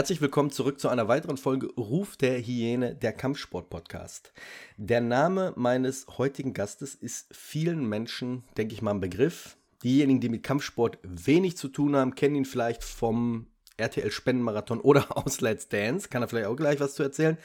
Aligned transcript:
Herzlich 0.00 0.22
willkommen 0.22 0.48
zurück 0.48 0.80
zu 0.80 0.88
einer 0.88 1.08
weiteren 1.08 1.36
Folge 1.36 1.66
Ruf 1.76 2.16
der 2.16 2.40
Hyäne, 2.40 2.94
der 2.94 3.12
Kampfsport-Podcast. 3.12 4.32
Der 4.78 5.02
Name 5.02 5.52
meines 5.56 6.06
heutigen 6.16 6.54
Gastes 6.54 6.94
ist 6.94 7.26
vielen 7.36 7.86
Menschen, 7.86 8.44
denke 8.56 8.72
ich 8.72 8.80
mal, 8.80 8.92
ein 8.92 9.02
Begriff. 9.02 9.58
Diejenigen, 9.82 10.20
die 10.20 10.30
mit 10.30 10.42
Kampfsport 10.42 10.96
wenig 11.02 11.58
zu 11.58 11.68
tun 11.68 11.96
haben, 11.96 12.14
kennen 12.14 12.34
ihn 12.34 12.46
vielleicht 12.46 12.82
vom 12.82 13.48
RTL-Spendenmarathon 13.76 14.80
oder 14.80 15.14
aus 15.18 15.42
Let's 15.42 15.68
Dance. 15.68 16.08
Kann 16.08 16.22
er 16.22 16.28
vielleicht 16.28 16.46
auch 16.46 16.56
gleich 16.56 16.80
was 16.80 16.94
zu 16.94 17.02
erzählen. 17.02 17.36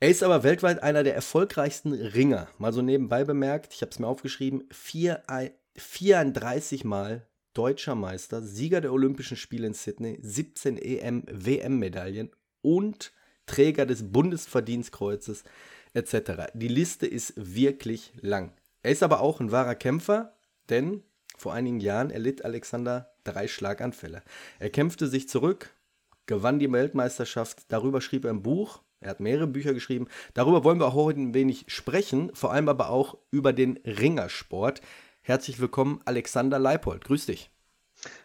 Er 0.00 0.08
ist 0.08 0.24
aber 0.24 0.42
weltweit 0.42 0.82
einer 0.82 1.04
der 1.04 1.14
erfolgreichsten 1.14 1.92
Ringer. 1.92 2.48
Mal 2.58 2.72
so 2.72 2.82
nebenbei 2.82 3.22
bemerkt, 3.22 3.72
ich 3.72 3.82
habe 3.82 3.92
es 3.92 4.00
mir 4.00 4.08
aufgeschrieben, 4.08 4.64
34 4.72 6.82
Mal 6.82 7.24
deutscher 7.54 7.94
Meister, 7.94 8.42
Sieger 8.42 8.80
der 8.80 8.92
Olympischen 8.92 9.36
Spiele 9.36 9.66
in 9.66 9.74
Sydney, 9.74 10.18
17 10.20 10.76
EM, 10.76 11.24
WM-Medaillen 11.30 12.30
und 12.62 13.12
Träger 13.46 13.86
des 13.86 14.12
Bundesverdienstkreuzes 14.12 15.44
etc. 15.94 16.50
Die 16.54 16.68
Liste 16.68 17.06
ist 17.06 17.34
wirklich 17.36 18.12
lang. 18.20 18.52
Er 18.82 18.92
ist 18.92 19.02
aber 19.02 19.20
auch 19.20 19.40
ein 19.40 19.52
wahrer 19.52 19.74
Kämpfer, 19.74 20.36
denn 20.68 21.02
vor 21.36 21.54
einigen 21.54 21.80
Jahren 21.80 22.10
erlitt 22.10 22.44
Alexander 22.44 23.14
drei 23.24 23.48
Schlaganfälle. 23.48 24.22
Er 24.58 24.70
kämpfte 24.70 25.06
sich 25.06 25.28
zurück, 25.28 25.70
gewann 26.26 26.58
die 26.58 26.70
Weltmeisterschaft, 26.70 27.64
darüber 27.68 28.00
schrieb 28.00 28.24
er 28.24 28.30
ein 28.30 28.42
Buch, 28.42 28.82
er 29.00 29.10
hat 29.10 29.20
mehrere 29.20 29.46
Bücher 29.46 29.74
geschrieben. 29.74 30.08
Darüber 30.32 30.64
wollen 30.64 30.80
wir 30.80 30.86
auch 30.86 30.94
heute 30.94 31.20
ein 31.20 31.34
wenig 31.34 31.66
sprechen, 31.68 32.30
vor 32.34 32.52
allem 32.52 32.70
aber 32.70 32.88
auch 32.88 33.18
über 33.30 33.52
den 33.52 33.78
Ringersport. 33.84 34.80
Herzlich 35.26 35.58
willkommen, 35.58 36.02
Alexander 36.04 36.58
Leipold. 36.58 37.02
Grüß 37.04 37.24
dich. 37.24 37.50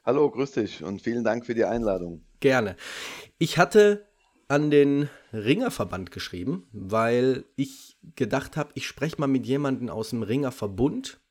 Hallo, 0.03 0.29
grüß 0.29 0.51
dich 0.51 0.83
und 0.83 1.01
vielen 1.01 1.23
Dank 1.23 1.45
für 1.45 1.55
die 1.55 1.63
Einladung. 1.63 2.25
Gerne. 2.41 2.75
Ich 3.37 3.57
hatte 3.57 4.05
an 4.49 4.69
den 4.69 5.07
Ringerverband 5.31 6.11
geschrieben, 6.11 6.67
weil 6.73 7.45
ich 7.55 7.97
gedacht 8.17 8.57
habe, 8.57 8.71
ich 8.73 8.85
spreche 8.85 9.15
mal 9.17 9.27
mit 9.27 9.45
jemandem 9.45 9.87
aus 9.87 10.09
dem 10.09 10.23
Ringerverbund, 10.23 11.21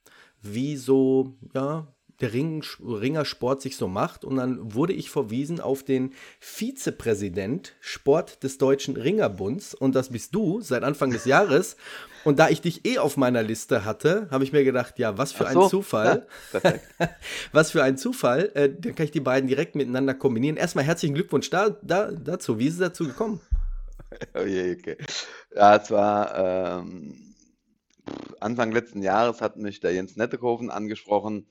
wie 0.40 0.78
so, 0.78 1.36
ja, 1.52 1.94
der 2.20 2.32
Ring, 2.32 2.64
Ringersport 2.80 3.62
sich 3.62 3.76
so 3.76 3.88
macht. 3.88 4.24
Und 4.24 4.36
dann 4.36 4.74
wurde 4.74 4.92
ich 4.92 5.10
verwiesen 5.10 5.60
auf 5.60 5.82
den 5.82 6.14
Vizepräsident 6.40 7.74
Sport 7.80 8.42
des 8.42 8.58
Deutschen 8.58 8.96
Ringerbunds. 8.96 9.74
Und 9.74 9.94
das 9.94 10.10
bist 10.10 10.34
du 10.34 10.60
seit 10.60 10.82
Anfang 10.82 11.10
des 11.10 11.24
Jahres. 11.24 11.76
Und 12.24 12.38
da 12.38 12.48
ich 12.48 12.60
dich 12.60 12.84
eh 12.84 12.98
auf 12.98 13.16
meiner 13.16 13.42
Liste 13.42 13.84
hatte, 13.84 14.28
habe 14.30 14.44
ich 14.44 14.52
mir 14.52 14.64
gedacht, 14.64 14.98
ja, 14.98 15.16
was 15.16 15.32
für 15.32 15.50
so, 15.50 15.62
ein 15.62 15.68
Zufall. 15.70 16.26
Ja, 16.52 16.74
was 17.52 17.70
für 17.70 17.82
ein 17.82 17.96
Zufall. 17.96 18.50
Äh, 18.54 18.70
dann 18.70 18.94
kann 18.94 19.04
ich 19.04 19.12
die 19.12 19.20
beiden 19.20 19.48
direkt 19.48 19.76
miteinander 19.76 20.14
kombinieren. 20.14 20.56
Erstmal 20.56 20.84
herzlichen 20.84 21.14
Glückwunsch 21.14 21.50
da, 21.50 21.70
da, 21.82 22.10
dazu. 22.10 22.58
Wie 22.58 22.66
ist 22.66 22.74
es 22.74 22.80
dazu 22.80 23.06
gekommen? 23.06 23.40
Oh 24.34 24.42
je, 24.42 24.72
okay. 24.72 24.96
Ja, 25.54 25.76
es 25.76 25.90
war 25.90 26.80
ähm, 26.80 27.28
Anfang 28.40 28.72
letzten 28.72 29.02
Jahres 29.02 29.40
hat 29.42 29.56
mich 29.56 29.80
der 29.80 29.92
Jens 29.92 30.16
Nettekoven 30.16 30.70
angesprochen 30.70 31.46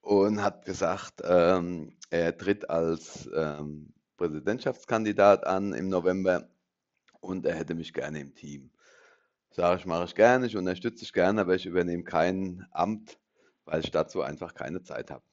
und 0.00 0.42
hat 0.42 0.64
gesagt, 0.64 1.22
ähm, 1.24 1.96
er 2.10 2.36
tritt 2.36 2.68
als 2.70 3.28
ähm, 3.34 3.92
Präsidentschaftskandidat 4.16 5.46
an 5.46 5.72
im 5.72 5.88
November 5.88 6.48
und 7.20 7.46
er 7.46 7.54
hätte 7.54 7.74
mich 7.74 7.92
gerne 7.92 8.20
im 8.20 8.34
Team. 8.34 8.70
Sage 9.50 9.80
ich, 9.80 9.86
mache 9.86 10.04
ich 10.04 10.14
gerne, 10.14 10.46
ich 10.46 10.56
unterstütze 10.56 11.00
dich 11.00 11.12
gerne, 11.12 11.40
aber 11.40 11.54
ich 11.54 11.66
übernehme 11.66 12.04
kein 12.04 12.66
Amt, 12.70 13.18
weil 13.64 13.80
ich 13.80 13.90
dazu 13.90 14.22
einfach 14.22 14.54
keine 14.54 14.82
Zeit 14.82 15.10
habe. 15.10 15.24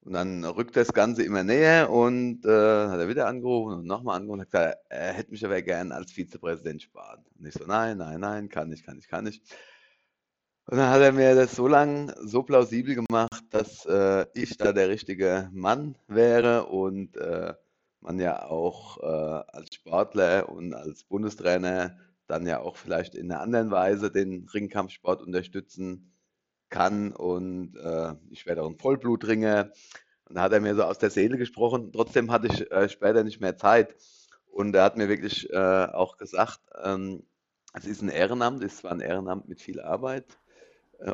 Und 0.00 0.12
dann 0.12 0.44
rückt 0.44 0.76
das 0.76 0.92
Ganze 0.92 1.22
immer 1.22 1.44
näher 1.44 1.90
und 1.90 2.44
äh, 2.44 2.48
hat 2.88 3.00
er 3.00 3.08
wieder 3.08 3.26
angerufen 3.26 3.78
und 3.78 3.86
nochmal 3.86 4.16
angerufen 4.16 4.40
und 4.40 4.46
hat 4.46 4.50
gesagt, 4.50 4.78
er 4.90 5.12
hätte 5.14 5.30
mich 5.30 5.44
aber 5.44 5.62
gerne 5.62 5.94
als 5.94 6.12
Vizepräsident 6.12 6.82
sparen. 6.82 7.24
Und 7.38 7.46
ich 7.46 7.54
so, 7.54 7.64
nein, 7.64 7.96
nein, 7.96 8.20
nein, 8.20 8.50
kann 8.50 8.70
ich, 8.70 8.84
kann 8.84 8.98
ich, 8.98 9.08
kann 9.08 9.26
ich. 9.26 9.40
Und 10.66 10.78
dann 10.78 10.90
hat 10.90 11.02
er 11.02 11.12
mir 11.12 11.34
das 11.34 11.54
so 11.54 11.68
lang 11.68 12.14
so 12.22 12.42
plausibel 12.42 12.94
gemacht, 12.94 13.44
dass 13.50 13.84
äh, 13.84 14.26
ich 14.34 14.56
da 14.56 14.72
der 14.72 14.88
richtige 14.88 15.50
Mann 15.52 15.96
wäre 16.08 16.66
und 16.66 17.16
äh, 17.18 17.54
man 18.00 18.18
ja 18.18 18.44
auch 18.44 18.98
äh, 19.02 19.06
als 19.06 19.74
Sportler 19.74 20.48
und 20.48 20.74
als 20.74 21.04
Bundestrainer 21.04 21.98
dann 22.26 22.46
ja 22.46 22.60
auch 22.60 22.76
vielleicht 22.76 23.14
in 23.14 23.30
einer 23.30 23.42
anderen 23.42 23.70
Weise 23.70 24.10
den 24.10 24.48
Ringkampfsport 24.52 25.22
unterstützen 25.22 26.12
kann. 26.70 27.12
Und 27.12 27.76
äh, 27.76 28.14
ich 28.30 28.46
werde 28.46 28.62
auch 28.62 28.70
ein 28.70 28.78
Vollblutringer. 28.78 29.70
Und 30.26 30.36
da 30.36 30.42
hat 30.42 30.52
er 30.52 30.60
mir 30.60 30.74
so 30.74 30.84
aus 30.84 30.98
der 30.98 31.10
Seele 31.10 31.36
gesprochen. 31.36 31.92
Trotzdem 31.92 32.30
hatte 32.30 32.46
ich 32.46 32.70
äh, 32.70 32.88
später 32.88 33.24
nicht 33.24 33.40
mehr 33.40 33.56
Zeit. 33.56 33.94
Und 34.46 34.74
er 34.74 34.84
hat 34.84 34.96
mir 34.96 35.08
wirklich 35.08 35.50
äh, 35.50 35.86
auch 35.92 36.16
gesagt, 36.16 36.60
ähm, 36.82 37.24
es 37.74 37.86
ist 37.86 38.02
ein 38.02 38.08
Ehrenamt, 38.08 38.62
es 38.62 38.78
zwar 38.78 38.92
ein 38.92 39.00
Ehrenamt 39.00 39.48
mit 39.48 39.60
viel 39.60 39.80
Arbeit, 39.80 40.38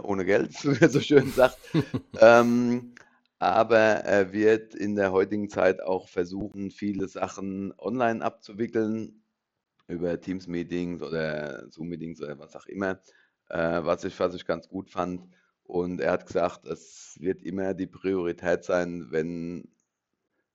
ohne 0.02 0.24
Geld, 0.24 0.52
wie 0.64 0.80
er 0.80 0.88
so 0.88 1.00
schön 1.00 1.30
sagt. 1.32 1.58
ähm, 2.20 2.94
aber 3.38 3.78
er 3.78 4.32
wird 4.32 4.74
in 4.74 4.96
der 4.96 5.12
heutigen 5.12 5.48
Zeit 5.48 5.80
auch 5.80 6.08
versuchen, 6.08 6.70
viele 6.70 7.08
Sachen 7.08 7.72
online 7.78 8.22
abzuwickeln, 8.22 9.22
über 9.88 10.20
Teams-Meetings 10.20 11.02
oder 11.02 11.68
Zoom-Meetings 11.70 12.20
oder 12.22 12.38
was 12.38 12.54
auch 12.54 12.66
immer, 12.66 13.00
äh, 13.48 13.82
was, 13.82 14.04
ich, 14.04 14.18
was 14.20 14.34
ich 14.34 14.46
ganz 14.46 14.68
gut 14.68 14.90
fand. 14.90 15.26
Und 15.64 16.00
er 16.00 16.12
hat 16.12 16.26
gesagt, 16.26 16.66
es 16.66 17.16
wird 17.20 17.42
immer 17.42 17.74
die 17.74 17.86
Priorität 17.86 18.64
sein, 18.64 19.06
wenn 19.10 19.68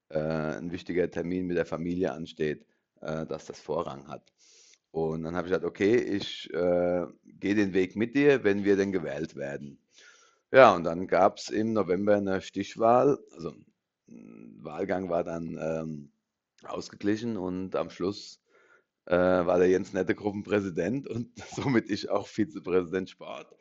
äh, 0.09 0.19
ein 0.19 0.71
wichtiger 0.71 1.09
Termin 1.09 1.47
mit 1.47 1.57
der 1.57 1.65
Familie 1.65 2.11
ansteht, 2.13 2.65
äh, 3.01 3.25
dass 3.25 3.45
das 3.45 3.59
Vorrang 3.59 4.07
hat. 4.07 4.31
Und 4.95 5.23
dann 5.23 5.35
habe 5.35 5.45
ich 5.45 5.51
gesagt, 5.51 5.65
okay, 5.65 5.97
ich 5.97 6.49
äh, 6.53 7.05
gehe 7.25 7.53
den 7.53 7.73
Weg 7.73 7.97
mit 7.97 8.15
dir, 8.15 8.45
wenn 8.45 8.63
wir 8.63 8.77
denn 8.77 8.93
gewählt 8.93 9.35
werden. 9.35 9.77
Ja, 10.53 10.73
und 10.73 10.85
dann 10.85 11.07
gab 11.07 11.37
es 11.37 11.49
im 11.49 11.73
November 11.73 12.15
eine 12.15 12.41
Stichwahl. 12.41 13.19
Also 13.33 13.53
Wahlgang 14.07 15.09
war 15.09 15.25
dann 15.25 15.59
ähm, 15.61 16.11
ausgeglichen 16.63 17.35
und 17.35 17.75
am 17.75 17.89
Schluss 17.89 18.41
äh, 19.07 19.17
war 19.17 19.59
der 19.59 19.67
Jens 19.67 19.91
Nette 19.91 20.15
Gruppenpräsident 20.15 21.07
und 21.09 21.27
somit 21.53 21.89
ich 21.89 22.09
auch 22.09 22.25
Vizepräsident 22.25 23.09
Sport. 23.09 23.53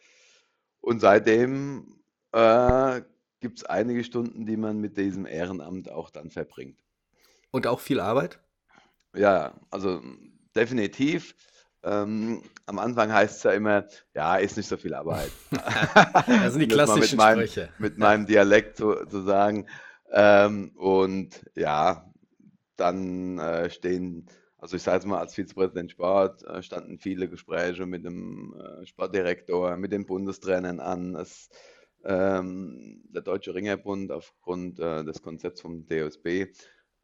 Und 0.81 1.01
seitdem 1.01 1.99
äh, 2.31 3.03
gibt 3.41 3.59
es 3.59 3.65
einige 3.65 4.05
Stunden, 4.05 4.47
die 4.47 4.57
man 4.57 4.81
mit 4.81 4.97
diesem 4.97 5.27
Ehrenamt 5.27 5.91
auch 5.91 6.11
dann 6.11 6.31
verbringt. 6.31 6.79
Und 7.51 7.67
auch 7.67 7.81
viel 7.81 7.99
Arbeit? 7.99 8.39
Ja, 9.17 9.61
also 9.73 10.01
definitiv. 10.57 11.35
Ähm, 11.83 12.43
am 12.67 12.79
Anfang 12.79 13.13
heißt 13.13 13.37
es 13.37 13.43
ja 13.43 13.53
immer, 13.53 13.87
ja, 14.15 14.37
ist 14.37 14.57
nicht 14.57 14.69
so 14.69 14.77
viel 14.77 14.95
Arbeit. 14.95 15.31
das 15.51 16.53
sind 16.53 16.61
die 16.61 16.69
klassischen 16.69 17.01
mit 17.01 17.17
meinem, 17.17 17.47
Sprüche. 17.47 17.69
Mit 17.79 17.99
meinem 17.99 18.27
Dialekt 18.27 18.79
zu, 18.79 19.05
zu 19.07 19.23
sagen. 19.23 19.67
Ähm, 20.11 20.73
und 20.77 21.45
ja, 21.55 22.11
dann 22.77 23.39
äh, 23.39 23.69
stehen, 23.69 24.27
also 24.59 24.77
ich 24.77 24.83
sage 24.83 24.99
es 24.99 25.05
mal, 25.05 25.19
als 25.19 25.35
Vizepräsident 25.35 25.91
Sport 25.91 26.43
äh, 26.45 26.63
standen 26.63 26.99
viele 26.99 27.29
Gespräche 27.29 27.85
mit 27.85 28.05
dem 28.05 28.55
äh, 28.59 28.87
Sportdirektor, 28.87 29.77
mit 29.77 29.93
den 29.93 30.07
Bundestrainern 30.07 30.81
an. 30.81 31.15
Es, 31.17 31.51
ähm, 32.05 33.03
der 33.09 33.23
Deutsche 33.23 33.55
Ringerbund 33.55 34.11
aufgrund 34.11 34.79
äh, 34.79 35.05
des 35.05 35.23
Konzepts 35.23 35.61
vom 35.61 35.87
DOSB 35.87 36.47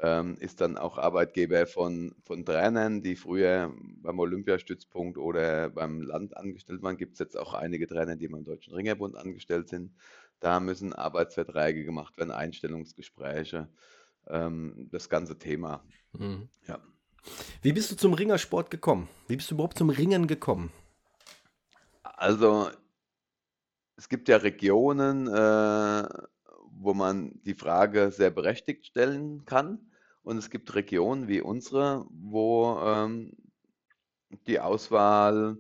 ähm, 0.03 0.37
ist 0.41 0.61
dann 0.61 0.79
auch 0.79 0.97
Arbeitgeber 0.97 1.67
von, 1.67 2.15
von 2.25 2.45
Trainern, 2.45 3.03
die 3.03 3.17
früher 3.17 3.73
beim 4.03 4.19
Olympiastützpunkt 4.19 5.19
oder 5.19 5.71
beim 5.71 6.01
Land 6.01 6.37
angestellt 6.37 6.83
waren. 6.83 6.97
Gibt 6.97 7.15
es 7.15 7.19
jetzt 7.19 7.37
auch 7.37 7.53
einige 7.53 7.87
Trainer, 7.87 8.17
die 8.17 8.29
beim 8.29 8.45
Deutschen 8.45 8.75
Ringerbund 8.75 9.17
angestellt 9.17 9.69
sind. 9.69 9.93
Da 10.41 10.59
müssen 10.59 10.95
Arbeitsverträge 10.95 11.85
gemacht 11.85 12.17
werden, 12.17 12.31
Einstellungsgespräche, 12.31 13.69
ähm, 14.27 14.89
das 14.91 15.11
ganze 15.11 15.39
Thema. 15.39 15.85
Mhm. 16.13 16.49
Ja. 16.67 16.79
Wie 17.61 17.73
bist 17.73 17.91
du 17.91 17.97
zum 17.97 18.15
Ringersport 18.15 18.71
gekommen? 18.71 19.07
Wie 19.29 19.37
bist 19.37 19.51
du 19.51 19.55
überhaupt 19.55 19.77
zum 19.77 19.91
Ringen 19.91 20.27
gekommen? 20.27 20.73
Also, 22.03 22.71
es 23.97 24.09
gibt 24.09 24.29
ja 24.31 24.39
Regionen, 24.39 25.27
äh, 25.29 26.09
wo 26.73 26.95
man 26.95 27.39
die 27.45 27.55
Frage 27.55 28.11
sehr 28.11 28.31
berechtigt 28.31 28.87
stellen 28.87 29.45
kann. 29.45 29.90
Und 30.23 30.39
es 30.39 30.51
gibt 30.51 30.75
Regionen 30.75 31.29
wie 31.29 31.41
unsere, 31.41 32.07
wo 32.11 32.79
ähm, 32.85 33.33
die 34.47 34.61
Auswahl 34.61 35.59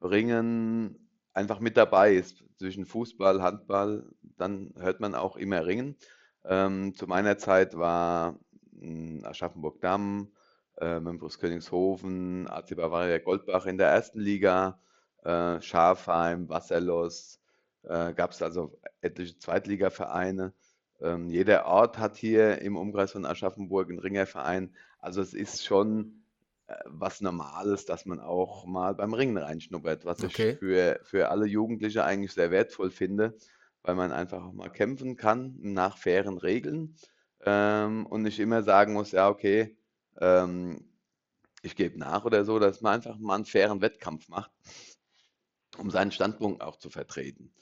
Ringen 0.00 1.08
einfach 1.32 1.60
mit 1.60 1.76
dabei 1.76 2.14
ist. 2.14 2.44
Zwischen 2.56 2.84
Fußball, 2.84 3.42
Handball, 3.42 4.08
dann 4.36 4.74
hört 4.78 5.00
man 5.00 5.14
auch 5.14 5.36
immer 5.36 5.66
Ringen. 5.66 5.96
Ähm, 6.44 6.94
zu 6.94 7.06
meiner 7.06 7.38
Zeit 7.38 7.76
war 7.76 8.38
hm, 8.78 9.24
Aschaffenburg-Damm, 9.24 10.32
äh, 10.78 11.00
Membros 11.00 11.38
Königshofen, 11.38 12.48
AC 12.48 12.76
Bavaria 12.76 13.18
Goldbach 13.18 13.66
in 13.66 13.78
der 13.78 13.88
ersten 13.88 14.20
Liga, 14.20 14.80
äh, 15.24 15.60
Schafheim, 15.60 16.48
Wasserlos, 16.48 17.40
äh, 17.84 18.12
gab 18.14 18.32
es 18.32 18.42
also 18.42 18.78
etliche 19.00 19.38
Zweitligavereine. 19.38 20.52
Ähm, 21.02 21.28
jeder 21.28 21.66
Ort 21.66 21.98
hat 21.98 22.16
hier 22.16 22.62
im 22.62 22.76
Umkreis 22.76 23.12
von 23.12 23.26
Aschaffenburg 23.26 23.90
einen 23.90 23.98
Ringerverein. 23.98 24.74
Also 24.98 25.20
es 25.20 25.34
ist 25.34 25.64
schon 25.64 26.22
äh, 26.68 26.76
was 26.86 27.20
Normales, 27.20 27.84
dass 27.86 28.06
man 28.06 28.20
auch 28.20 28.66
mal 28.66 28.94
beim 28.94 29.12
Ringen 29.12 29.36
reinschnuppert, 29.36 30.04
was 30.04 30.22
ich 30.22 30.34
Okay. 30.34 30.56
für, 30.58 31.00
für 31.02 31.28
alle 31.30 31.46
Jugendliche 31.46 32.04
eigentlich 32.04 32.32
sehr 32.32 32.50
wertvoll 32.52 32.90
finde, 32.90 33.36
weil 33.82 33.96
man 33.96 34.12
einfach 34.12 34.44
auch 34.44 34.52
mal 34.52 34.70
kämpfen 34.70 35.16
kann 35.16 35.56
nach 35.60 35.98
fairen 35.98 36.38
Regeln 36.38 36.96
ähm, 37.44 38.06
und 38.06 38.22
nicht 38.22 38.38
immer 38.38 38.62
sagen 38.62 38.92
muss, 38.92 39.10
ja, 39.10 39.28
okay, 39.28 39.76
ähm, 40.20 40.88
ich 41.62 41.76
gebe 41.76 41.98
nach 41.98 42.24
oder 42.24 42.44
so, 42.44 42.58
dass 42.58 42.80
man 42.80 42.94
einfach 42.94 43.18
mal 43.18 43.36
einen 43.36 43.44
fairen 43.44 43.80
Wettkampf 43.80 44.28
macht, 44.28 44.52
um 45.78 45.90
seinen 45.90 46.12
Standpunkt 46.12 46.62
auch 46.62 46.76
zu 46.76 46.90
vertreten. 46.90 47.52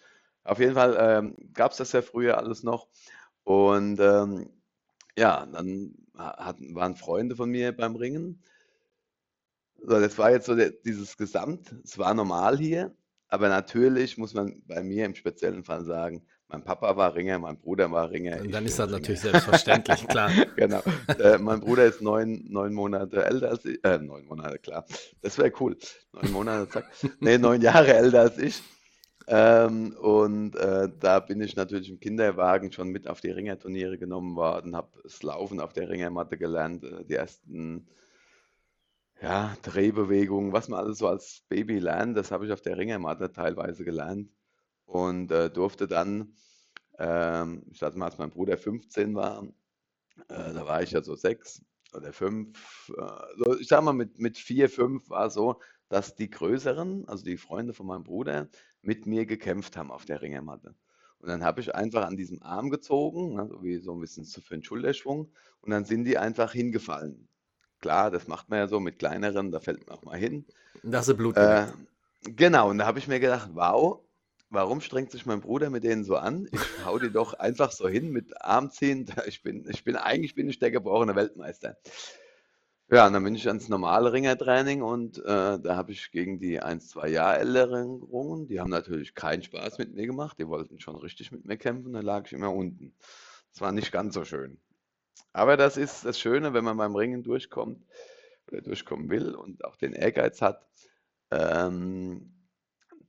Auf 0.42 0.58
jeden 0.58 0.75
Fall 0.75 0.96
ähm, 0.98 1.37
gab 1.52 1.72
es 1.72 1.78
das 1.78 1.92
ja 1.92 2.02
früher 2.02 2.38
alles 2.38 2.62
noch. 2.62 2.88
Und 3.44 3.98
ähm, 4.00 4.50
ja, 5.16 5.46
dann 5.46 5.94
ha- 6.16 6.37
hatten, 6.46 6.75
waren 6.75 6.94
Freunde 6.96 7.37
von 7.37 7.50
mir 7.50 7.72
beim 7.76 7.96
Ringen. 7.96 8.42
So, 9.82 9.98
das 9.98 10.19
war 10.19 10.31
jetzt 10.31 10.46
so 10.46 10.54
der, 10.54 10.70
dieses 10.70 11.16
Gesamt. 11.16 11.75
Es 11.84 11.96
war 11.98 12.12
normal 12.14 12.58
hier, 12.58 12.94
aber 13.28 13.48
natürlich 13.48 14.19
muss 14.19 14.34
man 14.34 14.62
bei 14.66 14.82
mir 14.82 15.06
im 15.06 15.14
speziellen 15.14 15.64
Fall 15.64 15.84
sagen, 15.84 16.22
mein 16.48 16.64
Papa 16.64 16.96
war 16.96 17.14
Ringer, 17.14 17.38
mein 17.38 17.58
Bruder 17.58 17.90
war 17.92 18.10
Ringer, 18.10 18.40
Und 18.40 18.50
dann 18.52 18.66
ist 18.66 18.78
das 18.78 18.88
Ringer. 18.88 18.98
natürlich 18.98 19.20
selbstverständlich, 19.20 20.06
klar. 20.08 20.32
Genau. 20.56 20.82
Äh, 21.19 21.38
mein 21.38 21.60
Bruder 21.60 21.87
ist 21.87 22.02
neun, 22.02 22.44
neun 22.48 22.75
Monate 22.75 23.25
älter 23.25 23.50
als 23.50 23.64
ich. 23.64 23.82
Äh, 23.84 23.98
neun 23.98 24.26
Monate, 24.26 24.58
klar. 24.58 24.84
Das 25.22 25.38
wäre 25.38 25.52
cool. 25.60 25.76
Neun 26.12 26.32
Monate, 26.32 26.69
zack. 26.69 26.87
Nee, 27.20 27.38
neun 27.38 27.62
Jahre 27.62 27.94
älter 27.94 28.20
als 28.22 28.37
ich. 28.38 28.62
Ähm, 29.32 29.96
und 29.96 30.56
äh, 30.56 30.88
da 30.98 31.20
bin 31.20 31.40
ich 31.40 31.54
natürlich 31.54 31.88
im 31.88 32.00
Kinderwagen 32.00 32.72
schon 32.72 32.88
mit 32.88 33.06
auf 33.06 33.20
die 33.20 33.30
Ringerturniere 33.30 33.96
genommen 33.96 34.34
worden, 34.34 34.74
habe 34.74 34.90
das 35.04 35.22
Laufen 35.22 35.60
auf 35.60 35.72
der 35.72 35.88
Ringermatte 35.88 36.36
gelernt, 36.36 36.82
äh, 36.82 37.04
die 37.04 37.14
ersten 37.14 37.86
ja, 39.22 39.54
Drehbewegungen, 39.62 40.52
was 40.52 40.68
man 40.68 40.80
alles 40.80 40.98
so 40.98 41.06
als 41.06 41.42
Baby 41.48 41.78
lernt, 41.78 42.16
das 42.16 42.32
habe 42.32 42.46
ich 42.46 42.52
auf 42.52 42.62
der 42.62 42.76
Ringermatte 42.76 43.32
teilweise 43.32 43.84
gelernt 43.84 44.32
und 44.86 45.30
äh, 45.30 45.48
durfte 45.48 45.86
dann, 45.86 46.34
ähm, 46.98 47.62
ich 47.70 47.78
sag 47.78 47.94
mal, 47.96 48.06
als 48.06 48.18
mein 48.18 48.30
Bruder 48.30 48.58
15 48.58 49.14
war, 49.14 49.44
äh, 50.28 50.52
da 50.54 50.66
war 50.66 50.82
ich 50.82 50.92
ja 50.92 51.02
so 51.02 51.14
sechs 51.14 51.62
oder 51.94 52.12
fünf. 52.12 52.92
Äh, 52.98 53.02
so, 53.38 53.58
ich 53.58 53.68
sag 53.68 53.84
mal, 53.84 53.92
mit, 53.92 54.18
mit 54.18 54.38
vier, 54.38 54.68
fünf 54.68 55.08
war 55.10 55.26
es 55.26 55.34
so, 55.34 55.60
dass 55.88 56.14
die 56.16 56.30
Größeren, 56.30 57.08
also 57.08 57.24
die 57.24 57.36
Freunde 57.36 57.74
von 57.74 57.86
meinem 57.86 58.04
Bruder, 58.04 58.48
mit 58.82 59.06
mir 59.06 59.26
gekämpft 59.26 59.76
haben 59.76 59.90
auf 59.90 60.04
der 60.04 60.22
Ringermatte. 60.22 60.74
Und 61.18 61.28
dann 61.28 61.44
habe 61.44 61.60
ich 61.60 61.74
einfach 61.74 62.06
an 62.06 62.16
diesem 62.16 62.42
Arm 62.42 62.70
gezogen, 62.70 63.34
ne, 63.34 63.46
so 63.46 63.62
wie 63.62 63.76
so 63.78 63.92
ein 63.92 64.00
bisschen 64.00 64.24
für 64.24 64.54
den 64.54 64.64
Schulterschwung, 64.64 65.30
und 65.60 65.70
dann 65.70 65.84
sind 65.84 66.04
die 66.04 66.16
einfach 66.16 66.52
hingefallen. 66.52 67.28
Klar, 67.80 68.10
das 68.10 68.26
macht 68.26 68.48
man 68.48 68.58
ja 68.58 68.68
so 68.68 68.80
mit 68.80 68.98
kleineren, 68.98 69.50
da 69.50 69.60
fällt 69.60 69.86
man 69.86 69.96
auch 69.96 70.04
mal 70.04 70.18
hin. 70.18 70.46
Das 70.82 71.08
ist 71.08 71.16
Blut. 71.16 71.36
Äh, 71.36 71.66
genau, 72.22 72.70
und 72.70 72.78
da 72.78 72.86
habe 72.86 72.98
ich 72.98 73.08
mir 73.08 73.20
gedacht, 73.20 73.50
wow, 73.52 74.00
warum 74.50 74.80
strengt 74.80 75.10
sich 75.10 75.26
mein 75.26 75.40
Bruder 75.40 75.70
mit 75.70 75.84
denen 75.84 76.04
so 76.04 76.16
an? 76.16 76.48
Ich 76.52 76.84
hau 76.84 76.98
die 76.98 77.10
doch 77.10 77.34
einfach 77.34 77.72
so 77.72 77.88
hin 77.88 78.10
mit 78.10 78.42
Arm 78.42 78.70
ziehen. 78.70 79.06
Ich 79.26 79.42
bin, 79.42 79.66
ich 79.68 79.84
bin, 79.84 79.96
eigentlich 79.96 80.34
bin 80.34 80.48
ich 80.48 80.58
der 80.58 80.70
gebrochene 80.70 81.14
Weltmeister. 81.14 81.76
Ja, 82.90 83.06
und 83.06 83.12
dann 83.12 83.22
bin 83.22 83.34
ich 83.37 83.46
ans 83.46 83.69
normale 83.69 84.12
Ringertraining 84.12 84.82
und 84.82 85.19
äh, 85.19 85.22
da 85.60 85.76
habe 85.76 85.92
ich 85.92 86.10
gegen 86.10 86.40
die 86.40 86.60
1, 86.60 86.88
2 86.88 87.08
Jahre 87.08 87.38
Älteren 87.38 88.00
gerungen. 88.00 88.48
Die 88.48 88.58
haben 88.58 88.70
natürlich 88.70 89.14
keinen 89.14 89.42
Spaß 89.44 89.78
mit 89.78 89.94
mir 89.94 90.06
gemacht. 90.06 90.38
Die 90.40 90.48
wollten 90.48 90.81
schon 90.81 90.96
richtig 90.96 91.31
mit 91.31 91.44
mir 91.44 91.56
kämpfen. 91.56 91.92
Da 91.92 92.00
lag 92.00 92.26
ich 92.26 92.32
immer 92.32 92.52
unten. 92.52 92.92
Das 93.52 93.60
war 93.60 93.70
nicht 93.72 93.92
ganz 93.92 94.14
so 94.14 94.25
schön. 94.25 94.58
Aber 95.32 95.56
das 95.56 95.76
ist 95.76 96.04
das 96.04 96.19
Schöne, 96.20 96.54
wenn 96.54 96.64
man 96.64 96.76
beim 96.78 96.96
Ringen 96.96 97.22
durchkommt 97.25 97.84
oder 98.50 98.62
durchkommen 98.62 99.10
will 99.10 99.34
und 99.34 99.64
auch 99.64 99.76
den 99.76 99.92
Ehrgeiz 99.94 100.42
hat, 100.42 100.66
ähm, 101.31 102.32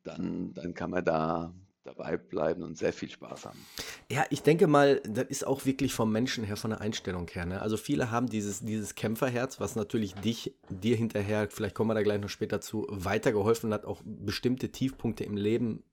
dann, 0.03 0.53
dann 0.53 0.73
kann 0.73 0.91
man 0.91 1.05
da 1.05 1.53
dabei 1.83 2.17
bleiben 2.17 2.63
und 2.63 2.77
sehr 2.77 2.93
viel 2.93 3.09
Spaß 3.09 3.45
haben. 3.45 3.59
Ja, 4.09 4.25
ich 4.29 4.43
denke 4.43 4.67
mal, 4.67 5.01
das 5.01 5.25
ist 5.29 5.47
auch 5.47 5.65
wirklich 5.65 5.93
vom 5.93 6.11
Menschen 6.11 6.43
her, 6.43 6.57
von 6.57 6.71
der 6.71 6.81
Einstellung 6.81 7.27
her. 7.29 7.45
Ne? 7.45 7.61
Also 7.61 7.77
viele 7.77 8.11
haben 8.11 8.27
dieses, 8.27 8.61
dieses 8.61 8.95
Kämpferherz, 8.95 9.59
was 9.59 9.75
natürlich 9.75 10.13
dich, 10.15 10.55
dir 10.69 10.95
hinterher, 10.95 11.49
vielleicht 11.49 11.75
kommen 11.75 11.89
wir 11.89 11.95
da 11.95 12.03
gleich 12.03 12.21
noch 12.21 12.29
später 12.29 12.61
zu, 12.61 12.85
weitergeholfen 12.89 13.73
hat, 13.73 13.85
auch 13.85 14.01
bestimmte 14.05 14.71
Tiefpunkte 14.71 15.23
im 15.23 15.37
Leben 15.37 15.83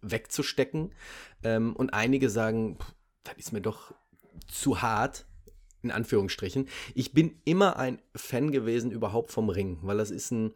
wegzustecken. 0.00 0.94
Ähm, 1.42 1.76
und 1.76 1.92
einige 1.92 2.30
sagen, 2.30 2.78
das 3.24 3.34
ist 3.36 3.52
mir 3.52 3.60
doch 3.60 3.94
zu 4.48 4.80
hart, 4.80 5.26
in 5.82 5.90
Anführungsstrichen. 5.90 6.68
Ich 6.94 7.12
bin 7.12 7.40
immer 7.44 7.76
ein 7.76 8.00
Fan 8.14 8.50
gewesen 8.50 8.90
überhaupt 8.90 9.30
vom 9.30 9.48
Ring, 9.48 9.78
weil 9.82 9.98
das 9.98 10.10
ist 10.10 10.30
ein 10.30 10.54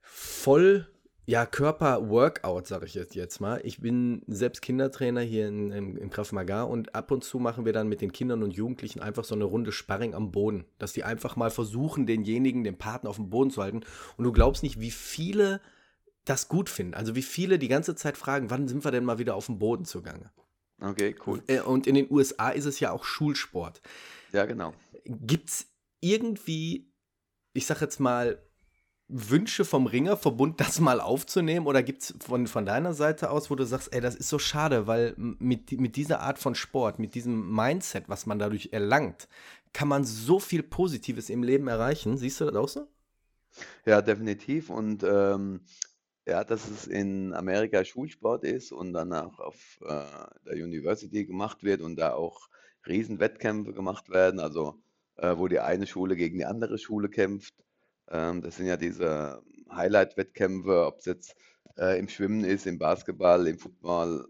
voll 0.00 0.86
ja, 1.26 1.46
Körper-Workout, 1.46 2.66
sage 2.66 2.86
ich 2.86 2.94
jetzt, 2.94 3.14
jetzt 3.14 3.40
mal. 3.40 3.60
Ich 3.64 3.80
bin 3.80 4.22
selbst 4.26 4.60
Kindertrainer 4.60 5.22
hier 5.22 5.48
in, 5.48 5.70
im, 5.70 5.96
im 5.96 6.10
Krav 6.10 6.32
Maga 6.32 6.64
und 6.64 6.94
ab 6.94 7.10
und 7.10 7.24
zu 7.24 7.38
machen 7.38 7.64
wir 7.64 7.72
dann 7.72 7.88
mit 7.88 8.02
den 8.02 8.12
Kindern 8.12 8.42
und 8.42 8.50
Jugendlichen 8.50 9.00
einfach 9.00 9.24
so 9.24 9.34
eine 9.34 9.44
Runde 9.44 9.72
Sparring 9.72 10.14
am 10.14 10.32
Boden, 10.32 10.64
dass 10.78 10.92
die 10.92 11.04
einfach 11.04 11.36
mal 11.36 11.50
versuchen, 11.50 12.06
denjenigen, 12.06 12.62
den 12.62 12.76
Partner 12.76 13.10
auf 13.10 13.16
dem 13.16 13.30
Boden 13.30 13.50
zu 13.50 13.62
halten. 13.62 13.80
Und 14.16 14.24
du 14.24 14.32
glaubst 14.32 14.62
nicht, 14.62 14.80
wie 14.80 14.90
viele 14.90 15.60
das 16.24 16.48
gut 16.48 16.68
finden. 16.68 16.94
Also 16.94 17.14
wie 17.14 17.22
viele 17.22 17.58
die 17.58 17.68
ganze 17.68 17.94
Zeit 17.94 18.16
fragen, 18.16 18.50
wann 18.50 18.68
sind 18.68 18.84
wir 18.84 18.90
denn 18.90 19.04
mal 19.04 19.18
wieder 19.18 19.34
auf 19.34 19.46
dem 19.46 19.58
Boden 19.58 19.84
zugange? 19.84 20.30
Okay, 20.80 21.14
cool. 21.26 21.42
Äh, 21.46 21.60
Und 21.60 21.86
in 21.86 21.94
den 21.94 22.10
USA 22.10 22.50
ist 22.50 22.64
es 22.66 22.80
ja 22.80 22.90
auch 22.90 23.04
Schulsport. 23.04 23.80
Ja, 24.32 24.44
genau. 24.44 24.74
Gibt 25.04 25.50
es 25.50 25.66
irgendwie, 26.00 26.92
ich 27.52 27.66
sag 27.66 27.80
jetzt 27.80 28.00
mal, 28.00 28.42
Wünsche 29.08 29.64
vom 29.64 29.86
Ringerverbund, 29.86 30.60
das 30.60 30.80
mal 30.80 31.00
aufzunehmen? 31.00 31.66
Oder 31.66 31.82
gibt 31.82 32.02
es 32.02 32.14
von, 32.20 32.46
von 32.46 32.64
deiner 32.64 32.94
Seite 32.94 33.30
aus, 33.30 33.50
wo 33.50 33.54
du 33.54 33.64
sagst, 33.64 33.92
ey, 33.92 34.00
das 34.00 34.14
ist 34.14 34.28
so 34.28 34.38
schade, 34.38 34.86
weil 34.86 35.14
mit, 35.16 35.72
mit 35.72 35.96
dieser 35.96 36.20
Art 36.20 36.38
von 36.38 36.54
Sport, 36.54 36.98
mit 36.98 37.14
diesem 37.14 37.54
Mindset, 37.54 38.08
was 38.08 38.26
man 38.26 38.38
dadurch 38.38 38.70
erlangt, 38.72 39.28
kann 39.72 39.88
man 39.88 40.04
so 40.04 40.38
viel 40.38 40.62
Positives 40.62 41.28
im 41.28 41.42
Leben 41.42 41.68
erreichen. 41.68 42.16
Siehst 42.16 42.40
du 42.40 42.46
das 42.46 42.54
auch 42.54 42.68
so? 42.68 42.88
Ja, 43.84 44.00
definitiv. 44.00 44.70
Und 44.70 45.02
ähm, 45.02 45.60
ja, 46.26 46.42
dass 46.44 46.68
es 46.70 46.86
in 46.86 47.34
Amerika 47.34 47.84
Schulsport 47.84 48.44
ist 48.44 48.72
und 48.72 48.92
dann 48.94 49.12
auch 49.12 49.38
auf 49.38 49.80
äh, 49.82 50.04
der 50.46 50.54
University 50.64 51.26
gemacht 51.26 51.62
wird 51.62 51.82
und 51.82 51.96
da 51.96 52.14
auch 52.14 52.48
Riesenwettkämpfe 52.86 53.72
gemacht 53.72 54.08
werden, 54.10 54.40
also 54.40 54.80
äh, 55.16 55.36
wo 55.36 55.48
die 55.48 55.60
eine 55.60 55.86
Schule 55.86 56.16
gegen 56.16 56.38
die 56.38 56.44
andere 56.44 56.78
Schule 56.78 57.08
kämpft. 57.08 57.52
Ähm, 58.10 58.42
das 58.42 58.56
sind 58.56 58.66
ja 58.66 58.76
diese 58.76 59.42
Highlight-Wettkämpfe, 59.70 60.86
ob 60.86 60.98
es 60.98 61.06
jetzt 61.06 61.36
äh, 61.78 61.98
im 61.98 62.08
Schwimmen 62.08 62.44
ist, 62.44 62.66
im 62.66 62.78
Basketball, 62.78 63.46
im 63.46 63.58
Football 63.58 64.28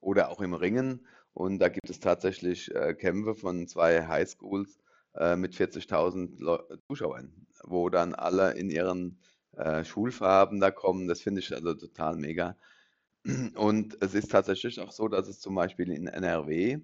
oder 0.00 0.30
auch 0.30 0.40
im 0.40 0.54
Ringen. 0.54 1.06
Und 1.32 1.58
da 1.58 1.68
gibt 1.68 1.90
es 1.90 2.00
tatsächlich 2.00 2.74
äh, 2.74 2.94
Kämpfe 2.94 3.34
von 3.34 3.66
zwei 3.68 4.06
Highschools 4.06 4.78
äh, 5.16 5.36
mit 5.36 5.54
40.000 5.54 6.40
Leu- 6.40 6.62
Zuschauern, 6.86 7.46
wo 7.64 7.88
dann 7.90 8.14
alle 8.14 8.52
in 8.52 8.70
ihren 8.70 9.18
äh, 9.56 9.84
Schulfarben 9.84 10.60
da 10.60 10.70
kommen. 10.70 11.08
Das 11.08 11.20
finde 11.22 11.40
ich 11.40 11.52
also 11.54 11.74
total 11.74 12.16
mega. 12.16 12.56
Und 13.56 13.96
es 14.02 14.14
ist 14.14 14.30
tatsächlich 14.30 14.80
auch 14.80 14.92
so, 14.92 15.08
dass 15.08 15.28
es 15.28 15.40
zum 15.40 15.54
Beispiel 15.54 15.90
in 15.90 16.06
NRW 16.06 16.78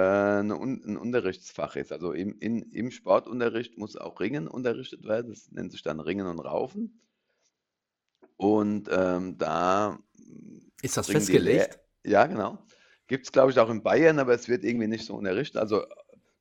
eine 0.00 0.56
Un 0.56 0.82
ein 0.84 0.96
Unterrichtsfach 0.96 1.76
ist. 1.76 1.92
Also 1.92 2.12
im, 2.12 2.38
in, 2.38 2.62
im 2.72 2.90
Sportunterricht 2.90 3.78
muss 3.78 3.96
auch 3.96 4.20
Ringen 4.20 4.48
unterrichtet 4.48 5.04
werden. 5.04 5.30
Das 5.30 5.50
nennt 5.50 5.72
sich 5.72 5.82
dann 5.82 6.00
Ringen 6.00 6.26
und 6.26 6.40
Raufen. 6.40 7.00
Und 8.36 8.88
ähm, 8.92 9.38
da 9.38 9.98
Ist 10.82 10.96
das 10.96 11.06
die 11.06 11.12
festgelegt? 11.12 11.80
ja, 12.04 12.26
genau. 12.26 12.58
Gibt 13.06 13.26
es, 13.26 13.32
glaube 13.32 13.50
ich, 13.50 13.58
auch 13.58 13.70
in 13.70 13.82
Bayern, 13.82 14.18
aber 14.18 14.34
es 14.34 14.48
wird 14.48 14.64
irgendwie 14.64 14.86
nicht 14.86 15.06
so 15.06 15.16
unterrichtet. 15.16 15.56
Also 15.56 15.84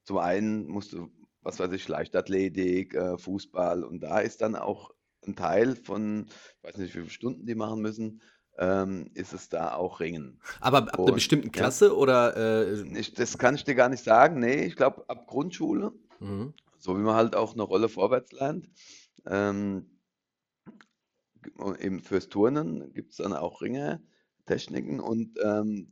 zum 0.03 0.17
einen 0.17 0.67
musst 0.67 0.93
du 0.93 1.09
was 1.47 1.59
weiß 1.59 1.71
ich, 1.71 1.87
Leichtathletik, 1.87 2.93
äh, 2.93 3.17
Fußball 3.17 3.85
und 3.85 4.01
da 4.01 4.19
ist 4.19 4.41
dann 4.41 4.57
auch 4.57 4.91
ein 5.25 5.37
Teil 5.37 5.77
von, 5.77 6.25
ich 6.27 6.63
weiß 6.63 6.75
nicht, 6.75 6.93
wie 6.93 6.99
viele 6.99 7.09
Stunden 7.09 7.45
die 7.45 7.55
machen 7.55 7.81
müssen, 7.81 8.21
ähm, 8.57 9.09
ist 9.13 9.33
es 9.33 9.49
da 9.49 9.73
auch 9.75 9.99
Ringen. 9.99 10.39
Aber 10.59 10.79
ab 10.79 10.99
einer 10.99 11.11
bestimmten 11.11 11.51
Klasse 11.51 11.87
ja, 11.87 11.91
oder? 11.91 12.35
Äh, 12.37 12.99
ich, 12.99 13.13
das 13.13 13.37
kann 13.37 13.55
ich 13.55 13.63
dir 13.63 13.75
gar 13.75 13.89
nicht 13.89 14.03
sagen. 14.03 14.39
Nee, 14.39 14.65
ich 14.65 14.75
glaube 14.75 15.05
ab 15.07 15.27
Grundschule, 15.27 15.93
mhm. 16.19 16.53
so 16.77 16.97
wie 16.97 17.01
man 17.01 17.15
halt 17.15 17.35
auch 17.35 17.53
eine 17.53 17.63
Rolle 17.63 17.89
vorwärts 17.89 18.31
lernt. 18.31 18.69
Ähm, 19.25 19.85
eben 21.79 22.01
fürs 22.01 22.29
Turnen 22.29 22.93
gibt 22.93 23.11
es 23.11 23.17
dann 23.17 23.33
auch 23.33 23.61
Ringertechniken 23.61 24.99
und 24.99 25.37
ähm, 25.43 25.91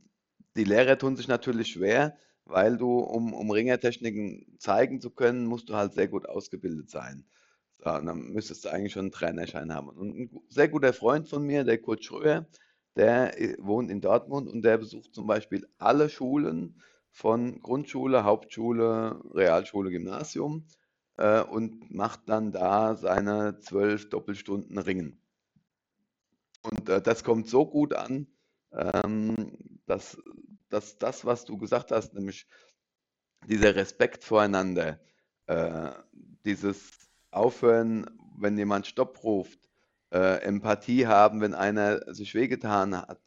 die 0.56 0.64
Lehrer 0.64 0.98
tun 0.98 1.16
sich 1.16 1.28
natürlich 1.28 1.68
schwer, 1.68 2.16
weil 2.44 2.78
du, 2.78 2.98
um, 2.98 3.34
um 3.34 3.50
Ringertechniken 3.50 4.56
zeigen 4.58 5.00
zu 5.00 5.10
können, 5.10 5.46
musst 5.46 5.68
du 5.68 5.74
halt 5.74 5.94
sehr 5.94 6.08
gut 6.08 6.28
ausgebildet 6.28 6.90
sein. 6.90 7.26
So, 7.78 7.90
und 7.92 8.06
dann 8.06 8.32
müsstest 8.32 8.64
du 8.64 8.68
eigentlich 8.70 8.92
schon 8.92 9.02
einen 9.06 9.12
Trainerschein 9.12 9.72
haben. 9.74 9.88
Und 9.88 10.16
ein 10.18 10.40
sehr 10.48 10.68
guter 10.68 10.92
Freund 10.92 11.28
von 11.28 11.44
mir, 11.44 11.64
der 11.64 11.78
Kurt 11.78 12.04
Schröer, 12.04 12.46
der 12.96 13.40
äh, 13.40 13.56
wohnt 13.58 13.90
in 13.90 14.00
Dortmund 14.00 14.48
und 14.48 14.62
der 14.62 14.78
besucht 14.78 15.14
zum 15.14 15.26
Beispiel 15.26 15.66
alle 15.78 16.08
Schulen 16.08 16.80
von 17.10 17.60
Grundschule, 17.62 18.24
Hauptschule, 18.24 19.22
Realschule, 19.34 19.90
Gymnasium 19.90 20.66
äh, 21.18 21.42
und 21.42 21.90
macht 21.90 22.28
dann 22.28 22.52
da 22.52 22.96
seine 22.96 23.58
zwölf 23.60 24.08
Doppelstunden 24.08 24.78
Ringen. 24.78 25.20
Und 26.62 26.88
äh, 26.88 27.00
das 27.00 27.24
kommt 27.24 27.48
so 27.48 27.66
gut 27.66 27.94
an, 27.94 28.26
ähm, 28.72 29.56
dass, 29.86 30.18
dass 30.68 30.98
das, 30.98 31.24
was 31.24 31.44
du 31.44 31.58
gesagt 31.58 31.90
hast, 31.92 32.14
nämlich 32.14 32.46
dieser 33.48 33.76
Respekt 33.76 34.24
voreinander, 34.24 34.98
äh, 35.46 35.90
dieses 36.44 36.95
Aufhören, 37.36 38.06
wenn 38.38 38.58
jemand 38.58 38.86
Stopp 38.86 39.22
ruft, 39.24 39.60
äh, 40.12 40.42
Empathie 40.42 41.06
haben, 41.06 41.40
wenn 41.40 41.54
einer 41.54 42.14
sich 42.14 42.34
wehgetan 42.34 42.96
hat, 42.96 43.20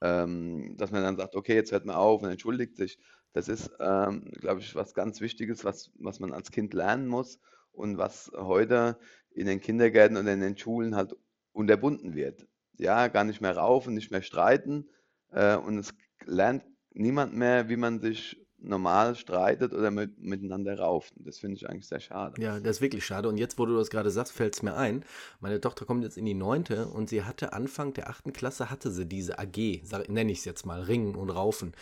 ähm, 0.00 0.76
dass 0.76 0.90
man 0.90 1.02
dann 1.02 1.16
sagt, 1.16 1.34
okay, 1.34 1.54
jetzt 1.54 1.72
hört 1.72 1.84
man 1.84 1.96
auf 1.96 2.22
und 2.22 2.30
entschuldigt 2.30 2.76
sich. 2.76 2.98
Das 3.32 3.48
ist, 3.48 3.70
ähm, 3.80 4.30
glaube 4.40 4.60
ich, 4.60 4.74
was 4.74 4.94
ganz 4.94 5.20
Wichtiges, 5.20 5.64
was, 5.64 5.90
was 5.98 6.20
man 6.20 6.32
als 6.32 6.50
Kind 6.50 6.74
lernen 6.74 7.08
muss 7.08 7.40
und 7.72 7.98
was 7.98 8.30
heute 8.34 8.98
in 9.30 9.46
den 9.46 9.60
Kindergärten 9.60 10.16
und 10.16 10.26
in 10.26 10.40
den 10.40 10.56
Schulen 10.56 10.96
halt 10.96 11.14
unterbunden 11.52 12.14
wird. 12.14 12.46
Ja, 12.76 13.08
gar 13.08 13.24
nicht 13.24 13.40
mehr 13.40 13.56
raufen, 13.56 13.94
nicht 13.94 14.10
mehr 14.10 14.22
streiten 14.22 14.88
äh, 15.30 15.56
und 15.56 15.78
es 15.78 15.94
lernt 16.24 16.64
niemand 16.92 17.34
mehr, 17.34 17.68
wie 17.68 17.76
man 17.76 18.00
sich 18.00 18.47
normal 18.60 19.14
streitet 19.14 19.72
oder 19.72 19.90
mit, 19.90 20.20
miteinander 20.20 20.78
rauft. 20.78 21.14
Das 21.16 21.38
finde 21.38 21.56
ich 21.56 21.68
eigentlich 21.68 21.86
sehr 21.86 22.00
schade. 22.00 22.40
Ja, 22.40 22.58
das 22.58 22.76
ist 22.76 22.80
wirklich 22.80 23.04
schade. 23.04 23.28
Und 23.28 23.38
jetzt, 23.38 23.58
wo 23.58 23.66
du 23.66 23.76
das 23.76 23.90
gerade 23.90 24.10
sagst, 24.10 24.32
fällt 24.32 24.54
es 24.54 24.62
mir 24.62 24.74
ein. 24.74 25.04
Meine 25.40 25.60
Tochter 25.60 25.84
kommt 25.84 26.02
jetzt 26.04 26.18
in 26.18 26.24
die 26.24 26.34
neunte 26.34 26.86
und 26.88 27.08
sie 27.08 27.22
hatte 27.24 27.52
Anfang 27.52 27.92
der 27.94 28.10
achten 28.10 28.32
Klasse, 28.32 28.70
hatte 28.70 28.90
sie 28.90 29.06
diese 29.06 29.38
AG, 29.38 29.82
nenne 30.08 30.32
ich 30.32 30.38
es 30.38 30.44
jetzt 30.44 30.66
mal, 30.66 30.82
Ringen 30.82 31.14
und 31.14 31.30
Raufen. 31.30 31.72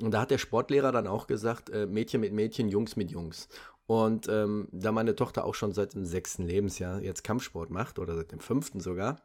Und 0.00 0.12
da 0.12 0.20
hat 0.20 0.30
der 0.30 0.38
Sportlehrer 0.38 0.92
dann 0.92 1.06
auch 1.06 1.26
gesagt, 1.26 1.70
äh, 1.70 1.86
Mädchen 1.86 2.20
mit 2.20 2.32
Mädchen, 2.32 2.68
Jungs 2.68 2.96
mit 2.96 3.10
Jungs. 3.10 3.48
Und 3.86 4.28
ähm, 4.28 4.68
da 4.72 4.90
meine 4.92 5.14
Tochter 5.14 5.44
auch 5.44 5.54
schon 5.54 5.72
seit 5.72 5.94
dem 5.94 6.04
sechsten 6.04 6.42
Lebensjahr 6.42 7.00
jetzt 7.00 7.22
Kampfsport 7.22 7.70
macht 7.70 7.98
oder 7.98 8.16
seit 8.16 8.32
dem 8.32 8.40
fünften 8.40 8.80
sogar, 8.80 9.20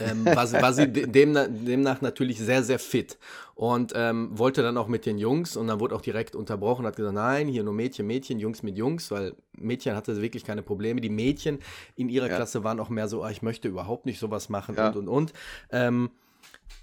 ähm, 0.00 0.24
war, 0.26 0.46
sie, 0.46 0.62
war 0.62 0.72
sie 0.72 0.86
demnach, 0.90 1.48
demnach 1.50 2.00
natürlich 2.00 2.38
sehr, 2.38 2.62
sehr 2.62 2.78
fit 2.78 3.18
und 3.54 3.92
ähm, 3.96 4.30
wollte 4.38 4.62
dann 4.62 4.76
auch 4.76 4.86
mit 4.86 5.06
den 5.06 5.18
Jungs 5.18 5.56
und 5.56 5.66
dann 5.66 5.80
wurde 5.80 5.96
auch 5.96 6.00
direkt 6.00 6.36
unterbrochen, 6.36 6.86
hat 6.86 6.96
gesagt, 6.96 7.14
nein, 7.14 7.48
hier 7.48 7.64
nur 7.64 7.74
Mädchen, 7.74 8.06
Mädchen, 8.06 8.38
Jungs 8.38 8.62
mit 8.62 8.76
Jungs, 8.76 9.10
weil 9.10 9.34
Mädchen 9.56 9.96
hatte 9.96 10.20
wirklich 10.22 10.44
keine 10.44 10.62
Probleme. 10.62 11.00
Die 11.00 11.10
Mädchen 11.10 11.58
in 11.96 12.08
ihrer 12.08 12.28
ja. 12.28 12.36
Klasse 12.36 12.62
waren 12.62 12.78
auch 12.78 12.90
mehr 12.90 13.08
so, 13.08 13.24
ah, 13.24 13.30
ich 13.30 13.42
möchte 13.42 13.66
überhaupt 13.66 14.06
nicht 14.06 14.20
sowas 14.20 14.48
machen 14.48 14.76
ja. 14.76 14.88
und, 14.88 14.96
und, 14.96 15.08
und. 15.08 15.32
Ähm, 15.70 16.10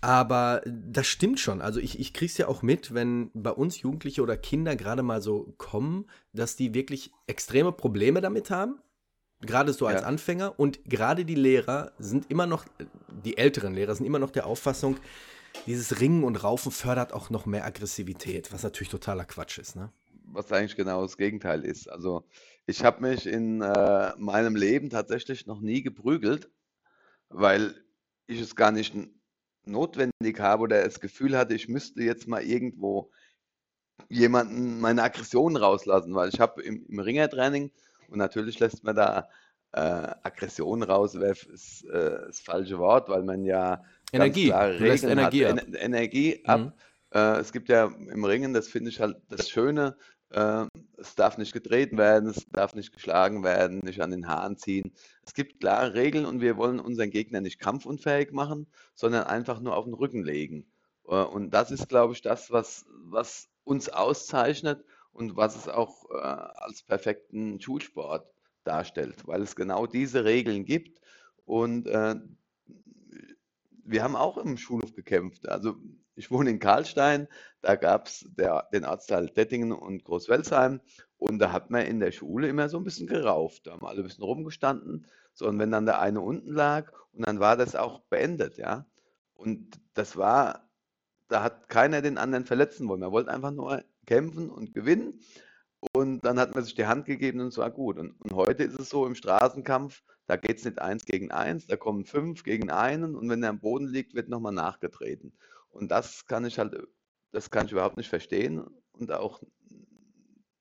aber 0.01 0.62
das 0.65 1.07
stimmt 1.07 1.39
schon. 1.39 1.62
Also 1.62 1.79
ich, 1.79 2.00
ich 2.00 2.13
kriege 2.13 2.29
es 2.29 2.38
ja 2.38 2.48
auch 2.48 2.62
mit, 2.62 2.93
wenn 2.93 3.31
bei 3.34 3.51
uns 3.51 3.81
Jugendliche 3.81 4.22
oder 4.22 4.36
Kinder 4.36 4.75
gerade 4.75 5.03
mal 5.03 5.22
so 5.22 5.53
kommen, 5.57 6.05
dass 6.34 6.55
die 6.57 6.74
wirklich 6.74 7.12
extreme 7.27 7.72
Probleme 7.72 8.19
damit 8.19 8.51
haben 8.51 8.79
Gerade 9.42 9.74
so 9.74 9.86
als 9.86 10.01
ja. 10.01 10.08
Anfänger 10.08 10.60
und 10.60 10.84
gerade 10.86 11.25
die 11.25 11.36
Lehrer 11.36 11.92
sind 12.00 12.32
immer 12.32 12.48
noch, 12.48 12.65
die 13.24 13.38
älteren 13.38 13.74
Lehrer 13.74 13.94
sind 13.96 14.06
immer 14.06 14.20
noch 14.20 14.32
der 14.32 14.46
Auffassung, 14.46 14.98
dieses 15.65 16.00
Ringen 16.00 16.24
und 16.24 16.44
Raufen 16.44 16.72
fördert 16.72 17.13
auch 17.13 17.30
noch 17.30 17.46
mehr 17.46 17.65
Aggressivität, 17.65 18.51
was 18.51 18.63
natürlich 18.63 18.89
totaler 18.89 19.25
Quatsch 19.25 19.58
ist. 19.58 19.75
Ne? 19.75 19.92
Was 20.25 20.51
eigentlich 20.51 20.75
genau 20.75 21.01
das 21.01 21.18
Gegenteil 21.18 21.63
ist. 21.63 21.88
Also 21.89 22.25
ich 22.65 22.84
habe 22.84 23.01
mich 23.01 23.25
in 23.25 23.62
äh, 23.62 24.13
meinem 24.18 24.56
Leben 24.56 24.89
tatsächlich 24.89 25.46
noch 25.48 25.62
nie 25.62 25.82
geprügelt, 25.82 26.50
weil 27.30 27.75
ich 28.27 28.42
es 28.42 28.56
gar 28.56 28.72
nicht 28.72 28.96
notwendig 29.65 30.39
habe 30.39 30.63
oder 30.63 30.84
das 30.84 31.00
Gefühl 31.00 31.38
hatte, 31.38 31.56
ich 31.56 31.68
müsste 31.68 32.04
jetzt 32.04 32.27
mal 32.27 32.44
irgendwo 32.44 33.12
jemanden 34.10 34.80
meine 34.80 35.04
Aggressionen 35.04 35.58
rauslassen, 35.58 36.13
weil 36.13 36.30
ich 36.30 36.39
habe 36.39 36.62
im, 36.62 36.86
im 36.88 37.00
Ringertraining 37.00 37.72
und 38.10 38.18
natürlich 38.18 38.60
lässt 38.60 38.84
man 38.84 38.96
da 38.96 39.30
äh, 39.74 39.80
Aggression 40.24 40.84
raus, 40.84 41.16
ist 41.16 41.84
äh, 41.86 42.28
das 42.28 42.40
falsche 42.40 42.80
Wort, 42.80 43.10
weil 43.10 43.24
man 43.24 43.44
ja 43.44 43.84
Energie, 44.12 44.48
klare 44.48 44.80
Regeln 44.80 45.12
Energie 45.12 45.46
hat. 45.46 45.60
Ab. 45.60 45.66
Energie 45.74 46.46
ab. 46.46 46.60
Mhm. 46.60 46.72
Äh, 47.12 47.40
es 47.40 47.52
gibt 47.52 47.70
ja 47.70 47.86
im 47.86 48.24
Ringen, 48.24 48.54
das 48.54 48.68
finde 48.68 48.90
ich 48.90 49.00
halt 49.00 49.18
das 49.30 49.50
Schöne, 49.50 49.98
äh, 50.30 50.66
es 50.98 51.16
darf 51.16 51.38
nicht 51.38 51.54
getreten 51.54 51.98
werden, 51.98 52.30
es 52.30 52.48
darf 52.50 52.74
nicht 52.74 52.94
geschlagen 52.94 53.44
werden, 53.44 53.80
nicht 53.80 54.02
an 54.02 54.12
den 54.12 54.28
Haaren 54.28 54.58
ziehen. 54.58 54.94
Es 55.26 55.34
gibt 55.34 55.60
klare 55.60 55.94
Regeln 55.94 56.26
und 56.26 56.42
wir 56.42 56.58
wollen 56.58 56.80
unseren 56.80 57.10
Gegner 57.10 57.42
nicht 57.42 57.60
kampfunfähig 57.60 58.32
machen, 58.32 58.68
sondern 58.94 59.24
einfach 59.26 59.60
nur 59.60 59.76
auf 59.76 59.86
den 59.86 59.94
Rücken 59.94 60.24
legen. 60.24 60.66
Äh, 61.08 61.16
und 61.16 61.52
das 61.52 61.72
ist, 61.72 61.90
glaube 61.90 62.14
ich, 62.14 62.22
das, 62.22 62.52
was, 62.52 62.86
was 62.90 63.50
uns 63.64 63.90
auszeichnet 63.90 64.84
und 65.15 65.38
was 65.38 65.55
es 65.55 65.67
auch 65.67 66.10
äh, 66.12 66.17
als 66.17 66.84
perfekten 66.84 67.60
Schulsport 67.62 68.27
darstellt, 68.65 69.25
weil 69.25 69.41
es 69.41 69.55
genau 69.55 69.88
diese 69.88 70.25
Regeln 70.25 70.65
gibt. 70.65 71.00
Und 71.45 71.88
äh, 71.88 72.15
wir 73.86 74.03
haben 74.03 74.15
auch 74.15 74.38
im 74.38 74.57
Schulhof 74.57 74.93
gekämpft. 74.93 75.48
Also 75.48 75.77
ich 76.15 76.31
wohne 76.31 76.50
in 76.50 76.60
Karlstein, 76.60 77.27
da 77.62 77.75
gab 77.75 78.07
es 78.07 78.29
den 78.74 78.86
Ortsteil 78.86 79.29
Dettingen 79.29 79.72
und 79.72 80.03
Großwelsheim 80.03 80.81
und 81.17 81.39
da 81.39 81.51
hat 81.51 81.69
man 81.72 81.86
in 81.86 82.00
der 82.00 82.12
Schule 82.12 82.50
immer 82.50 82.67
so 82.67 82.77
ein 82.77 82.84
bisschen 82.84 83.07
gerauft. 83.07 83.67
Da 83.67 83.72
haben 83.72 83.86
alle 83.86 84.00
ein 84.00 84.03
bisschen 84.07 84.24
rumgestanden. 84.24 85.05
So, 85.34 85.48
und 85.48 85.60
wenn 85.60 85.72
dann 85.72 85.86
der 85.86 86.00
eine 86.00 86.22
unten 86.22 86.51
lag 86.51 86.91
und 87.13 87.25
dann 87.25 87.39
war 87.39 87.55
das 87.55 87.75
auch 87.75 88.01
beendet, 88.10 88.57
ja. 88.57 88.86
Und 89.34 89.79
das 89.93 90.17
war, 90.17 90.69
da 91.27 91.43
hat 91.43 91.69
keiner 91.69 92.01
den 92.01 92.17
anderen 92.17 92.45
verletzen 92.45 92.88
wollen. 92.88 93.01
Man 93.01 93.12
wollte 93.12 93.31
einfach 93.31 93.51
nur 93.51 93.84
kämpfen 94.06 94.50
und 94.50 94.74
gewinnen. 94.74 95.20
Und 95.94 96.26
dann 96.26 96.40
hat 96.40 96.56
man 96.56 96.64
sich 96.64 96.76
die 96.76 96.88
Hand 96.88 97.06
gegeben 97.06 97.42
und 97.42 97.48
es 97.48 97.58
war 97.58 97.72
gut. 97.72 97.98
Und, 97.98 98.20
und 98.22 98.34
heute 98.34 98.64
ist 98.64 98.80
es 98.80 98.90
so 98.90 99.06
im 99.06 99.16
Straßenkampf, 99.16 100.04
da 100.28 100.38
geht 100.38 100.58
es 100.58 100.66
nicht 100.66 100.80
eins 100.80 101.06
gegen 101.06 101.32
eins, 101.32 101.68
da 101.68 101.78
kommen 101.78 102.06
fünf 102.06 102.44
gegen 102.44 102.72
einen 102.72 103.16
und 103.16 103.30
wenn 103.30 103.44
er 103.44 103.50
am 103.50 103.60
Boden 103.60 103.88
liegt, 103.88 104.16
wird 104.16 104.30
nochmal 104.30 104.54
nachgetreten. 104.54 105.34
Und 105.70 105.92
das 105.92 106.26
kann 106.26 106.46
ich 106.46 106.58
halt, 106.58 106.76
das 107.32 107.52
kann 107.52 107.68
ich 107.68 107.72
überhaupt 107.72 107.98
nicht 107.98 108.10
verstehen. 108.10 108.66
Und 108.94 109.12
auch, 109.12 109.44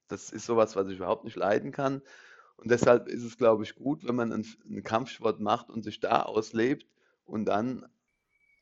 das 0.08 0.30
ist 0.30 0.44
sowas, 0.44 0.76
was 0.76 0.88
ich 0.88 0.96
überhaupt 0.96 1.24
nicht 1.24 1.36
leiden 1.36 1.72
kann. 1.72 2.02
Und 2.56 2.70
deshalb 2.70 3.08
ist 3.08 3.24
es, 3.24 3.38
glaube 3.38 3.64
ich, 3.64 3.74
gut, 3.74 4.04
wenn 4.06 4.14
man 4.14 4.32
einen, 4.32 4.46
einen 4.64 4.82
Kampfsport 4.82 5.40
macht 5.40 5.70
und 5.70 5.82
sich 5.82 6.00
da 6.00 6.22
auslebt 6.22 6.86
und 7.24 7.46
dann 7.46 7.86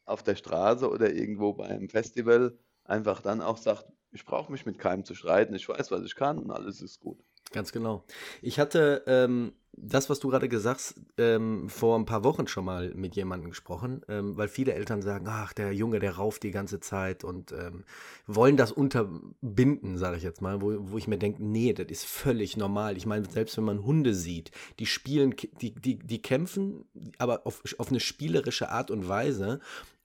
auf 0.04 0.22
der 0.22 0.36
Straße 0.36 0.88
oder 0.88 1.12
irgendwo 1.12 1.54
bei 1.54 1.66
einem 1.66 1.88
Festival 1.88 2.58
einfach 2.84 3.20
dann 3.20 3.40
auch 3.40 3.56
sagt, 3.56 3.86
ich 4.12 4.24
brauche 4.24 4.52
mich 4.52 4.66
mit 4.66 4.78
keinem 4.78 5.04
zu 5.04 5.14
streiten, 5.14 5.54
ich 5.54 5.68
weiß, 5.68 5.90
was 5.90 6.04
ich 6.04 6.14
kann 6.14 6.38
und 6.38 6.50
alles 6.50 6.80
ist 6.82 7.00
gut. 7.00 7.18
Ganz 7.52 7.72
genau. 7.72 8.04
Ich 8.40 8.58
hatte 8.58 9.02
ähm, 9.06 9.52
das, 9.74 10.10
was 10.10 10.20
du 10.20 10.28
gerade 10.28 10.48
gesagt 10.48 10.80
hast, 10.80 11.00
ähm, 11.18 11.68
vor 11.68 11.98
ein 11.98 12.04
paar 12.04 12.24
Wochen 12.24 12.46
schon 12.46 12.64
mal 12.64 12.92
mit 12.94 13.16
jemandem 13.16 13.50
gesprochen, 13.50 14.02
ähm, 14.08 14.36
weil 14.36 14.48
viele 14.48 14.74
Eltern 14.74 15.02
sagen, 15.02 15.26
ach, 15.28 15.52
der 15.52 15.72
Junge, 15.72 15.98
der 15.98 16.16
rauft 16.16 16.42
die 16.42 16.50
ganze 16.50 16.80
Zeit 16.80 17.24
und 17.24 17.52
ähm, 17.52 17.84
wollen 18.26 18.56
das 18.56 18.72
unterbinden, 18.72 19.98
sage 19.98 20.16
ich 20.16 20.22
jetzt 20.22 20.42
mal, 20.42 20.60
wo, 20.60 20.74
wo 20.78 20.98
ich 20.98 21.08
mir 21.08 21.18
denke, 21.18 21.42
nee, 21.42 21.72
das 21.72 21.86
ist 21.88 22.04
völlig 22.04 22.56
normal. 22.56 22.96
Ich 22.96 23.06
meine, 23.06 23.24
selbst 23.28 23.56
wenn 23.56 23.64
man 23.64 23.84
Hunde 23.84 24.14
sieht, 24.14 24.50
die 24.78 24.86
spielen, 24.86 25.34
die, 25.60 25.74
die, 25.74 25.98
die 25.98 26.22
kämpfen, 26.22 26.84
aber 27.18 27.46
auf, 27.46 27.62
auf 27.78 27.88
eine 27.88 28.00
spielerische 28.00 28.70
Art 28.70 28.90
und 28.90 29.08
Weise 29.08 29.60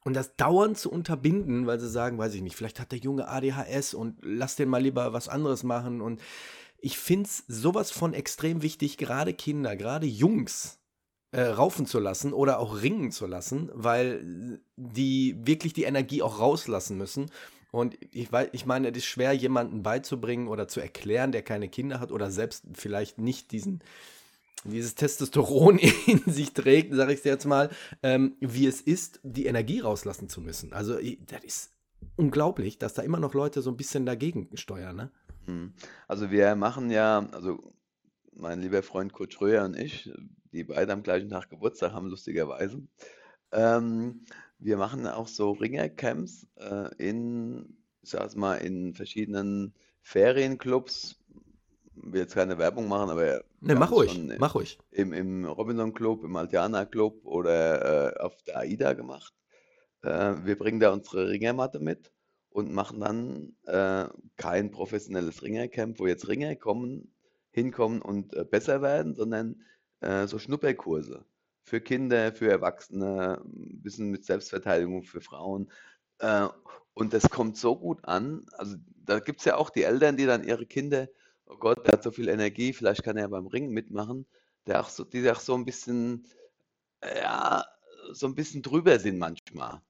und 0.07 0.13
das 0.13 0.37
dauernd 0.37 0.77
zu 0.77 0.89
unterbinden, 0.89 1.67
weil 1.67 1.81
sie 1.81 1.89
sagen, 1.89 2.17
weiß 2.17 2.33
ich 2.33 2.41
nicht, 2.41 2.55
vielleicht 2.55 2.79
hat 2.79 2.93
der 2.93 2.99
Junge 2.99 3.27
ADHS 3.27 3.93
und 3.93 4.15
lass 4.21 4.55
den 4.55 4.69
mal 4.69 4.81
lieber 4.81 5.11
was 5.11 5.27
anderes 5.27 5.63
machen. 5.63 5.99
Und 5.99 6.21
ich 6.79 6.97
finde 6.97 7.27
es 7.27 7.43
sowas 7.49 7.91
von 7.91 8.13
extrem 8.13 8.61
wichtig, 8.61 8.95
gerade 8.95 9.33
Kinder, 9.33 9.75
gerade 9.75 10.07
Jungs 10.07 10.79
äh, 11.31 11.41
raufen 11.41 11.85
zu 11.85 11.99
lassen 11.99 12.31
oder 12.31 12.59
auch 12.59 12.81
ringen 12.81 13.11
zu 13.11 13.27
lassen, 13.27 13.69
weil 13.73 14.61
die 14.77 15.35
wirklich 15.45 15.73
die 15.73 15.83
Energie 15.83 16.21
auch 16.21 16.39
rauslassen 16.39 16.97
müssen. 16.97 17.29
Und 17.71 17.97
ich, 18.13 18.31
weiß, 18.31 18.47
ich 18.53 18.65
meine, 18.65 18.91
es 18.91 18.99
ist 18.99 19.07
schwer, 19.07 19.33
jemanden 19.33 19.83
beizubringen 19.83 20.47
oder 20.47 20.69
zu 20.69 20.79
erklären, 20.79 21.33
der 21.33 21.41
keine 21.41 21.67
Kinder 21.67 21.99
hat 21.99 22.13
oder 22.13 22.31
selbst 22.31 22.63
vielleicht 22.75 23.17
nicht 23.17 23.51
diesen, 23.51 23.83
dieses 24.63 24.95
Testosteron 24.95 25.79
in 26.07 26.21
sich 26.25 26.53
trägt, 26.53 26.93
sage 26.93 27.13
ich 27.13 27.23
jetzt 27.23 27.45
mal, 27.45 27.69
ähm, 28.03 28.35
wie 28.39 28.67
es 28.67 28.81
ist, 28.81 29.19
die 29.23 29.45
Energie 29.45 29.79
rauslassen 29.79 30.29
zu 30.29 30.41
müssen. 30.41 30.73
Also 30.73 30.95
das 30.95 31.43
ist 31.43 31.71
unglaublich, 32.15 32.77
dass 32.77 32.93
da 32.93 33.01
immer 33.01 33.19
noch 33.19 33.33
Leute 33.33 33.61
so 33.61 33.69
ein 33.69 33.77
bisschen 33.77 34.05
dagegen 34.05 34.49
steuern. 34.55 34.95
Ne? 34.95 35.11
Hm. 35.45 35.73
Also 36.07 36.31
wir 36.31 36.55
machen 36.55 36.89
ja, 36.89 37.27
also 37.31 37.73
mein 38.33 38.61
lieber 38.61 38.83
Freund 38.83 39.13
Kurt 39.13 39.33
Schröer 39.33 39.65
und 39.65 39.77
ich, 39.77 40.11
die 40.51 40.63
beide 40.63 40.93
am 40.93 41.03
gleichen 41.03 41.29
Tag 41.29 41.49
Geburtstag 41.49 41.93
haben, 41.93 42.07
lustigerweise. 42.07 42.81
Ähm, 43.51 44.21
wir 44.59 44.77
machen 44.77 45.07
auch 45.07 45.27
so 45.27 45.51
Ringercamps 45.51 46.47
äh, 46.57 46.95
in, 46.97 47.77
ich 48.01 48.09
sag's 48.09 48.35
mal, 48.35 48.55
in 48.55 48.93
verschiedenen 48.93 49.73
Ferienclubs. 50.01 51.16
Will 52.03 52.21
jetzt 52.21 52.35
keine 52.35 52.57
Werbung 52.57 52.87
machen, 52.87 53.09
aber 53.09 53.43
ne, 53.59 53.75
mach 53.75 53.91
ruhig, 53.91 54.19
mach 54.37 54.55
ruhig. 54.55 54.77
Im, 54.91 55.13
im 55.13 55.45
Robinson 55.45 55.93
Club, 55.93 56.23
im 56.23 56.35
Altiana 56.35 56.85
Club 56.85 57.25
oder 57.25 58.15
äh, 58.15 58.19
auf 58.19 58.41
der 58.43 58.57
AIDA 58.57 58.93
gemacht. 58.93 59.33
Äh, 60.03 60.35
wir 60.43 60.57
bringen 60.57 60.79
da 60.79 60.91
unsere 60.91 61.29
Ringermatte 61.29 61.79
mit 61.79 62.11
und 62.49 62.71
machen 62.71 62.99
dann 62.99 63.55
äh, 63.65 64.09
kein 64.35 64.71
professionelles 64.71 65.43
Ringercamp, 65.43 65.99
wo 65.99 66.07
jetzt 66.07 66.27
Ringer 66.27 66.55
kommen, 66.55 67.13
hinkommen 67.51 68.01
und 68.01 68.35
äh, 68.35 68.43
besser 68.43 68.81
werden, 68.81 69.15
sondern 69.15 69.63
äh, 70.01 70.27
so 70.27 70.39
Schnupperkurse 70.39 71.25
für 71.67 71.81
Kinder, 71.81 72.31
für 72.31 72.49
Erwachsene, 72.49 73.43
ein 73.43 73.81
bisschen 73.81 74.09
mit 74.09 74.25
Selbstverteidigung 74.25 75.03
für 75.03 75.19
Frauen. 75.19 75.69
Äh, 76.19 76.47
und 76.93 77.13
das 77.13 77.29
kommt 77.29 77.57
so 77.57 77.77
gut 77.77 78.05
an. 78.05 78.45
Also 78.53 78.77
da 79.03 79.19
gibt 79.19 79.39
es 79.39 79.45
ja 79.45 79.57
auch 79.57 79.69
die 79.69 79.83
Eltern, 79.83 80.17
die 80.17 80.25
dann 80.25 80.43
ihre 80.43 80.65
Kinder, 80.65 81.09
oh 81.47 81.57
Gott, 81.57 81.85
der 81.85 81.93
hat 81.93 82.03
so 82.03 82.11
viel 82.11 82.27
Energie, 82.29 82.73
vielleicht 82.73 83.03
kann 83.03 83.17
er 83.17 83.29
beim 83.29 83.47
Ringen 83.47 83.71
mitmachen, 83.71 84.25
der 84.65 84.81
auch 84.81 84.89
so, 84.89 85.03
die 85.03 85.29
auch 85.29 85.39
so 85.39 85.55
ein 85.55 85.65
bisschen, 85.65 86.27
ja, 87.03 87.65
so 88.11 88.27
ein 88.27 88.35
bisschen 88.35 88.61
drüber 88.61 88.99
sind 88.99 89.17
manchmal. 89.17 89.81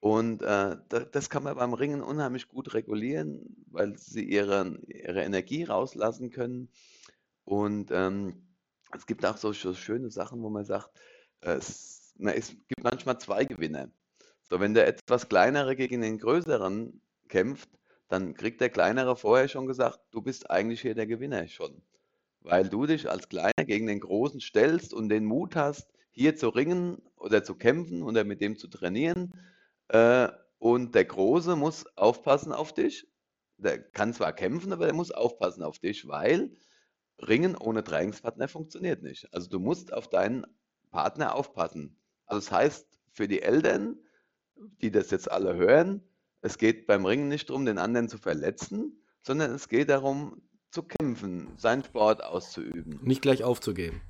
Und 0.00 0.42
äh, 0.42 0.76
das 1.12 1.28
kann 1.28 1.42
man 1.42 1.56
beim 1.56 1.74
Ringen 1.74 2.02
unheimlich 2.02 2.48
gut 2.48 2.72
regulieren, 2.72 3.64
weil 3.70 3.98
sie 3.98 4.24
ihre, 4.24 4.78
ihre 4.86 5.22
Energie 5.22 5.64
rauslassen 5.64 6.30
können. 6.30 6.70
Und 7.44 7.90
ähm, 7.92 8.46
es 8.96 9.06
gibt 9.06 9.26
auch 9.26 9.36
so, 9.36 9.52
so 9.52 9.74
schöne 9.74 10.10
Sachen, 10.10 10.42
wo 10.42 10.48
man 10.48 10.64
sagt, 10.64 10.90
es, 11.40 12.14
na, 12.16 12.32
es 12.32 12.48
gibt 12.48 12.82
manchmal 12.82 13.18
zwei 13.18 13.44
Gewinner. 13.44 13.90
So, 14.48 14.58
wenn 14.58 14.74
der 14.74 14.86
etwas 14.86 15.28
kleinere 15.28 15.76
gegen 15.76 16.00
den 16.00 16.18
größeren 16.18 17.00
kämpft, 17.28 17.68
dann 18.10 18.34
kriegt 18.34 18.60
der 18.60 18.70
kleinere 18.70 19.16
vorher 19.16 19.46
schon 19.46 19.66
gesagt, 19.66 20.00
du 20.10 20.20
bist 20.20 20.50
eigentlich 20.50 20.82
hier 20.82 20.96
der 20.96 21.06
Gewinner 21.06 21.46
schon. 21.46 21.80
Weil 22.40 22.68
du 22.68 22.84
dich 22.86 23.08
als 23.08 23.28
Kleiner 23.28 23.64
gegen 23.64 23.86
den 23.86 24.00
Großen 24.00 24.40
stellst 24.40 24.92
und 24.92 25.08
den 25.08 25.24
Mut 25.24 25.54
hast, 25.54 25.92
hier 26.10 26.34
zu 26.34 26.48
ringen 26.48 27.00
oder 27.16 27.44
zu 27.44 27.54
kämpfen 27.54 28.02
oder 28.02 28.24
mit 28.24 28.40
dem 28.40 28.56
zu 28.56 28.66
trainieren. 28.66 29.32
Äh, 29.88 30.28
und 30.58 30.96
der 30.96 31.04
Große 31.04 31.54
muss 31.54 31.86
aufpassen 31.96 32.52
auf 32.52 32.74
dich. 32.74 33.06
Der 33.58 33.80
kann 33.80 34.12
zwar 34.12 34.32
kämpfen, 34.32 34.72
aber 34.72 34.86
der 34.86 34.94
muss 34.94 35.12
aufpassen 35.12 35.62
auf 35.62 35.78
dich, 35.78 36.08
weil 36.08 36.50
Ringen 37.18 37.56
ohne 37.56 37.84
Trainingspartner 37.84 38.48
funktioniert 38.48 39.02
nicht. 39.04 39.32
Also 39.32 39.48
du 39.48 39.60
musst 39.60 39.92
auf 39.92 40.08
deinen 40.08 40.46
Partner 40.90 41.36
aufpassen. 41.36 41.96
Also 42.26 42.40
das 42.40 42.50
heißt, 42.50 42.98
für 43.12 43.28
die 43.28 43.42
Eltern, 43.42 43.98
die 44.82 44.90
das 44.90 45.12
jetzt 45.12 45.30
alle 45.30 45.54
hören, 45.54 46.02
es 46.42 46.58
geht 46.58 46.86
beim 46.86 47.04
Ringen 47.04 47.28
nicht 47.28 47.48
darum, 47.50 47.66
den 47.66 47.78
anderen 47.78 48.08
zu 48.08 48.18
verletzen, 48.18 49.02
sondern 49.22 49.52
es 49.52 49.68
geht 49.68 49.88
darum, 49.88 50.42
zu 50.70 50.82
kämpfen, 50.84 51.48
seinen 51.56 51.84
Sport 51.84 52.22
auszuüben. 52.22 53.00
Nicht 53.02 53.22
gleich 53.22 53.42
aufzugeben. 53.42 54.00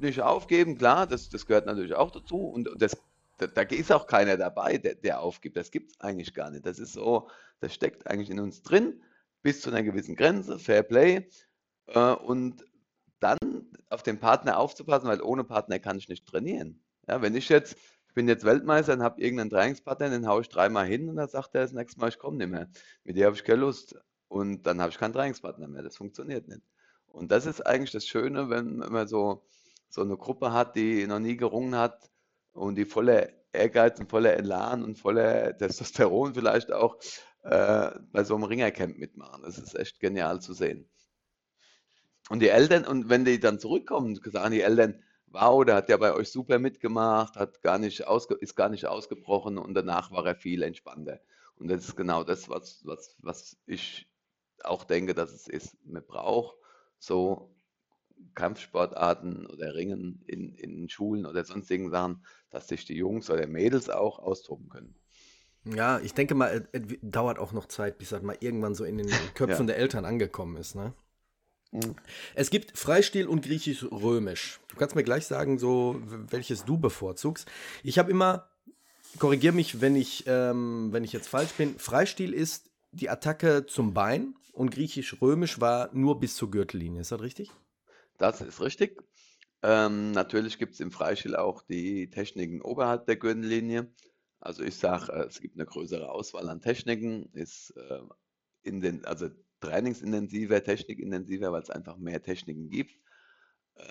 Nicht 0.00 0.20
aufgeben, 0.20 0.78
klar, 0.78 1.06
das, 1.06 1.28
das 1.28 1.46
gehört 1.46 1.66
natürlich 1.66 1.94
auch 1.94 2.10
dazu. 2.10 2.36
Und 2.36 2.70
das, 2.78 2.96
da, 3.38 3.46
da 3.46 3.62
ist 3.62 3.92
auch 3.92 4.06
keiner 4.06 4.36
dabei, 4.36 4.78
der, 4.78 4.94
der 4.94 5.20
aufgibt. 5.20 5.56
Das 5.56 5.70
gibt 5.70 5.90
es 5.90 6.00
eigentlich 6.00 6.32
gar 6.32 6.50
nicht. 6.50 6.64
Das 6.64 6.78
ist 6.78 6.92
so, 6.92 7.28
das 7.60 7.74
steckt 7.74 8.06
eigentlich 8.06 8.30
in 8.30 8.40
uns 8.40 8.62
drin, 8.62 9.02
bis 9.42 9.60
zu 9.60 9.70
einer 9.70 9.82
gewissen 9.82 10.16
Grenze, 10.16 10.58
Fair 10.58 10.84
Play. 10.84 11.28
Äh, 11.86 12.12
und 12.14 12.64
dann 13.20 13.38
auf 13.90 14.02
den 14.02 14.18
Partner 14.18 14.58
aufzupassen, 14.58 15.08
weil 15.08 15.20
ohne 15.20 15.44
Partner 15.44 15.78
kann 15.78 15.98
ich 15.98 16.08
nicht 16.08 16.26
trainieren. 16.26 16.80
Ja, 17.08 17.20
wenn 17.20 17.34
ich 17.34 17.48
jetzt, 17.48 17.76
bin 18.14 18.28
jetzt 18.28 18.44
Weltmeister 18.44 18.94
und 18.94 19.02
habe 19.02 19.20
irgendeinen 19.20 19.50
Trainingspartner, 19.50 20.10
den 20.10 20.26
haue 20.26 20.42
ich 20.42 20.48
dreimal 20.48 20.86
hin 20.86 21.08
und 21.08 21.16
dann 21.16 21.28
sagt 21.28 21.54
er 21.54 21.62
das 21.62 21.72
nächste 21.72 22.00
Mal, 22.00 22.08
ich 22.08 22.18
komme 22.18 22.38
nicht 22.38 22.50
mehr. 22.50 22.68
Mit 23.04 23.16
dir 23.16 23.26
habe 23.26 23.36
ich 23.36 23.44
keine 23.44 23.60
Lust. 23.60 23.96
Und 24.28 24.62
dann 24.66 24.80
habe 24.80 24.90
ich 24.90 24.98
keinen 24.98 25.12
Trainingspartner 25.12 25.68
mehr. 25.68 25.82
Das 25.82 25.96
funktioniert 25.96 26.48
nicht. 26.48 26.62
Und 27.06 27.30
das 27.30 27.46
ist 27.46 27.64
eigentlich 27.64 27.92
das 27.92 28.06
Schöne, 28.06 28.50
wenn 28.50 28.78
man 28.78 29.06
so, 29.06 29.46
so 29.88 30.00
eine 30.00 30.16
Gruppe 30.16 30.52
hat, 30.52 30.74
die 30.74 31.06
noch 31.06 31.20
nie 31.20 31.36
gerungen 31.36 31.76
hat 31.76 32.10
und 32.52 32.74
die 32.76 32.84
voller 32.84 33.28
Ehrgeiz 33.52 34.00
und 34.00 34.10
voller 34.10 34.34
Elan 34.34 34.82
und 34.82 34.98
voller 34.98 35.56
Testosteron 35.56 36.34
vielleicht 36.34 36.72
auch 36.72 36.98
äh, 37.42 37.90
bei 38.10 38.24
so 38.24 38.34
einem 38.34 38.44
Ringercamp 38.44 38.98
mitmachen. 38.98 39.42
Das 39.44 39.58
ist 39.58 39.78
echt 39.78 40.00
genial 40.00 40.40
zu 40.40 40.52
sehen. 40.52 40.88
Und 42.30 42.40
die 42.40 42.48
Eltern, 42.48 42.84
und 42.84 43.08
wenn 43.08 43.24
die 43.24 43.38
dann 43.38 43.60
zurückkommen, 43.60 44.18
sagen 44.24 44.52
die 44.52 44.62
Eltern, 44.62 45.02
wow, 45.34 45.64
der 45.64 45.74
hat 45.74 45.88
ja 45.88 45.96
bei 45.96 46.14
euch 46.14 46.30
super 46.30 46.58
mitgemacht, 46.58 47.36
hat 47.36 47.60
gar 47.60 47.78
nicht 47.78 48.06
ausge, 48.06 48.34
ist 48.34 48.54
gar 48.54 48.68
nicht 48.68 48.86
ausgebrochen 48.86 49.58
und 49.58 49.74
danach 49.74 50.10
war 50.10 50.24
er 50.24 50.36
viel 50.36 50.62
entspannter. 50.62 51.20
Und 51.56 51.68
das 51.68 51.84
ist 51.84 51.96
genau 51.96 52.24
das, 52.24 52.48
was, 52.48 52.82
was, 52.86 53.16
was 53.18 53.56
ich 53.66 54.08
auch 54.62 54.84
denke, 54.84 55.14
dass 55.14 55.32
es 55.32 55.48
ist. 55.48 55.76
Man 55.84 56.04
braucht 56.04 56.56
so 56.98 57.54
Kampfsportarten 58.34 59.46
oder 59.46 59.74
Ringen 59.74 60.22
in, 60.26 60.54
in 60.54 60.88
Schulen 60.88 61.26
oder 61.26 61.44
sonstigen 61.44 61.90
Sachen, 61.90 62.24
dass 62.50 62.68
sich 62.68 62.84
die 62.84 62.96
Jungs 62.96 63.28
oder 63.28 63.46
Mädels 63.46 63.90
auch 63.90 64.20
austoben 64.20 64.68
können. 64.68 64.94
Ja, 65.64 65.98
ich 65.98 66.14
denke 66.14 66.34
mal, 66.34 66.68
es 66.72 66.82
dauert 67.02 67.38
auch 67.38 67.52
noch 67.52 67.66
Zeit, 67.66 67.98
bis 67.98 68.10
das 68.10 68.22
mal 68.22 68.36
irgendwann 68.40 68.74
so 68.74 68.84
in 68.84 68.98
den 68.98 69.08
Köpfen 69.34 69.66
ja. 69.66 69.74
der 69.74 69.78
Eltern 69.78 70.04
angekommen 70.04 70.56
ist, 70.56 70.74
ne? 70.74 70.94
Mhm. 71.74 71.96
Es 72.34 72.50
gibt 72.50 72.78
Freistil 72.78 73.26
und 73.26 73.44
Griechisch-Römisch. 73.44 74.60
Du 74.68 74.76
kannst 74.76 74.94
mir 74.94 75.02
gleich 75.02 75.26
sagen, 75.26 75.58
so 75.58 76.00
welches 76.30 76.64
du 76.64 76.78
bevorzugst. 76.78 77.50
Ich 77.82 77.98
habe 77.98 78.10
immer, 78.10 78.48
korrigiere 79.18 79.54
mich, 79.54 79.80
wenn 79.80 79.96
ich, 79.96 80.24
ähm, 80.26 80.92
wenn 80.92 81.02
ich 81.02 81.12
jetzt 81.12 81.26
falsch 81.28 81.52
bin. 81.52 81.76
Freistil 81.78 82.32
ist 82.32 82.70
die 82.92 83.10
Attacke 83.10 83.66
zum 83.66 83.92
Bein 83.92 84.36
und 84.52 84.70
Griechisch-Römisch 84.70 85.60
war 85.60 85.90
nur 85.92 86.20
bis 86.20 86.36
zur 86.36 86.50
Gürtellinie. 86.50 87.00
Ist 87.00 87.10
das 87.10 87.20
richtig? 87.20 87.50
Das 88.18 88.40
ist 88.40 88.60
richtig. 88.60 89.02
Ähm, 89.62 90.12
natürlich 90.12 90.58
gibt 90.58 90.74
es 90.74 90.80
im 90.80 90.92
Freistil 90.92 91.34
auch 91.34 91.62
die 91.62 92.08
Techniken 92.08 92.62
oberhalb 92.62 93.06
der 93.06 93.16
Gürtellinie. 93.16 93.92
Also 94.38 94.62
ich 94.62 94.76
sage, 94.76 95.12
äh, 95.12 95.24
es 95.24 95.40
gibt 95.40 95.56
eine 95.56 95.66
größere 95.66 96.08
Auswahl 96.08 96.48
an 96.48 96.60
Techniken. 96.60 97.30
Ist 97.32 97.70
äh, 97.76 97.98
in 98.62 98.80
den, 98.80 99.04
also 99.06 99.28
trainingsintensiver, 99.64 100.62
technikintensiver, 100.62 101.52
weil 101.52 101.62
es 101.62 101.70
einfach 101.70 101.96
mehr 101.96 102.22
Techniken 102.22 102.70
gibt. 102.70 102.94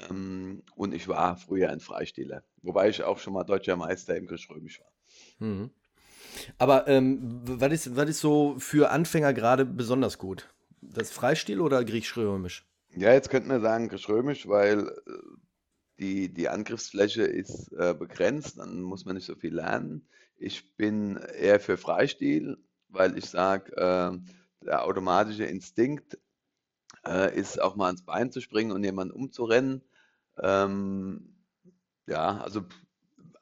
Ähm, 0.09 0.63
und 0.75 0.93
ich 0.93 1.07
war 1.07 1.35
früher 1.37 1.69
ein 1.69 1.79
Freisteller, 1.79 2.43
wobei 2.61 2.89
ich 2.89 3.03
auch 3.03 3.19
schon 3.19 3.33
mal 3.33 3.43
deutscher 3.43 3.75
Meister 3.75 4.15
im 4.15 4.27
Griechisch-Römisch 4.27 4.79
war. 4.79 4.91
Mhm. 5.39 5.71
Aber 6.57 6.87
ähm, 6.87 7.41
was, 7.43 7.73
ist, 7.73 7.95
was 7.95 8.09
ist 8.09 8.19
so 8.19 8.55
für 8.57 8.91
Anfänger 8.91 9.33
gerade 9.33 9.65
besonders 9.65 10.17
gut? 10.17 10.53
Das 10.81 11.11
Freistil 11.11 11.59
oder 11.59 11.83
Griechisch-Römisch? 11.83 12.65
Ja, 12.95 13.13
jetzt 13.13 13.29
könnte 13.29 13.49
man 13.49 13.61
sagen 13.61 13.89
Griechisch-Römisch, 13.89 14.47
weil 14.47 14.87
äh, 14.87 15.11
die, 15.99 16.33
die 16.33 16.49
Angriffsfläche 16.49 17.23
ist 17.23 17.71
äh, 17.73 17.93
begrenzt, 17.93 18.57
dann 18.57 18.81
muss 18.81 19.05
man 19.05 19.15
nicht 19.15 19.25
so 19.25 19.35
viel 19.35 19.55
lernen. 19.55 20.07
Ich 20.37 20.75
bin 20.75 21.17
eher 21.17 21.59
für 21.59 21.77
Freistil, 21.77 22.57
weil 22.89 23.17
ich 23.17 23.25
sage, 23.25 23.75
äh, 23.77 24.17
der 24.65 24.85
automatische 24.85 25.45
Instinkt 25.45 26.17
äh, 27.05 27.37
ist 27.37 27.61
auch 27.61 27.75
mal 27.75 27.87
ans 27.87 28.03
Bein 28.03 28.31
zu 28.31 28.41
springen 28.41 28.71
und 28.71 28.83
jemanden 28.83 29.13
umzurennen. 29.13 29.83
Ähm, 30.41 31.35
ja, 32.07 32.37
also 32.39 32.63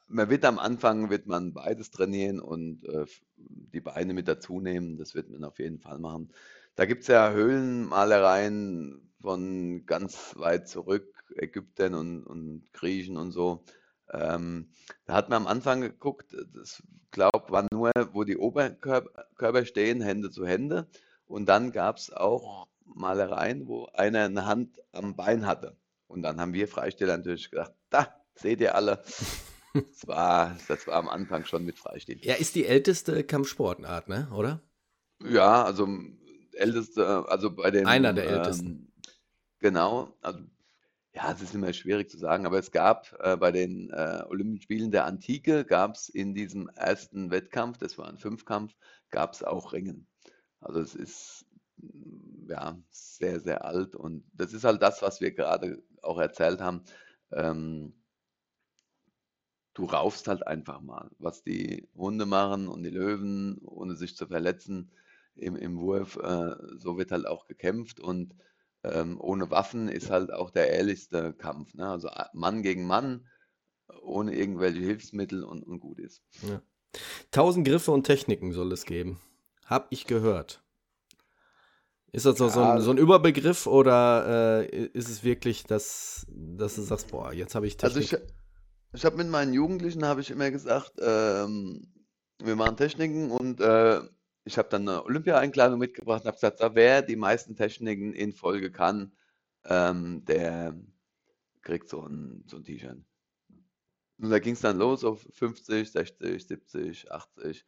man 0.08 0.28
wird 0.28 0.44
am 0.44 0.58
Anfang 0.58 1.10
wird 1.10 1.26
man 1.26 1.54
beides 1.54 1.90
trainieren 1.90 2.38
und 2.40 2.84
äh, 2.84 3.06
die 3.36 3.80
Beine 3.80 4.14
mit 4.14 4.28
dazu 4.28 4.60
nehmen. 4.60 4.96
Das 4.96 5.14
wird 5.14 5.30
man 5.30 5.44
auf 5.44 5.58
jeden 5.58 5.78
Fall 5.78 5.98
machen. 5.98 6.32
Da 6.74 6.84
gibt 6.84 7.02
es 7.02 7.08
ja 7.08 7.32
Höhlenmalereien 7.32 9.10
von 9.20 9.86
ganz 9.86 10.34
weit 10.36 10.68
zurück, 10.68 11.24
Ägypten 11.36 11.94
und, 11.94 12.24
und 12.24 12.72
Griechen 12.72 13.16
und 13.16 13.32
so. 13.32 13.64
Ähm, 14.10 14.68
da 15.06 15.14
hat 15.14 15.30
man 15.30 15.42
am 15.42 15.46
Anfang 15.46 15.80
geguckt, 15.80 16.36
das 16.54 16.82
glaube 17.10 17.50
war 17.50 17.66
nur, 17.72 17.92
wo 18.12 18.24
die 18.24 18.36
Oberkörper 18.36 19.64
stehen, 19.64 20.00
Hände 20.02 20.30
zu 20.30 20.46
Hände. 20.46 20.88
Und 21.26 21.46
dann 21.46 21.72
gab 21.72 21.96
es 21.96 22.12
auch 22.12 22.66
Malereien, 22.84 23.66
wo 23.66 23.86
einer 23.86 24.24
eine 24.24 24.46
Hand 24.46 24.80
am 24.92 25.16
Bein 25.16 25.46
hatte. 25.46 25.76
Und 26.06 26.22
dann 26.22 26.40
haben 26.40 26.52
wir 26.52 26.68
Freisteller 26.68 27.16
natürlich 27.16 27.50
gedacht, 27.50 27.72
da, 27.90 28.14
seht 28.34 28.60
ihr 28.60 28.74
alle. 28.74 29.02
Das 29.74 30.06
war, 30.06 30.54
das 30.68 30.86
war 30.86 30.96
am 30.96 31.08
Anfang 31.08 31.46
schon 31.46 31.64
mit 31.64 31.78
Freistil. 31.78 32.18
Ja, 32.22 32.34
ist 32.34 32.54
die 32.54 32.66
älteste 32.66 33.24
Kampfsportart, 33.24 34.06
ne? 34.06 34.28
oder? 34.34 34.60
Ja, 35.26 35.64
also 35.64 35.88
älteste, 36.52 37.24
also 37.26 37.54
bei 37.54 37.70
den 37.70 37.86
Einer 37.86 38.12
der 38.12 38.26
ältesten. 38.26 38.66
ähm, 38.66 38.92
genau, 39.60 40.14
also 40.20 40.40
ja, 41.14 41.32
es 41.32 41.42
ist 41.42 41.54
immer 41.54 41.72
schwierig 41.72 42.10
zu 42.10 42.18
sagen, 42.18 42.46
aber 42.46 42.58
es 42.58 42.70
gab 42.70 43.14
äh, 43.20 43.36
bei 43.36 43.52
den 43.52 43.90
äh, 43.90 44.24
Olympischen 44.28 44.62
Spielen 44.62 44.90
der 44.90 45.04
Antike, 45.04 45.64
gab 45.64 45.94
es 45.94 46.08
in 46.08 46.34
diesem 46.34 46.68
ersten 46.68 47.30
Wettkampf, 47.30 47.78
das 47.78 47.98
war 47.98 48.08
ein 48.08 48.18
Fünfkampf, 48.18 48.74
gab 49.10 49.34
es 49.34 49.42
auch 49.42 49.72
Ringen. 49.72 50.06
Also 50.62 50.80
es 50.80 50.94
ist 50.94 51.46
mm, 51.78 52.50
ja 52.50 52.78
sehr, 52.90 53.40
sehr 53.40 53.64
alt 53.64 53.94
und 53.94 54.24
das 54.32 54.52
ist 54.52 54.64
halt 54.64 54.82
das, 54.82 55.02
was 55.02 55.20
wir 55.20 55.32
gerade 55.32 55.82
auch 56.02 56.18
erzählt 56.18 56.60
haben. 56.60 56.82
Ähm, 57.32 57.94
du 59.74 59.84
raufst 59.84 60.28
halt 60.28 60.46
einfach 60.46 60.80
mal, 60.80 61.10
was 61.18 61.42
die 61.42 61.88
Hunde 61.94 62.26
machen 62.26 62.68
und 62.68 62.82
die 62.82 62.90
Löwen, 62.90 63.58
ohne 63.62 63.96
sich 63.96 64.16
zu 64.16 64.26
verletzen 64.26 64.90
im, 65.34 65.56
im 65.56 65.78
Wurf. 65.78 66.16
Äh, 66.16 66.56
so 66.76 66.98
wird 66.98 67.10
halt 67.10 67.26
auch 67.26 67.46
gekämpft 67.46 68.00
und 68.00 68.34
ähm, 68.84 69.20
ohne 69.20 69.50
Waffen 69.50 69.88
ist 69.88 70.10
halt 70.10 70.32
auch 70.32 70.50
der 70.50 70.70
ehrlichste 70.70 71.32
Kampf. 71.32 71.74
Ne? 71.74 71.88
Also 71.88 72.10
Mann 72.32 72.62
gegen 72.62 72.86
Mann, 72.86 73.26
ohne 74.02 74.34
irgendwelche 74.34 74.80
Hilfsmittel 74.80 75.44
und, 75.44 75.62
und 75.62 75.80
gut 75.80 76.00
ist. 76.00 76.22
Ja. 76.42 76.62
Tausend 77.30 77.66
Griffe 77.66 77.92
und 77.92 78.04
Techniken 78.04 78.52
soll 78.52 78.72
es 78.72 78.84
geben. 78.84 79.20
Hab 79.64 79.86
ich 79.90 80.06
gehört. 80.06 80.62
Ist 82.12 82.26
das 82.26 82.36
so, 82.36 82.48
so, 82.48 82.60
ein, 82.60 82.80
so 82.82 82.90
ein 82.90 82.98
Überbegriff 82.98 83.66
oder 83.66 84.60
äh, 84.68 84.86
ist 84.88 85.08
es 85.08 85.24
wirklich, 85.24 85.64
dass, 85.64 86.26
dass 86.28 86.74
du 86.74 86.82
sagst, 86.82 87.10
boah, 87.10 87.32
jetzt 87.32 87.54
habe 87.54 87.66
ich 87.66 87.82
Also 87.82 88.00
Technik? 88.00 88.22
ich, 88.22 88.98
ich 88.98 89.04
habe 89.06 89.16
mit 89.16 89.28
meinen 89.28 89.54
Jugendlichen, 89.54 90.04
habe 90.04 90.20
ich 90.20 90.30
immer 90.30 90.50
gesagt, 90.50 90.92
ähm, 91.00 91.90
wir 92.38 92.54
machen 92.54 92.76
Techniken 92.76 93.30
und 93.30 93.60
äh, 93.60 94.02
ich 94.44 94.58
habe 94.58 94.68
dann 94.68 94.88
eine 94.88 95.04
Olympia-Einkleidung 95.04 95.78
mitgebracht 95.78 96.22
und 96.22 96.26
habe 96.26 96.36
gesagt, 96.36 96.58
so, 96.58 96.74
wer 96.74 97.00
die 97.00 97.16
meisten 97.16 97.56
Techniken 97.56 98.12
in 98.12 98.32
Folge 98.34 98.70
kann, 98.70 99.12
ähm, 99.64 100.24
der 100.26 100.76
kriegt 101.62 101.88
so 101.88 102.06
ein, 102.06 102.44
so 102.46 102.58
ein 102.58 102.64
T-Shirt. 102.64 102.98
Und 104.18 104.30
da 104.30 104.38
ging 104.38 104.52
es 104.52 104.60
dann 104.60 104.78
los 104.78 105.02
auf 105.02 105.26
50, 105.32 105.90
60, 105.90 106.46
70, 106.46 107.10
80. 107.10 107.64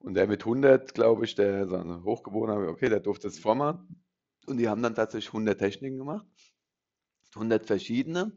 Und 0.00 0.14
der 0.14 0.26
mit 0.26 0.42
100, 0.42 0.94
glaube 0.94 1.24
ich, 1.24 1.34
der 1.34 1.68
so 1.68 1.76
ein 1.76 2.04
Hochgeborener, 2.04 2.68
okay, 2.68 2.88
der 2.88 3.00
durfte 3.00 3.28
es 3.28 3.38
vormachen. 3.38 4.04
Und 4.46 4.58
die 4.58 4.68
haben 4.68 4.82
dann 4.82 4.94
tatsächlich 4.94 5.28
100 5.28 5.58
Techniken 5.58 5.98
gemacht, 5.98 6.26
100 7.34 7.66
verschiedene. 7.66 8.32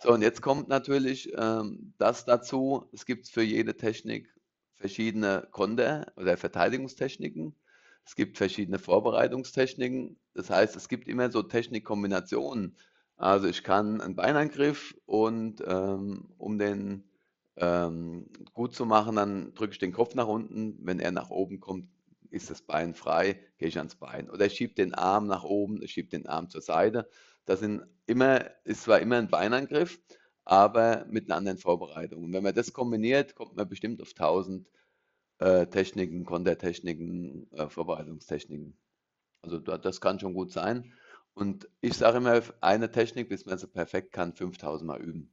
So, 0.00 0.12
und 0.12 0.22
jetzt 0.22 0.42
kommt 0.42 0.68
natürlich 0.68 1.32
ähm, 1.36 1.94
das 1.98 2.24
dazu, 2.24 2.88
es 2.92 3.04
gibt 3.04 3.28
für 3.28 3.42
jede 3.42 3.76
Technik 3.76 4.32
verschiedene 4.76 5.48
Konter- 5.50 6.12
oder 6.16 6.36
Verteidigungstechniken. 6.36 7.56
Es 8.04 8.14
gibt 8.14 8.38
verschiedene 8.38 8.78
Vorbereitungstechniken. 8.78 10.18
Das 10.34 10.50
heißt, 10.50 10.76
es 10.76 10.88
gibt 10.88 11.08
immer 11.08 11.30
so 11.32 11.42
Technikkombinationen. 11.42 12.76
Also 13.16 13.48
ich 13.48 13.64
kann 13.64 14.00
einen 14.00 14.14
Beinangriff 14.14 14.94
und 15.04 15.60
ähm, 15.66 16.28
um 16.38 16.58
den 16.58 17.02
ähm, 17.58 18.26
gut 18.54 18.74
zu 18.74 18.86
machen, 18.86 19.16
dann 19.16 19.54
drücke 19.54 19.72
ich 19.72 19.78
den 19.78 19.92
Kopf 19.92 20.14
nach 20.14 20.26
unten. 20.28 20.78
Wenn 20.84 21.00
er 21.00 21.10
nach 21.12 21.30
oben 21.30 21.60
kommt, 21.60 21.88
ist 22.30 22.50
das 22.50 22.62
Bein 22.62 22.94
frei, 22.94 23.40
gehe 23.58 23.68
ich 23.68 23.78
ans 23.78 23.96
Bein. 23.96 24.30
Oder 24.30 24.46
ich 24.46 24.54
schiebe 24.54 24.74
den 24.74 24.94
Arm 24.94 25.26
nach 25.26 25.44
oben, 25.44 25.82
ich 25.82 25.92
schiebe 25.92 26.08
den 26.10 26.26
Arm 26.26 26.50
zur 26.50 26.60
Seite. 26.62 27.08
Das 27.46 27.60
sind 27.60 27.82
immer, 28.06 28.44
ist 28.64 28.82
zwar 28.82 29.00
immer 29.00 29.16
ein 29.16 29.28
Beinangriff, 29.30 29.98
aber 30.44 31.06
mit 31.10 31.26
einer 31.26 31.36
anderen 31.36 31.58
Vorbereitung. 31.58 32.24
Und 32.24 32.32
wenn 32.32 32.42
man 32.42 32.54
das 32.54 32.72
kombiniert, 32.72 33.34
kommt 33.34 33.56
man 33.56 33.68
bestimmt 33.68 34.00
auf 34.02 34.12
1000 34.14 34.66
äh, 35.38 35.66
Techniken, 35.66 36.24
Kontertechniken, 36.24 37.50
äh, 37.52 37.68
Vorbereitungstechniken. 37.70 38.76
Also 39.42 39.58
da- 39.58 39.78
das 39.78 40.00
kann 40.00 40.20
schon 40.20 40.34
gut 40.34 40.52
sein. 40.52 40.92
Und 41.34 41.68
ich 41.80 41.94
sage 41.96 42.18
immer, 42.18 42.40
eine 42.60 42.90
Technik, 42.92 43.28
bis 43.28 43.46
man 43.46 43.58
sie 43.58 43.66
perfekt 43.68 44.12
kann, 44.12 44.34
5000 44.34 44.86
Mal 44.86 45.00
üben. 45.02 45.32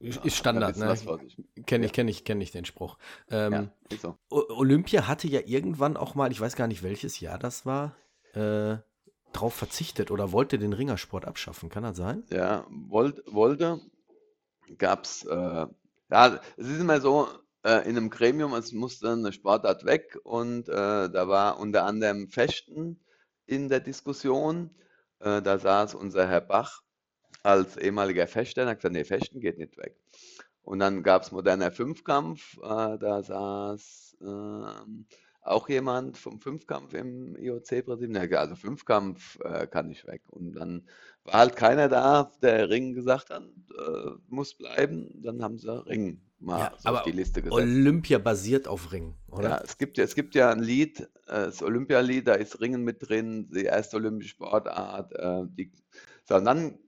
Ist 0.00 0.36
Standard, 0.36 0.76
ne? 0.76 0.94
Kenne 1.66 1.86
ich, 1.86 1.92
kenne 1.92 2.10
ich, 2.10 2.24
kenne 2.24 2.42
ich 2.44 2.52
den 2.52 2.64
Spruch. 2.64 2.98
Ähm, 3.30 3.70
ja, 3.90 3.98
so. 3.98 4.16
Olympia 4.30 5.08
hatte 5.08 5.26
ja 5.26 5.40
irgendwann 5.44 5.96
auch 5.96 6.14
mal, 6.14 6.30
ich 6.30 6.40
weiß 6.40 6.54
gar 6.54 6.68
nicht 6.68 6.84
welches 6.84 7.18
Jahr 7.18 7.38
das 7.38 7.66
war, 7.66 7.96
äh, 8.34 8.76
drauf 9.32 9.54
verzichtet 9.54 10.10
oder 10.10 10.30
wollte 10.30 10.58
den 10.58 10.72
Ringersport 10.72 11.24
abschaffen. 11.24 11.68
Kann 11.68 11.82
das 11.82 11.96
sein? 11.96 12.22
Ja, 12.30 12.64
wollt, 12.70 13.22
wollte, 13.26 13.80
gab 14.78 15.04
es, 15.04 15.24
äh, 15.24 15.66
ja, 16.10 16.40
es 16.56 16.66
ist 16.68 16.80
immer 16.80 17.00
so, 17.00 17.26
äh, 17.64 17.88
in 17.88 17.96
einem 17.96 18.10
Gremium, 18.10 18.54
es 18.54 18.72
musste 18.72 19.10
eine 19.10 19.32
Sportart 19.32 19.84
weg 19.84 20.16
und 20.22 20.68
äh, 20.68 21.10
da 21.10 21.28
war 21.28 21.58
unter 21.58 21.84
anderem 21.84 22.28
Fechten 22.28 23.00
in 23.46 23.68
der 23.68 23.80
Diskussion. 23.80 24.70
Äh, 25.18 25.42
da 25.42 25.58
saß 25.58 25.94
unser 25.94 26.28
Herr 26.28 26.40
Bach 26.40 26.82
als 27.48 27.76
ehemaliger 27.76 28.26
Fechter 28.26 28.62
und 28.62 28.68
hat 28.68 28.78
gesagt, 28.78 28.94
nee, 28.94 29.04
Fechten 29.04 29.40
geht 29.40 29.58
nicht 29.58 29.76
weg. 29.78 29.96
Und 30.62 30.80
dann 30.80 31.02
gab 31.02 31.22
es 31.22 31.32
moderner 31.32 31.70
Fünfkampf, 31.70 32.58
äh, 32.58 32.98
da 32.98 33.22
saß 33.22 34.18
ähm, 34.20 35.06
auch 35.40 35.68
jemand 35.70 36.18
vom 36.18 36.40
Fünfkampf 36.40 36.92
im 36.92 37.36
IOC-Präsidium. 37.36 38.30
Ja, 38.30 38.40
also 38.40 38.54
Fünfkampf 38.54 39.38
äh, 39.40 39.66
kann 39.66 39.88
nicht 39.88 40.06
weg. 40.06 40.22
Und 40.28 40.52
dann 40.52 40.86
war 41.24 41.34
halt 41.34 41.56
keiner 41.56 41.88
da, 41.88 42.30
der 42.42 42.68
Ring 42.68 42.92
gesagt 42.92 43.30
hat, 43.30 43.42
äh, 43.42 44.10
muss 44.28 44.54
bleiben. 44.54 45.22
Dann 45.22 45.42
haben 45.42 45.56
sie 45.56 45.70
Ring 45.86 46.20
mal 46.38 46.58
Ja, 46.60 46.72
so 46.76 46.90
auf 46.90 46.96
aber 46.96 47.02
die 47.10 47.12
Liste 47.12 47.40
gesetzt. 47.40 47.54
Olympia 47.54 48.18
basiert 48.18 48.68
auf 48.68 48.92
Ring, 48.92 49.14
Ja, 49.28 49.34
oder? 49.38 49.62
es 49.64 49.78
gibt 49.78 49.96
ja, 49.96 50.04
es 50.04 50.14
gibt 50.14 50.34
ja 50.34 50.50
ein 50.50 50.60
Lied, 50.60 51.00
äh, 51.00 51.06
das 51.26 51.62
Olympialied, 51.62 52.28
da 52.28 52.34
ist 52.34 52.60
Ringen 52.60 52.84
mit 52.84 53.08
drin, 53.08 53.48
die 53.50 53.64
erste 53.64 53.96
olympische 53.96 54.30
Sportart. 54.30 55.12
Äh, 55.14 55.44
die, 55.48 55.72
so, 56.28 56.34
und 56.36 56.44
dann 56.44 56.78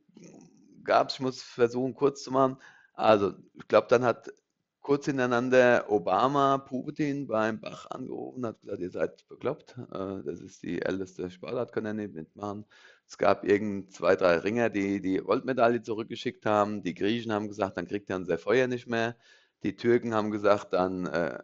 gab 0.91 1.09
es, 1.09 1.15
ich 1.15 1.21
muss 1.21 1.41
versuchen 1.41 1.95
kurz 1.95 2.25
zu 2.25 2.33
machen, 2.33 2.57
also 2.95 3.33
ich 3.55 3.69
glaube, 3.69 3.87
dann 3.89 4.05
hat 4.05 4.33
kurz 4.81 5.07
hintereinander 5.07 5.85
Obama 5.89 6.59
Putin 6.59 7.29
beim 7.29 7.61
Bach 7.61 7.87
angerufen, 7.91 8.45
hat 8.45 8.61
gesagt, 8.61 8.81
ihr 8.81 8.91
seid 8.91 9.29
bekloppt, 9.29 9.77
äh, 9.93 10.25
das 10.25 10.41
ist 10.41 10.65
die 10.65 10.83
älteste 10.83 11.31
Sportart, 11.31 11.73
könnt 11.73 11.87
ihr 11.87 11.95
nicht 11.95 12.13
mitmachen. 12.13 12.65
Es 13.07 13.19
gab 13.19 13.45
irgend 13.45 13.93
zwei, 13.93 14.17
drei 14.17 14.39
Ringer, 14.39 14.69
die 14.69 15.01
die 15.01 15.19
Goldmedaille 15.19 15.83
zurückgeschickt 15.83 16.45
haben. 16.45 16.83
Die 16.83 16.95
Griechen 16.95 17.33
haben 17.33 17.47
gesagt, 17.47 17.77
dann 17.77 17.87
kriegt 17.87 18.11
ihr 18.11 18.17
unser 18.17 18.37
Feuer 18.37 18.67
nicht 18.67 18.89
mehr. 18.89 19.15
Die 19.63 19.77
Türken 19.77 20.13
haben 20.13 20.33
gesagt, 20.33 20.73
dann 20.73 21.07
äh, 21.07 21.37
äh, 21.37 21.41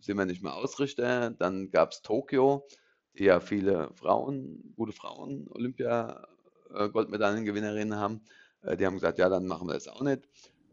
sind 0.00 0.16
wir 0.16 0.26
nicht 0.26 0.44
mehr 0.44 0.54
Ausrichter. 0.54 1.30
Dann 1.30 1.70
gab 1.70 1.90
es 1.90 2.02
Tokio, 2.02 2.68
die 3.18 3.24
ja 3.24 3.40
viele 3.40 3.90
Frauen, 3.94 4.72
gute 4.76 4.92
Frauen, 4.92 5.48
Olympia-Goldmedaillengewinnerinnen 5.50 7.98
haben. 7.98 8.20
Äh, 8.64 8.76
die 8.76 8.86
haben 8.86 8.94
gesagt, 8.94 9.18
ja, 9.18 9.28
dann 9.28 9.46
machen 9.46 9.68
wir 9.68 9.74
das 9.74 9.88
auch 9.88 10.02
nicht. 10.02 10.22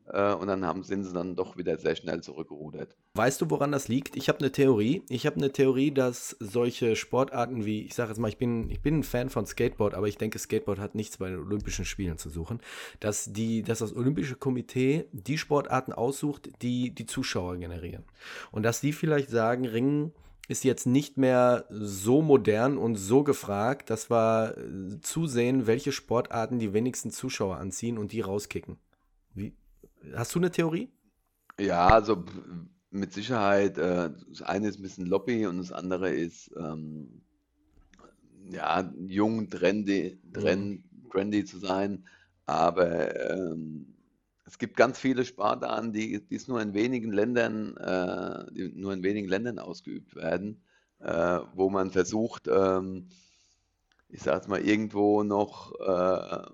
Äh, 0.07 0.33
und 0.33 0.47
dann 0.47 0.65
haben, 0.65 0.83
sind 0.83 1.03
sie 1.03 1.13
dann 1.13 1.35
doch 1.35 1.57
wieder 1.57 1.77
sehr 1.77 1.95
schnell 1.95 2.21
zurückgerudert. 2.21 2.95
Weißt 3.13 3.39
du, 3.41 3.49
woran 3.49 3.71
das 3.71 3.87
liegt? 3.87 4.15
Ich 4.15 4.29
habe 4.29 4.39
eine 4.39 4.51
Theorie. 4.51 5.03
Ich 5.09 5.25
habe 5.25 5.37
eine 5.37 5.51
Theorie, 5.51 5.91
dass 5.91 6.35
solche 6.39 6.95
Sportarten 6.95 7.65
wie, 7.65 7.83
ich 7.83 7.93
sage 7.93 8.09
jetzt 8.09 8.19
mal, 8.19 8.27
ich 8.27 8.37
bin, 8.37 8.69
ich 8.69 8.81
bin 8.81 8.99
ein 8.99 9.03
Fan 9.03 9.29
von 9.29 9.45
Skateboard, 9.45 9.93
aber 9.93 10.07
ich 10.07 10.17
denke, 10.17 10.39
Skateboard 10.39 10.79
hat 10.79 10.95
nichts 10.95 11.17
bei 11.17 11.29
den 11.29 11.39
Olympischen 11.39 11.85
Spielen 11.85 12.17
zu 12.17 12.29
suchen. 12.29 12.61
Dass, 12.99 13.31
die, 13.31 13.63
dass 13.63 13.79
das 13.79 13.95
Olympische 13.95 14.35
Komitee 14.35 15.05
die 15.11 15.37
Sportarten 15.37 15.93
aussucht, 15.93 16.49
die 16.61 16.91
die 16.91 17.05
Zuschauer 17.05 17.57
generieren. 17.57 18.03
Und 18.51 18.63
dass 18.63 18.81
die 18.81 18.93
vielleicht 18.93 19.29
sagen, 19.29 19.65
Ringen 19.65 20.13
ist 20.47 20.63
jetzt 20.63 20.85
nicht 20.87 21.17
mehr 21.17 21.65
so 21.69 22.21
modern 22.21 22.77
und 22.77 22.95
so 22.97 23.23
gefragt, 23.23 23.89
dass 23.89 24.09
wir 24.09 24.57
äh, 24.57 24.99
zusehen, 25.01 25.67
welche 25.67 25.91
Sportarten 25.91 26.59
die 26.59 26.73
wenigsten 26.73 27.11
Zuschauer 27.11 27.57
anziehen 27.57 27.97
und 27.97 28.11
die 28.11 28.21
rauskicken. 28.21 28.77
Wie, 29.33 29.53
hast 30.15 30.35
du 30.35 30.39
eine 30.39 30.51
Theorie? 30.51 30.89
Ja, 31.59 31.89
also 31.91 32.25
mit 32.89 33.13
Sicherheit, 33.13 33.77
äh, 33.77 34.11
das 34.29 34.41
eine 34.41 34.67
ist 34.67 34.79
ein 34.79 34.81
bisschen 34.81 35.05
Lobby 35.05 35.45
und 35.45 35.57
das 35.59 35.71
andere 35.71 36.11
ist 36.11 36.51
ähm, 36.57 37.21
ja, 38.51 38.91
jung, 39.07 39.49
trendy, 39.49 40.19
Mhm. 40.35 40.41
trend, 40.41 40.83
trendy 41.11 41.45
zu 41.45 41.57
sein. 41.59 42.05
Aber 42.45 43.15
ähm, 43.31 43.93
es 44.45 44.57
gibt 44.57 44.75
ganz 44.75 44.99
viele 44.99 45.25
Sportarten, 45.25 45.93
die, 45.93 46.25
die 46.25 46.35
es 46.35 46.47
nur 46.47 46.61
in 46.61 46.73
wenigen 46.73 47.11
Ländern, 47.11 47.77
äh, 47.77 48.69
nur 48.73 48.93
in 48.93 49.03
wenigen 49.03 49.27
Ländern 49.27 49.59
ausgeübt 49.59 50.15
werden, 50.15 50.63
äh, 50.99 51.39
wo 51.53 51.69
man 51.69 51.91
versucht, 51.91 52.47
ähm, 52.47 53.09
ich 54.09 54.21
sage 54.21 54.49
mal, 54.49 54.61
irgendwo 54.61 55.23
noch 55.23 55.73
äh, 55.79 56.45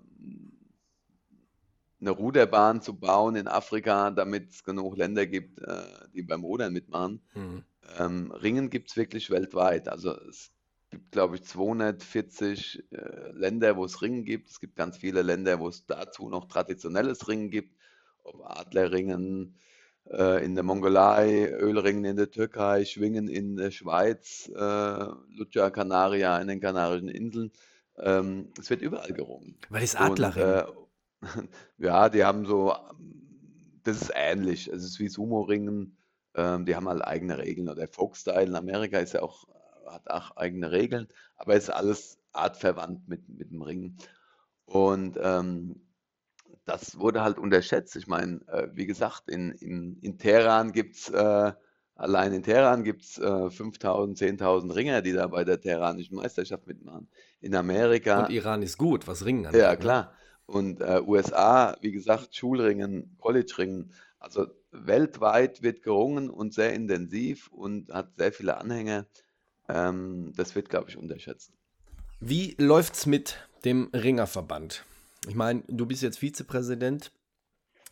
eine 2.00 2.12
Ruderbahn 2.12 2.82
zu 2.82 3.00
bauen 3.00 3.36
in 3.36 3.48
Afrika, 3.48 4.12
damit 4.12 4.52
es 4.52 4.64
genug 4.64 4.98
Länder 4.98 5.26
gibt, 5.26 5.60
äh, 5.60 5.82
die 6.14 6.22
beim 6.22 6.44
Rudern 6.44 6.74
mitmachen. 6.74 7.22
Mhm. 7.34 7.64
Ähm, 7.98 8.32
Ringen 8.32 8.70
gibt 8.70 8.90
es 8.90 8.98
wirklich 8.98 9.30
weltweit. 9.32 9.88
Also 9.88 10.14
es 10.28 10.52
gibt, 10.92 11.12
glaube 11.12 11.36
ich, 11.36 11.44
240 11.44 12.84
äh, 12.92 13.32
Länder, 13.32 13.76
wo 13.78 13.86
es 13.86 14.02
Ringen 14.02 14.26
gibt. 14.26 14.50
Es 14.50 14.60
gibt 14.60 14.76
ganz 14.76 14.98
viele 14.98 15.22
Länder, 15.22 15.60
wo 15.60 15.68
es 15.68 15.86
dazu 15.86 16.30
noch 16.30 16.46
traditionelles 16.46 17.28
Ringen 17.28 17.50
gibt, 17.50 17.77
ob 18.28 18.46
Adlerringen, 18.46 19.56
äh, 20.12 20.44
in 20.44 20.56
der 20.56 20.64
Mongolei, 20.64 21.50
Ölringen 21.50 22.06
in 22.06 22.18
der 22.18 22.32
Türkei, 22.32 22.86
Schwingen 22.86 23.28
in 23.28 23.56
der 23.56 23.72
Schweiz, 23.72 24.50
äh, 24.56 25.06
Lucia 25.30 25.70
Canaria 25.70 26.38
in 26.40 26.48
den 26.48 26.60
Kanarischen 26.60 27.10
Inseln. 27.10 27.52
Ähm, 27.98 28.52
es 28.60 28.70
wird 28.70 28.82
überall 28.82 29.12
gerungen. 29.12 29.58
Weil 29.70 29.84
es 29.84 29.96
Adlerring. 29.96 30.44
Und, 30.44 30.50
äh, 30.50 30.66
ja, 31.78 32.10
die 32.10 32.24
haben 32.24 32.46
so, 32.46 32.76
das 33.84 34.02
ist 34.02 34.12
ähnlich. 34.16 34.68
Es 34.68 34.84
ist 34.84 35.00
wie 35.00 35.10
Sumo-Ringen. 35.10 35.98
Ähm, 36.36 36.66
die 36.66 36.76
haben 36.76 36.88
halt 36.88 37.04
eigene 37.04 37.38
Regeln. 37.38 37.70
Oder 37.70 37.88
Folkstyle 37.88 38.44
in 38.44 38.56
Amerika 38.56 39.00
ist 39.00 39.14
ja 39.14 39.24
auch, 39.24 39.48
hat 39.88 40.10
auch 40.10 40.36
eigene 40.38 40.72
Regeln, 40.72 41.08
aber 41.38 41.56
es 41.56 41.64
ist 41.64 41.70
alles 41.70 42.20
artverwandt 42.34 43.08
mit, 43.08 43.28
mit 43.30 43.52
dem 43.52 43.62
Ringen. 43.62 43.98
Und 44.66 45.18
ähm, 45.22 45.82
das 46.66 47.00
wurde 47.00 47.24
halt 47.24 47.38
unterschätzt. 47.38 47.96
Ich 47.96 48.08
meine, 48.08 48.42
äh, 48.48 48.68
wie 48.74 48.86
gesagt, 48.86 49.30
in, 49.30 49.52
in, 49.54 49.98
in 50.02 50.18
Teheran 50.18 50.74
gibt 50.74 50.96
es, 50.96 51.10
äh, 51.10 51.54
allein 51.96 52.34
in 52.34 52.44
Teheran 52.44 52.84
gibt 52.84 53.04
es 53.04 53.18
äh, 53.18 53.22
5.000, 53.22 54.18
10.000 54.18 54.76
Ringer, 54.76 55.02
die 55.02 55.14
da 55.14 55.28
bei 55.28 55.44
der 55.44 55.60
Teheranischen 55.60 56.18
Meisterschaft 56.18 56.68
mitmachen. 56.68 57.08
In 57.40 57.56
Amerika. 57.56 58.26
Und 58.26 58.32
Iran 58.32 58.62
ist 58.62 58.78
gut, 58.78 59.08
was 59.08 59.26
Ringen 59.26 59.46
angeht. 59.46 59.62
Ja, 59.62 59.72
ne? 59.72 59.78
klar. 59.78 60.14
Und 60.46 60.82
äh, 60.82 61.02
USA, 61.06 61.76
wie 61.82 61.92
gesagt, 61.92 62.36
Schulringen, 62.36 63.16
College-Ringen. 63.20 63.92
Also 64.20 64.48
weltweit 64.72 65.62
wird 65.62 65.84
gerungen 65.84 66.30
und 66.30 66.54
sehr 66.54 66.74
intensiv 66.74 67.48
und 67.50 67.92
hat 67.94 68.18
sehr 68.18 68.32
viele 68.32 68.58
Anhänger. 68.58 69.06
Ähm, 69.70 70.34
das 70.36 70.56
wird, 70.56 70.70
glaube 70.70 70.90
ich, 70.90 70.98
unterschätzt. 70.98 71.52
Wie 72.20 72.56
läuft 72.58 72.96
es 72.96 73.06
mit 73.06 73.38
dem 73.64 73.90
Ringerverband? 73.94 74.84
Ich 75.28 75.36
meine, 75.36 75.64
du 75.68 75.86
bist 75.86 76.02
jetzt 76.02 76.20
Vizepräsident. 76.20 77.12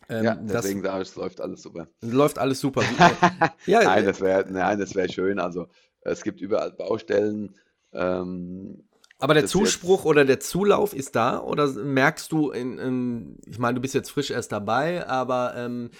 Ähm, 0.08 0.24
ja, 0.24 0.34
deswegen 0.34 0.82
sage 0.82 1.02
ich, 1.02 1.08
es 1.08 1.16
läuft 1.16 1.40
alles 1.40 1.62
super. 1.62 1.88
Läuft 2.00 2.38
alles 2.38 2.60
super. 2.60 2.82
ja, 3.66 3.82
nein, 3.82 4.04
das 4.04 4.20
wäre 4.20 4.48
wär 4.48 5.08
schön. 5.08 5.38
Also 5.38 5.68
es 6.02 6.22
gibt 6.22 6.40
überall 6.40 6.72
Baustellen. 6.72 7.56
Ähm, 7.92 8.84
aber 9.18 9.34
der 9.34 9.46
Zuspruch 9.46 10.04
oder 10.04 10.24
der 10.24 10.40
Zulauf 10.40 10.92
ist 10.92 11.16
da? 11.16 11.40
Oder 11.40 11.68
merkst 11.68 12.30
du, 12.32 12.50
in, 12.50 12.78
in, 12.78 13.38
ich 13.46 13.58
meine, 13.58 13.76
du 13.76 13.80
bist 13.80 13.94
jetzt 13.94 14.10
frisch 14.10 14.30
erst 14.30 14.52
dabei, 14.52 15.06
aber 15.08 15.54
ähm, 15.56 15.90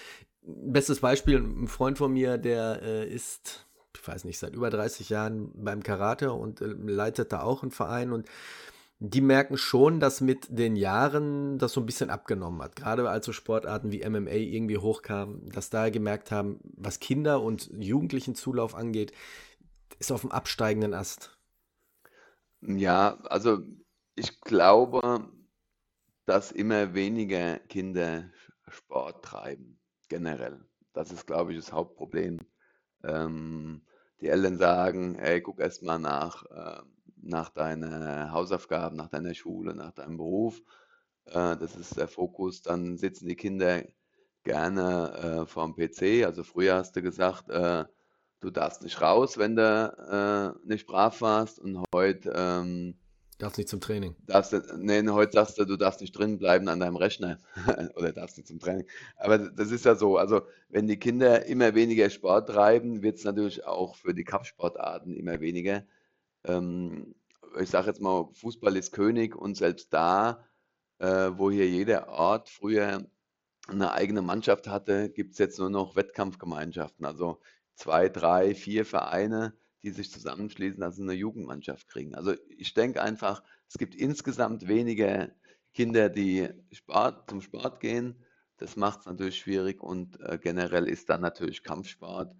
bestes 0.41 0.99
Beispiel, 0.99 1.39
ein 1.39 1.67
Freund 1.67 1.97
von 1.97 2.13
mir, 2.13 2.37
der 2.37 2.81
äh, 2.83 3.09
ist, 3.09 3.65
ich 3.95 4.07
weiß 4.07 4.23
nicht, 4.23 4.37
seit 4.37 4.53
über 4.53 4.69
30 4.69 5.09
Jahren 5.09 5.51
beim 5.55 5.81
Karate 5.81 6.31
und 6.31 6.61
äh, 6.61 6.65
leitet 6.65 7.31
da 7.31 7.41
auch 7.41 7.63
einen 7.63 7.71
Verein 7.71 8.11
und 8.11 8.27
die 8.99 9.21
merken 9.21 9.57
schon, 9.57 9.99
dass 9.99 10.21
mit 10.21 10.47
den 10.49 10.75
Jahren 10.75 11.59
das 11.59 11.73
so 11.73 11.81
ein 11.81 11.85
bisschen 11.85 12.09
abgenommen 12.09 12.61
hat. 12.63 12.75
Gerade 12.75 13.07
als 13.09 13.25
so 13.25 13.31
Sportarten 13.31 13.91
wie 13.91 14.07
MMA 14.07 14.31
irgendwie 14.31 14.77
hochkamen, 14.77 15.49
dass 15.49 15.69
da 15.69 15.89
gemerkt 15.89 16.31
haben, 16.31 16.59
was 16.63 16.99
Kinder 16.99 17.41
und 17.41 17.69
Jugendlichen 17.79 18.33
Zulauf 18.33 18.73
angeht, 18.73 19.11
ist 19.99 20.11
auf 20.11 20.21
dem 20.21 20.31
absteigenden 20.31 20.93
Ast. 20.93 21.37
Ja, 22.61 23.17
also 23.25 23.59
ich 24.15 24.41
glaube, 24.41 25.29
dass 26.25 26.51
immer 26.51 26.95
weniger 26.95 27.59
Kinder 27.59 28.31
Sport 28.67 29.23
treiben, 29.23 29.79
generell. 30.09 30.65
Das 30.93 31.11
ist, 31.11 31.27
glaube 31.27 31.53
ich, 31.53 31.59
das 31.59 31.71
Hauptproblem. 31.71 32.39
Ähm, 33.03 33.83
die 34.19 34.27
Eltern 34.27 34.57
sagen, 34.57 35.15
hey, 35.19 35.41
guck 35.41 35.59
erst 35.59 35.83
mal 35.83 35.99
nach. 35.99 36.43
Ähm, 36.51 36.96
nach 37.21 37.49
deinen 37.49 38.31
Hausaufgaben, 38.31 38.95
nach 38.95 39.09
deiner 39.09 39.33
Schule, 39.33 39.75
nach 39.75 39.91
deinem 39.91 40.17
Beruf. 40.17 40.61
Äh, 41.25 41.57
das 41.57 41.75
ist 41.75 41.97
der 41.97 42.07
Fokus. 42.07 42.61
Dann 42.61 42.97
sitzen 42.97 43.27
die 43.27 43.35
Kinder 43.35 43.83
gerne 44.43 45.43
äh, 45.43 45.45
vorm 45.45 45.75
PC. 45.75 46.25
Also 46.25 46.43
früher 46.43 46.75
hast 46.75 46.95
du 46.95 47.01
gesagt, 47.01 47.49
äh, 47.49 47.85
du 48.39 48.49
darfst 48.49 48.81
nicht 48.81 49.01
raus, 49.01 49.37
wenn 49.37 49.55
du 49.55 50.55
äh, 50.63 50.67
nicht 50.67 50.87
brav 50.87 51.21
warst. 51.21 51.59
Und 51.59 51.83
heute 51.93 52.33
ähm, 52.35 52.97
Darfst 53.37 53.59
nicht 53.59 53.69
zum 53.69 53.81
Training. 53.81 54.15
Darfst 54.25 54.51
du, 54.51 54.61
nee, 54.77 55.07
heute 55.09 55.33
sagst 55.33 55.59
du, 55.59 55.65
du 55.65 55.77
darfst 55.77 56.01
nicht 56.01 56.13
drin 56.13 56.39
bleiben 56.39 56.67
an 56.69 56.79
deinem 56.79 56.95
Rechner. 56.95 57.37
Oder 57.95 58.11
darfst 58.11 58.37
nicht 58.37 58.47
zum 58.47 58.59
Training. 58.59 58.87
Aber 59.15 59.37
das 59.37 59.69
ist 59.69 59.85
ja 59.85 59.93
so. 59.93 60.17
Also, 60.17 60.41
wenn 60.69 60.87
die 60.87 60.97
Kinder 60.97 61.45
immer 61.45 61.75
weniger 61.75 62.09
Sport 62.09 62.49
treiben, 62.49 63.03
wird 63.03 63.17
es 63.17 63.25
natürlich 63.25 63.63
auch 63.65 63.95
für 63.95 64.15
die 64.15 64.23
Kampfsportarten 64.23 65.13
immer 65.13 65.39
weniger. 65.39 65.83
Ähm, 66.47 67.15
ich 67.59 67.69
sage 67.69 67.87
jetzt 67.87 68.01
mal, 68.01 68.29
Fußball 68.33 68.75
ist 68.77 68.91
König 68.91 69.35
und 69.35 69.55
selbst 69.55 69.93
da, 69.93 70.45
äh, 70.99 71.31
wo 71.35 71.51
hier 71.51 71.67
jeder 71.69 72.09
Ort 72.09 72.49
früher 72.49 73.05
eine 73.67 73.91
eigene 73.91 74.21
Mannschaft 74.21 74.67
hatte, 74.67 75.09
gibt 75.09 75.33
es 75.33 75.39
jetzt 75.39 75.59
nur 75.59 75.69
noch 75.69 75.95
Wettkampfgemeinschaften. 75.95 77.05
Also 77.05 77.39
zwei, 77.75 78.09
drei, 78.09 78.55
vier 78.55 78.85
Vereine, 78.85 79.53
die 79.83 79.91
sich 79.91 80.11
zusammenschließen, 80.11 80.79
dass 80.79 80.95
sie 80.95 81.03
eine 81.03 81.13
Jugendmannschaft 81.13 81.87
kriegen. 81.87 82.15
Also 82.15 82.33
ich 82.57 82.73
denke 82.73 83.01
einfach, 83.01 83.43
es 83.67 83.77
gibt 83.77 83.95
insgesamt 83.95 84.67
weniger 84.67 85.29
Kinder, 85.73 86.09
die 86.09 86.49
Sport, 86.71 87.29
zum 87.29 87.41
Sport 87.41 87.79
gehen. 87.79 88.15
Das 88.57 88.75
macht 88.75 89.01
es 89.01 89.05
natürlich 89.05 89.37
schwierig 89.37 89.83
und 89.83 90.19
äh, 90.21 90.39
generell 90.41 90.87
ist 90.87 91.09
dann 91.09 91.21
natürlich 91.21 91.63
Kampfsport 91.63 92.35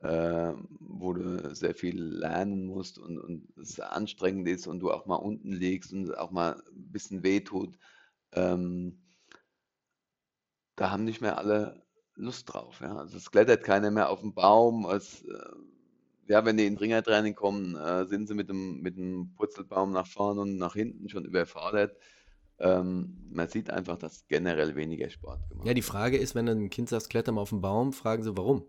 äh, 0.00 0.52
wo 0.80 1.12
du 1.12 1.54
sehr 1.54 1.74
viel 1.74 2.00
lernen 2.00 2.66
musst 2.66 2.98
und, 2.98 3.18
und 3.18 3.48
es 3.58 3.80
anstrengend 3.80 4.48
ist 4.48 4.66
und 4.66 4.80
du 4.80 4.92
auch 4.92 5.06
mal 5.06 5.16
unten 5.16 5.52
liegst 5.52 5.92
und 5.92 6.16
auch 6.16 6.30
mal 6.30 6.52
ein 6.54 6.92
bisschen 6.92 7.22
wehtut. 7.22 7.76
Ähm, 8.32 9.00
da 10.76 10.90
haben 10.90 11.04
nicht 11.04 11.20
mehr 11.20 11.38
alle 11.38 11.82
Lust 12.14 12.52
drauf. 12.52 12.80
Ja. 12.80 12.96
Also 12.96 13.16
es 13.16 13.30
klettert 13.30 13.64
keiner 13.64 13.90
mehr 13.90 14.10
auf 14.10 14.20
den 14.20 14.34
Baum. 14.34 14.86
Es, 14.86 15.22
äh, 15.24 15.52
ja, 16.28 16.44
wenn 16.44 16.56
die 16.56 16.66
in 16.66 16.76
Ringertraining 16.76 17.34
kommen, 17.34 17.74
äh, 17.76 18.06
sind 18.06 18.28
sie 18.28 18.34
mit 18.34 18.48
dem, 18.48 18.80
mit 18.80 18.96
dem 18.96 19.34
Purzelbaum 19.36 19.92
nach 19.92 20.06
vorne 20.06 20.42
und 20.42 20.58
nach 20.58 20.74
hinten 20.74 21.08
schon 21.08 21.24
überfordert. 21.24 21.96
Ähm, 22.60 23.16
man 23.30 23.48
sieht 23.48 23.70
einfach, 23.70 23.96
dass 23.98 24.26
generell 24.26 24.74
weniger 24.74 25.08
Sport 25.10 25.48
gemacht 25.48 25.60
wird. 25.60 25.68
Ja, 25.68 25.74
die 25.74 25.82
Frage 25.82 26.16
ist, 26.16 26.34
wenn 26.34 26.48
ein 26.48 26.70
Kind 26.70 26.88
sagt, 26.88 27.08
kletter 27.08 27.32
mal 27.32 27.42
auf 27.42 27.50
den 27.50 27.60
Baum, 27.60 27.92
fragen 27.92 28.22
sie, 28.22 28.36
warum? 28.36 28.64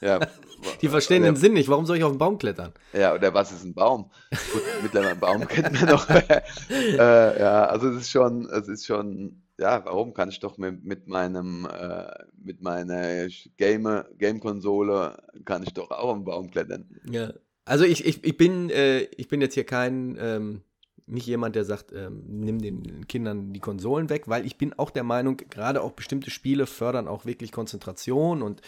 Ja, 0.00 0.20
die 0.82 0.88
verstehen 0.88 1.22
den 1.22 1.36
Sinn 1.36 1.52
nicht. 1.52 1.68
Warum 1.68 1.84
soll 1.84 1.96
ich 1.96 2.04
auf 2.04 2.12
den 2.12 2.18
Baum 2.18 2.38
klettern? 2.38 2.72
Ja, 2.92 3.14
oder 3.14 3.34
was 3.34 3.52
ist 3.52 3.64
ein 3.64 3.74
Baum? 3.74 4.10
Gut, 4.30 4.62
mittlerweile 4.82 5.12
ein 5.12 5.20
Baum 5.20 5.46
kennt 5.46 5.72
man 5.72 5.90
noch. 5.90 6.08
äh, 6.70 7.40
ja, 7.40 7.66
also 7.66 7.88
es 7.88 8.02
ist 8.02 8.10
schon, 8.10 8.48
es 8.50 8.68
ist 8.68 8.86
schon, 8.86 9.42
ja, 9.58 9.84
warum 9.84 10.14
kann 10.14 10.28
ich 10.28 10.40
doch 10.40 10.56
mit, 10.58 10.84
mit 10.84 11.08
meinem, 11.08 11.66
äh, 11.66 12.24
mit 12.42 12.62
meiner 12.62 13.28
Game, 13.56 14.04
Game-Konsole 14.18 15.16
kann 15.44 15.62
ich 15.62 15.74
doch 15.74 15.90
auch 15.90 16.10
auf 16.10 16.16
den 16.16 16.24
Baum 16.24 16.50
klettern. 16.50 16.88
Ja. 17.10 17.32
Also 17.64 17.84
ich, 17.84 18.06
ich, 18.06 18.24
ich 18.24 18.36
bin, 18.36 18.70
äh, 18.70 19.00
ich 19.00 19.28
bin 19.28 19.42
jetzt 19.42 19.54
hier 19.54 19.64
kein 19.64 20.16
ähm, 20.18 20.62
nicht 21.08 21.26
jemand, 21.26 21.56
der 21.56 21.64
sagt, 21.64 21.92
ähm, 21.92 22.22
nimm 22.26 22.60
den 22.60 23.06
Kindern 23.08 23.52
die 23.52 23.60
Konsolen 23.60 24.10
weg, 24.10 24.28
weil 24.28 24.46
ich 24.46 24.58
bin 24.58 24.74
auch 24.74 24.90
der 24.90 25.04
Meinung, 25.04 25.36
gerade 25.36 25.82
auch 25.82 25.92
bestimmte 25.92 26.30
Spiele 26.30 26.66
fördern 26.66 27.08
auch 27.08 27.24
wirklich 27.24 27.52
Konzentration 27.52 28.42
und 28.42 28.60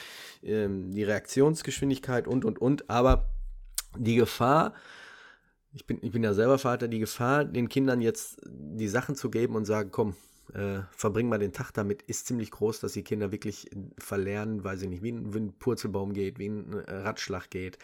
ähm, 0.42 0.92
die 0.92 1.04
Reaktionsgeschwindigkeit 1.04 2.26
und, 2.26 2.44
und, 2.44 2.58
und. 2.58 2.88
Aber 2.88 3.30
die 3.96 4.16
Gefahr, 4.16 4.74
ich 5.72 5.86
bin, 5.86 5.98
ich 6.02 6.12
bin 6.12 6.24
ja 6.24 6.34
selber 6.34 6.58
Vater, 6.58 6.88
die 6.88 6.98
Gefahr, 6.98 7.44
den 7.44 7.68
Kindern 7.68 8.00
jetzt 8.00 8.40
die 8.46 8.88
Sachen 8.88 9.14
zu 9.14 9.30
geben 9.30 9.54
und 9.54 9.64
sagen, 9.64 9.90
komm, 9.92 10.16
äh, 10.54 10.82
verbring 10.90 11.28
mal 11.28 11.38
den 11.38 11.52
Tag 11.52 11.72
damit, 11.72 12.02
ist 12.02 12.26
ziemlich 12.26 12.50
groß, 12.50 12.80
dass 12.80 12.92
die 12.92 13.02
Kinder 13.02 13.32
wirklich 13.32 13.70
verlernen, 13.98 14.64
weiß 14.64 14.82
ich 14.82 14.88
nicht, 14.88 15.02
wie 15.02 15.12
ein, 15.12 15.34
wie 15.34 15.38
ein 15.38 15.52
Purzelbaum 15.58 16.12
geht, 16.12 16.38
wie 16.38 16.48
ein 16.48 16.72
äh, 16.72 16.92
Ratschlag 16.92 17.50
geht, 17.50 17.78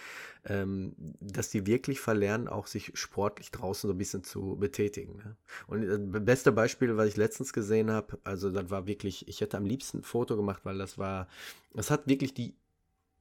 ähm, 0.44 0.94
dass 1.20 1.50
die 1.50 1.66
wirklich 1.66 2.00
verlernen, 2.00 2.48
auch 2.48 2.66
sich 2.66 2.92
sportlich 2.94 3.50
draußen 3.50 3.88
so 3.88 3.94
ein 3.94 3.98
bisschen 3.98 4.24
zu 4.24 4.56
betätigen. 4.56 5.16
Ne? 5.16 5.36
Und 5.66 5.86
das 5.86 5.98
äh, 5.98 6.24
beste 6.24 6.52
Beispiel, 6.52 6.96
was 6.96 7.08
ich 7.08 7.16
letztens 7.16 7.52
gesehen 7.52 7.90
habe, 7.90 8.18
also 8.24 8.50
das 8.50 8.70
war 8.70 8.86
wirklich, 8.86 9.28
ich 9.28 9.40
hätte 9.40 9.56
am 9.56 9.66
liebsten 9.66 9.98
ein 9.98 10.02
Foto 10.02 10.36
gemacht, 10.36 10.64
weil 10.64 10.78
das 10.78 10.98
war, 10.98 11.28
das 11.74 11.90
hat 11.90 12.06
wirklich 12.06 12.34
die 12.34 12.54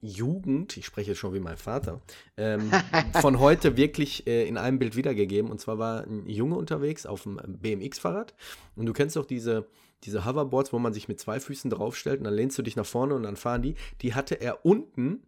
Jugend, 0.00 0.76
ich 0.76 0.86
spreche 0.86 1.10
jetzt 1.10 1.18
schon 1.18 1.34
wie 1.34 1.40
mein 1.40 1.56
Vater, 1.56 2.00
ähm, 2.36 2.70
von 3.20 3.40
heute 3.40 3.76
wirklich 3.76 4.26
äh, 4.26 4.46
in 4.46 4.58
einem 4.58 4.78
Bild 4.78 4.96
wiedergegeben. 4.96 5.50
Und 5.50 5.60
zwar 5.60 5.78
war 5.78 6.04
ein 6.04 6.28
Junge 6.28 6.56
unterwegs 6.56 7.06
auf 7.06 7.22
dem 7.22 7.40
BMX-Fahrrad. 7.46 8.34
Und 8.76 8.86
du 8.86 8.92
kennst 8.92 9.16
doch 9.16 9.26
diese, 9.26 9.66
diese 10.04 10.24
Hoverboards, 10.24 10.72
wo 10.72 10.78
man 10.78 10.92
sich 10.92 11.08
mit 11.08 11.18
zwei 11.18 11.40
Füßen 11.40 11.70
draufstellt 11.70 12.18
und 12.18 12.24
dann 12.24 12.34
lehnst 12.34 12.58
du 12.58 12.62
dich 12.62 12.76
nach 12.76 12.86
vorne 12.86 13.14
und 13.14 13.22
dann 13.22 13.36
fahren 13.36 13.62
die. 13.62 13.74
Die 14.02 14.14
hatte 14.14 14.40
er 14.40 14.64
unten. 14.64 15.22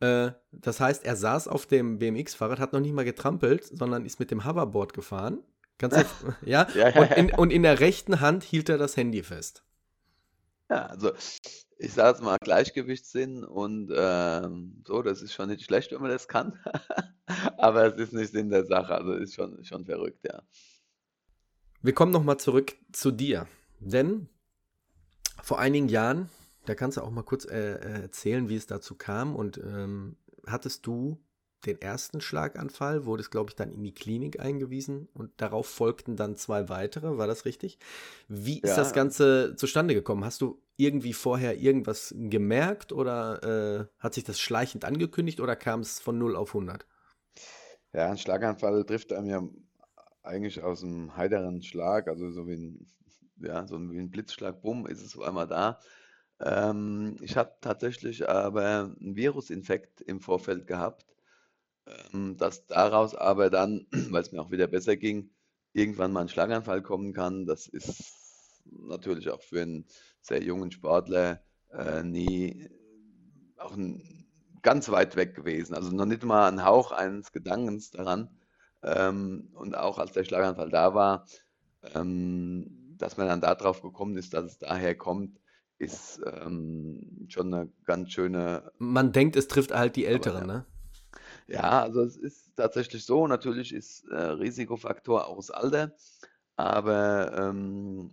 Äh, 0.00 0.32
das 0.52 0.80
heißt, 0.80 1.04
er 1.04 1.16
saß 1.16 1.48
auf 1.48 1.66
dem 1.66 1.98
BMX-Fahrrad, 1.98 2.58
hat 2.58 2.72
noch 2.72 2.80
nicht 2.80 2.94
mal 2.94 3.04
getrampelt, 3.04 3.64
sondern 3.64 4.04
ist 4.04 4.20
mit 4.20 4.30
dem 4.30 4.44
Hoverboard 4.44 4.92
gefahren. 4.92 5.38
Ganz 5.78 5.94
ja? 6.44 6.68
ja, 6.74 6.88
ja, 6.90 7.00
und, 7.00 7.10
in, 7.12 7.34
und 7.34 7.52
in 7.52 7.62
der 7.62 7.80
rechten 7.80 8.20
Hand 8.20 8.44
hielt 8.44 8.68
er 8.68 8.78
das 8.78 8.96
Handy 8.96 9.22
fest. 9.22 9.63
Ja, 10.70 10.86
also 10.86 11.12
ich 11.78 11.92
sage 11.92 12.10
jetzt 12.10 12.22
mal 12.22 12.38
Gleichgewichtssinn 12.40 13.44
und 13.44 13.92
ähm, 13.94 14.82
so, 14.86 15.02
das 15.02 15.22
ist 15.22 15.34
schon 15.34 15.48
nicht 15.48 15.64
schlecht, 15.64 15.92
wenn 15.92 16.00
man 16.00 16.10
das 16.10 16.28
kann. 16.28 16.58
Aber 17.58 17.84
es 17.86 18.00
ist 18.00 18.12
nicht 18.12 18.32
Sinn 18.32 18.50
der 18.50 18.64
Sache, 18.64 18.94
also 18.94 19.12
ist 19.12 19.34
schon, 19.34 19.62
schon 19.64 19.84
verrückt, 19.84 20.24
ja. 20.24 20.42
Wir 21.82 21.92
kommen 21.92 22.12
nochmal 22.12 22.38
zurück 22.38 22.76
zu 22.92 23.10
dir, 23.10 23.46
denn 23.80 24.28
vor 25.42 25.58
einigen 25.58 25.88
Jahren 25.88 26.30
Da 26.66 26.74
kannst 26.74 26.96
du 26.96 27.02
auch 27.02 27.10
mal 27.10 27.22
kurz 27.22 27.44
äh, 27.44 28.02
erzählen, 28.02 28.48
wie 28.48 28.56
es 28.56 28.66
dazu 28.66 28.94
kam. 28.94 29.36
Und 29.36 29.58
ähm, 29.58 30.16
hattest 30.46 30.86
du 30.86 31.22
den 31.66 31.80
ersten 31.80 32.20
Schlaganfall, 32.20 33.04
wurdest, 33.04 33.30
glaube 33.30 33.50
ich, 33.50 33.56
dann 33.56 33.72
in 33.72 33.82
die 33.82 33.94
Klinik 33.94 34.40
eingewiesen 34.40 35.08
und 35.14 35.30
darauf 35.36 35.66
folgten 35.66 36.16
dann 36.16 36.36
zwei 36.36 36.68
weitere. 36.68 37.18
War 37.18 37.26
das 37.26 37.44
richtig? 37.44 37.78
Wie 38.28 38.60
ist 38.60 38.70
ja. 38.70 38.76
das 38.76 38.92
Ganze 38.92 39.56
zustande 39.56 39.94
gekommen? 39.94 40.24
Hast 40.24 40.40
du 40.40 40.60
irgendwie 40.76 41.12
vorher 41.12 41.58
irgendwas 41.58 42.14
gemerkt 42.16 42.92
oder 42.92 43.42
äh, 43.42 43.86
hat 43.98 44.14
sich 44.14 44.24
das 44.24 44.40
schleichend 44.40 44.84
angekündigt 44.84 45.40
oder 45.40 45.56
kam 45.56 45.80
es 45.80 46.00
von 46.00 46.18
0 46.18 46.36
auf 46.36 46.54
100? 46.54 46.86
Ja, 47.92 48.10
ein 48.10 48.18
Schlaganfall 48.18 48.84
trifft 48.84 49.12
einem 49.12 49.26
ja 49.26 49.42
eigentlich 50.24 50.62
aus 50.62 50.82
einem 50.82 51.16
heiteren 51.16 51.62
Schlag, 51.62 52.08
also 52.08 52.30
so 52.30 52.46
wie 52.48 52.54
ein, 52.54 52.86
ja, 53.40 53.66
so 53.66 53.78
wie 53.90 53.98
ein 53.98 54.10
Blitzschlag, 54.10 54.62
bumm, 54.62 54.86
ist 54.86 55.02
es 55.02 55.16
auf 55.16 55.24
einmal 55.24 55.46
da. 55.46 55.78
Ähm, 56.40 57.16
ich 57.20 57.36
habe 57.36 57.52
tatsächlich 57.60 58.28
aber 58.28 58.94
einen 59.00 59.16
Virusinfekt 59.16 60.00
im 60.00 60.20
Vorfeld 60.20 60.66
gehabt, 60.66 61.06
ähm, 61.86 62.36
dass 62.36 62.66
daraus 62.66 63.14
aber 63.14 63.50
dann, 63.50 63.86
weil 64.10 64.22
es 64.22 64.32
mir 64.32 64.40
auch 64.40 64.50
wieder 64.50 64.66
besser 64.66 64.96
ging, 64.96 65.30
irgendwann 65.72 66.12
mal 66.12 66.22
ein 66.22 66.28
Schlaganfall 66.28 66.82
kommen 66.82 67.12
kann. 67.12 67.46
Das 67.46 67.66
ist 67.66 68.62
natürlich 68.64 69.28
auch 69.30 69.42
für 69.42 69.62
einen 69.62 69.86
sehr 70.20 70.42
jungen 70.42 70.70
Sportler 70.70 71.42
äh, 71.72 72.02
nie 72.02 72.68
auch 73.58 73.72
ein, 73.72 74.26
ganz 74.62 74.88
weit 74.90 75.16
weg 75.16 75.34
gewesen. 75.34 75.74
Also 75.74 75.90
noch 75.90 76.06
nicht 76.06 76.24
mal 76.24 76.48
ein 76.48 76.64
Hauch 76.64 76.92
eines 76.92 77.32
Gedankens 77.32 77.90
daran. 77.90 78.28
Ähm, 78.82 79.50
und 79.54 79.76
auch 79.76 79.98
als 79.98 80.12
der 80.12 80.24
Schlaganfall 80.24 80.70
da 80.70 80.94
war, 80.94 81.26
ähm, 81.94 82.96
dass 82.98 83.16
man 83.16 83.26
dann 83.26 83.40
darauf 83.40 83.82
gekommen 83.82 84.16
ist, 84.16 84.34
dass 84.34 84.44
es 84.44 84.58
daher 84.58 84.94
kommt, 84.94 85.40
ist 85.78 86.20
ähm, 86.24 87.26
schon 87.28 87.52
eine 87.52 87.72
ganz 87.84 88.12
schöne. 88.12 88.70
Man 88.78 89.12
denkt, 89.12 89.36
es 89.36 89.48
trifft 89.48 89.74
halt 89.74 89.96
die 89.96 90.06
Älteren, 90.06 90.44
aber, 90.44 90.52
ne? 90.52 90.66
Ja, 91.46 91.82
also 91.82 92.02
es 92.02 92.16
ist 92.16 92.56
tatsächlich 92.56 93.04
so. 93.04 93.26
Natürlich 93.26 93.72
ist 93.72 94.04
äh, 94.08 94.16
Risikofaktor 94.16 95.26
auch 95.26 95.36
das 95.36 95.50
Alter, 95.50 95.94
aber 96.56 97.32
ähm, 97.36 98.10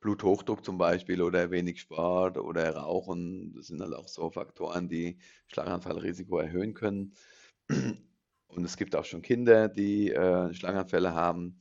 Bluthochdruck 0.00 0.64
zum 0.64 0.78
Beispiel 0.78 1.22
oder 1.22 1.50
wenig 1.50 1.80
Sport 1.80 2.36
oder 2.36 2.74
Rauchen, 2.76 3.54
das 3.54 3.68
sind 3.68 3.80
halt 3.80 3.94
auch 3.94 4.08
so 4.08 4.30
Faktoren, 4.30 4.88
die 4.88 5.18
Schlaganfallrisiko 5.46 6.38
erhöhen 6.38 6.74
können. 6.74 7.14
Und 8.48 8.64
es 8.64 8.76
gibt 8.76 8.96
auch 8.96 9.04
schon 9.04 9.22
Kinder, 9.22 9.68
die 9.68 10.10
äh, 10.10 10.52
Schlaganfälle 10.52 11.14
haben, 11.14 11.58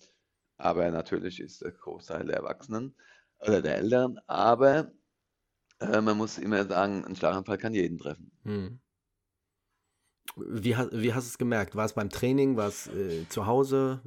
aber 0.57 0.89
natürlich 0.91 1.39
ist 1.39 1.61
der 1.61 1.71
Großteil 1.71 2.25
der 2.25 2.37
Erwachsenen 2.37 2.95
oder 3.39 3.61
der 3.61 3.77
Älteren. 3.77 4.19
Aber 4.27 4.91
äh, 5.79 6.01
man 6.01 6.17
muss 6.17 6.37
immer 6.37 6.65
sagen, 6.65 7.05
ein 7.05 7.15
Schlaganfall 7.15 7.57
kann 7.57 7.73
jeden 7.73 7.97
treffen. 7.99 8.31
Hm. 8.43 8.79
Wie, 10.35 10.75
wie 10.91 11.13
hast 11.13 11.27
du 11.27 11.29
es 11.29 11.37
gemerkt? 11.37 11.75
War 11.75 11.85
es 11.85 11.93
beim 11.93 12.09
Training? 12.09 12.57
War 12.57 12.67
es 12.67 12.87
äh, 12.87 13.27
zu 13.29 13.45
Hause? 13.45 14.01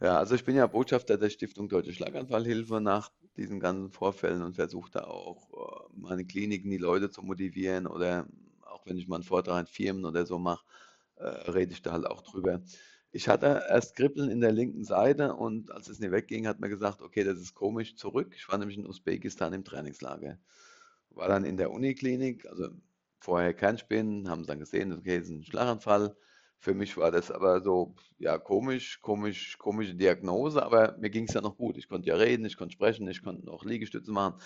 Ja, 0.00 0.18
also 0.18 0.34
ich 0.34 0.44
bin 0.44 0.54
ja 0.54 0.66
Botschafter 0.66 1.18
der 1.18 1.30
Stiftung 1.30 1.68
Deutsche 1.68 1.92
Schlaganfallhilfe 1.92 2.80
nach 2.80 3.10
diesen 3.36 3.58
ganzen 3.58 3.90
Vorfällen 3.90 4.42
und 4.42 4.54
versuche 4.54 4.90
da 4.90 5.04
auch 5.04 5.50
äh, 5.52 5.88
meine 5.96 6.24
Kliniken, 6.24 6.70
die 6.70 6.78
Leute 6.78 7.10
zu 7.10 7.22
motivieren 7.22 7.86
oder 7.86 8.26
auch 8.62 8.86
wenn 8.86 8.96
ich 8.96 9.08
mal 9.08 9.16
einen 9.16 9.24
Vortrag 9.24 9.60
in 9.60 9.66
Firmen 9.66 10.04
oder 10.04 10.24
so 10.26 10.38
mache, 10.38 10.64
äh, 11.16 11.26
rede 11.50 11.72
ich 11.72 11.82
da 11.82 11.92
halt 11.92 12.06
auch 12.06 12.22
drüber. 12.22 12.62
Ich 13.10 13.28
hatte 13.28 13.64
erst 13.68 13.96
Kribbeln 13.96 14.30
in 14.30 14.40
der 14.40 14.52
linken 14.52 14.84
Seite 14.84 15.34
und 15.34 15.72
als 15.72 15.88
es 15.88 15.98
nicht 15.98 16.12
wegging, 16.12 16.46
hat 16.46 16.60
man 16.60 16.70
gesagt, 16.70 17.00
okay, 17.00 17.24
das 17.24 17.38
ist 17.38 17.54
komisch, 17.54 17.96
zurück. 17.96 18.34
Ich 18.36 18.48
war 18.48 18.58
nämlich 18.58 18.76
in 18.76 18.86
Usbekistan 18.86 19.52
im 19.52 19.64
Trainingslager. 19.64 20.38
War 21.10 21.28
dann 21.28 21.44
in 21.44 21.56
der 21.56 21.72
Uniklinik, 21.72 22.46
also 22.46 22.68
vorher 23.20 23.54
Kernspinnen, 23.54 24.28
haben 24.28 24.46
dann 24.46 24.58
gesehen, 24.58 24.92
okay, 24.92 25.16
es 25.16 25.24
ist 25.24 25.30
ein 25.30 25.44
Schlaganfall. 25.44 26.16
Für 26.60 26.74
mich 26.74 26.96
war 26.96 27.10
das 27.10 27.30
aber 27.30 27.62
so, 27.62 27.94
ja, 28.18 28.36
komisch, 28.38 29.00
komisch, 29.00 29.58
komische 29.58 29.94
Diagnose, 29.94 30.62
aber 30.62 30.96
mir 30.98 31.10
ging 31.10 31.24
es 31.28 31.34
ja 31.34 31.40
noch 31.40 31.56
gut. 31.56 31.76
Ich 31.76 31.88
konnte 31.88 32.08
ja 32.08 32.16
reden, 32.16 32.44
ich 32.44 32.56
konnte 32.56 32.72
sprechen, 32.72 33.08
ich 33.08 33.22
konnte 33.22 33.46
noch 33.46 33.64
Liegestütze 33.64 34.10
machen. 34.10 34.40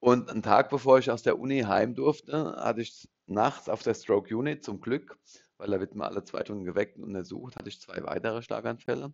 Und 0.00 0.30
einen 0.30 0.42
Tag 0.42 0.70
bevor 0.70 0.98
ich 0.98 1.10
aus 1.10 1.22
der 1.22 1.38
Uni 1.38 1.60
heim 1.60 1.94
durfte, 1.94 2.56
hatte 2.56 2.82
ich 2.82 3.08
nachts 3.26 3.68
auf 3.68 3.82
der 3.82 3.94
Stroke 3.94 4.34
Unit 4.36 4.64
zum 4.64 4.80
Glück 4.80 5.18
weil 5.60 5.68
da 5.68 5.78
wird 5.78 5.94
man 5.94 6.08
alle 6.08 6.24
zwei 6.24 6.40
Stunden 6.40 6.64
geweckt 6.64 6.96
und 6.96 7.04
untersucht, 7.04 7.56
hatte 7.56 7.68
ich 7.68 7.80
zwei 7.80 8.02
weitere 8.02 8.42
Schlaganfälle. 8.42 9.12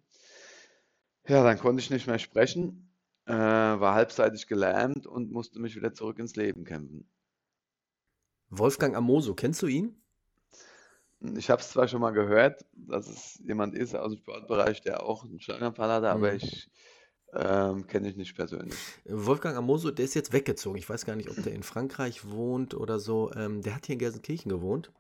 Ja, 1.27 1.43
dann 1.43 1.59
konnte 1.59 1.83
ich 1.83 1.91
nicht 1.91 2.07
mehr 2.07 2.21
sprechen, 2.21 2.89
äh, 3.27 3.33
war 3.33 3.95
halbseitig 3.95 4.47
gelähmt 4.47 5.09
und 5.09 5.33
musste 5.33 5.59
mich 5.59 5.75
wieder 5.75 5.93
zurück 5.93 6.21
ins 6.21 6.37
Leben 6.37 6.65
kämpfen. 6.65 7.11
Wolfgang 8.51 8.97
Amoso, 8.97 9.35
kennst 9.35 9.63
du 9.63 9.67
ihn? 9.67 9.97
Ich 11.37 11.51
habe 11.51 11.63
es 11.63 11.71
zwar 11.71 11.89
schon 11.89 12.01
mal 12.01 12.13
gehört, 12.13 12.65
dass 12.73 13.09
es 13.09 13.41
jemand 13.45 13.75
ist 13.75 13.95
aus 13.95 14.13
dem 14.13 14.21
Sportbereich, 14.21 14.83
der 14.83 15.03
auch 15.03 15.25
einen 15.25 15.41
Schlaganfall 15.41 15.91
hatte, 15.91 16.11
aber 16.11 16.31
mhm. 16.31 16.37
ich 16.37 16.71
ähm, 17.33 17.87
kenne 17.87 18.09
ich 18.09 18.17
nicht 18.17 18.35
persönlich. 18.35 18.75
Wolfgang 19.05 19.57
Amoso, 19.57 19.91
der 19.91 20.05
ist 20.05 20.15
jetzt 20.15 20.33
weggezogen. 20.33 20.79
Ich 20.79 20.89
weiß 20.89 21.05
gar 21.05 21.17
nicht, 21.17 21.29
ob 21.29 21.43
der 21.43 21.55
in 21.55 21.63
Frankreich 21.63 22.31
wohnt 22.31 22.75
oder 22.75 22.99
so. 22.99 23.33
Ähm, 23.35 23.63
der 23.63 23.75
hat 23.75 23.87
hier 23.87 23.95
in 23.95 23.99
Gelsenkirchen 23.99 24.51
gewohnt. 24.51 24.93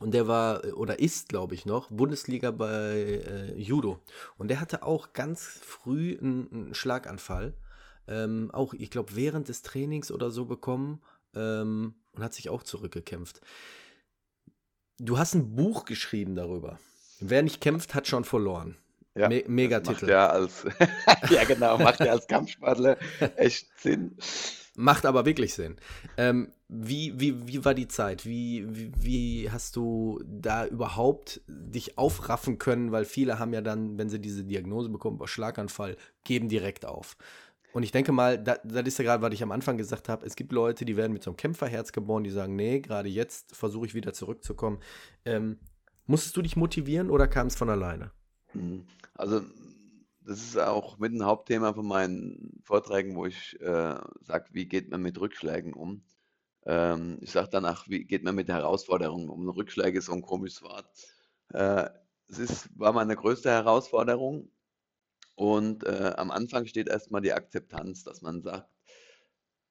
Und 0.00 0.14
der 0.14 0.28
war 0.28 0.62
oder 0.76 1.00
ist, 1.00 1.28
glaube 1.28 1.54
ich, 1.54 1.66
noch 1.66 1.90
Bundesliga 1.90 2.52
bei 2.52 3.22
äh, 3.26 3.60
Judo. 3.60 3.98
Und 4.36 4.48
der 4.48 4.60
hatte 4.60 4.84
auch 4.84 5.12
ganz 5.12 5.42
früh 5.44 6.16
einen, 6.20 6.48
einen 6.52 6.74
Schlaganfall. 6.74 7.54
Ähm, 8.06 8.50
auch, 8.52 8.74
ich 8.74 8.90
glaube, 8.90 9.16
während 9.16 9.48
des 9.48 9.62
Trainings 9.62 10.12
oder 10.12 10.30
so 10.30 10.44
bekommen 10.44 11.02
ähm, 11.34 11.94
und 12.12 12.22
hat 12.22 12.34
sich 12.34 12.48
auch 12.48 12.62
zurückgekämpft. 12.62 13.40
Du 14.98 15.18
hast 15.18 15.34
ein 15.34 15.54
Buch 15.54 15.84
geschrieben 15.84 16.34
darüber. 16.34 16.78
Wer 17.20 17.42
nicht 17.42 17.60
kämpft, 17.60 17.94
hat 17.94 18.06
schon 18.06 18.24
verloren. 18.24 18.76
Ja, 19.14 19.28
Me 19.28 19.44
Megatitel. 19.46 20.08
Ja, 20.08 20.28
als, 20.28 20.64
ja, 21.30 21.44
genau, 21.44 21.78
macht 21.78 22.00
ja 22.00 22.12
als 22.12 22.26
Kampfsportler 22.26 22.96
echt 23.36 23.66
Sinn. 23.80 24.16
Macht 24.76 25.06
aber 25.06 25.26
wirklich 25.26 25.54
Sinn. 25.54 25.76
Ähm, 26.16 26.52
wie, 26.68 27.18
wie, 27.18 27.48
wie 27.48 27.64
war 27.64 27.74
die 27.74 27.88
Zeit? 27.88 28.24
Wie, 28.24 28.64
wie, 28.68 28.92
wie, 28.96 29.50
hast 29.50 29.74
du 29.74 30.22
da 30.24 30.66
überhaupt 30.66 31.40
dich 31.48 31.98
aufraffen 31.98 32.58
können? 32.58 32.92
Weil 32.92 33.04
viele 33.04 33.40
haben 33.40 33.52
ja 33.52 33.60
dann, 33.60 33.98
wenn 33.98 34.08
sie 34.08 34.20
diese 34.20 34.44
Diagnose 34.44 34.88
bekommen, 34.88 35.18
Schlaganfall, 35.26 35.96
geben 36.22 36.48
direkt 36.48 36.84
auf. 36.84 37.16
Und 37.78 37.84
ich 37.84 37.92
denke 37.92 38.10
mal, 38.10 38.42
das, 38.42 38.58
ist 38.64 38.98
ja 38.98 39.04
gerade, 39.04 39.22
was 39.22 39.32
ich 39.32 39.40
am 39.40 39.52
Anfang 39.52 39.76
gesagt 39.76 40.08
habe, 40.08 40.26
es 40.26 40.34
gibt 40.34 40.50
Leute, 40.50 40.84
die 40.84 40.96
werden 40.96 41.12
mit 41.12 41.22
so 41.22 41.30
einem 41.30 41.36
Kämpferherz 41.36 41.92
geboren, 41.92 42.24
die 42.24 42.30
sagen, 42.30 42.56
nee, 42.56 42.80
gerade 42.80 43.08
jetzt 43.08 43.54
versuche 43.54 43.86
ich 43.86 43.94
wieder 43.94 44.12
zurückzukommen. 44.12 44.80
Ähm, 45.24 45.60
musstest 46.04 46.36
du 46.36 46.42
dich 46.42 46.56
motivieren 46.56 47.08
oder 47.08 47.28
kam 47.28 47.46
es 47.46 47.54
von 47.54 47.70
alleine? 47.70 48.10
Mhm. 48.52 48.84
Also 49.14 49.42
das 50.26 50.40
ist 50.40 50.58
auch 50.58 50.98
mit 50.98 51.12
ein 51.12 51.24
Hauptthema 51.24 51.72
von 51.72 51.86
meinen 51.86 52.60
Vorträgen, 52.64 53.14
wo 53.14 53.26
ich 53.26 53.56
äh, 53.60 53.94
sage, 54.22 54.46
wie 54.50 54.66
geht 54.66 54.90
man 54.90 55.00
mit 55.00 55.20
Rückschlägen 55.20 55.72
um? 55.72 56.02
Ähm, 56.66 57.18
ich 57.20 57.30
sage 57.30 57.48
danach, 57.48 57.88
wie 57.88 58.02
geht 58.02 58.24
man 58.24 58.34
mit 58.34 58.48
Herausforderungen 58.48 59.28
um? 59.28 59.48
Rückschläge 59.48 60.00
ist 60.00 60.06
so 60.06 60.14
ein 60.14 60.22
komisches 60.22 60.62
Wort. 60.62 60.90
Äh, 61.52 61.88
es 62.28 62.40
ist, 62.40 62.76
war 62.76 62.92
meine 62.92 63.14
größte 63.14 63.50
Herausforderung. 63.50 64.50
Und 65.38 65.84
äh, 65.84 66.14
am 66.16 66.30
Anfang 66.30 66.66
steht 66.66 66.88
erstmal 66.88 67.20
die 67.20 67.32
Akzeptanz, 67.32 68.02
dass 68.02 68.22
man 68.22 68.42
sagt, 68.42 68.68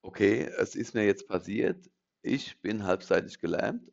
okay, 0.01 0.49
es 0.57 0.75
ist 0.75 0.93
mir 0.93 1.05
jetzt 1.05 1.27
passiert, 1.27 1.89
ich 2.21 2.61
bin 2.61 2.85
halbseitig 2.85 3.39
gelähmt 3.39 3.91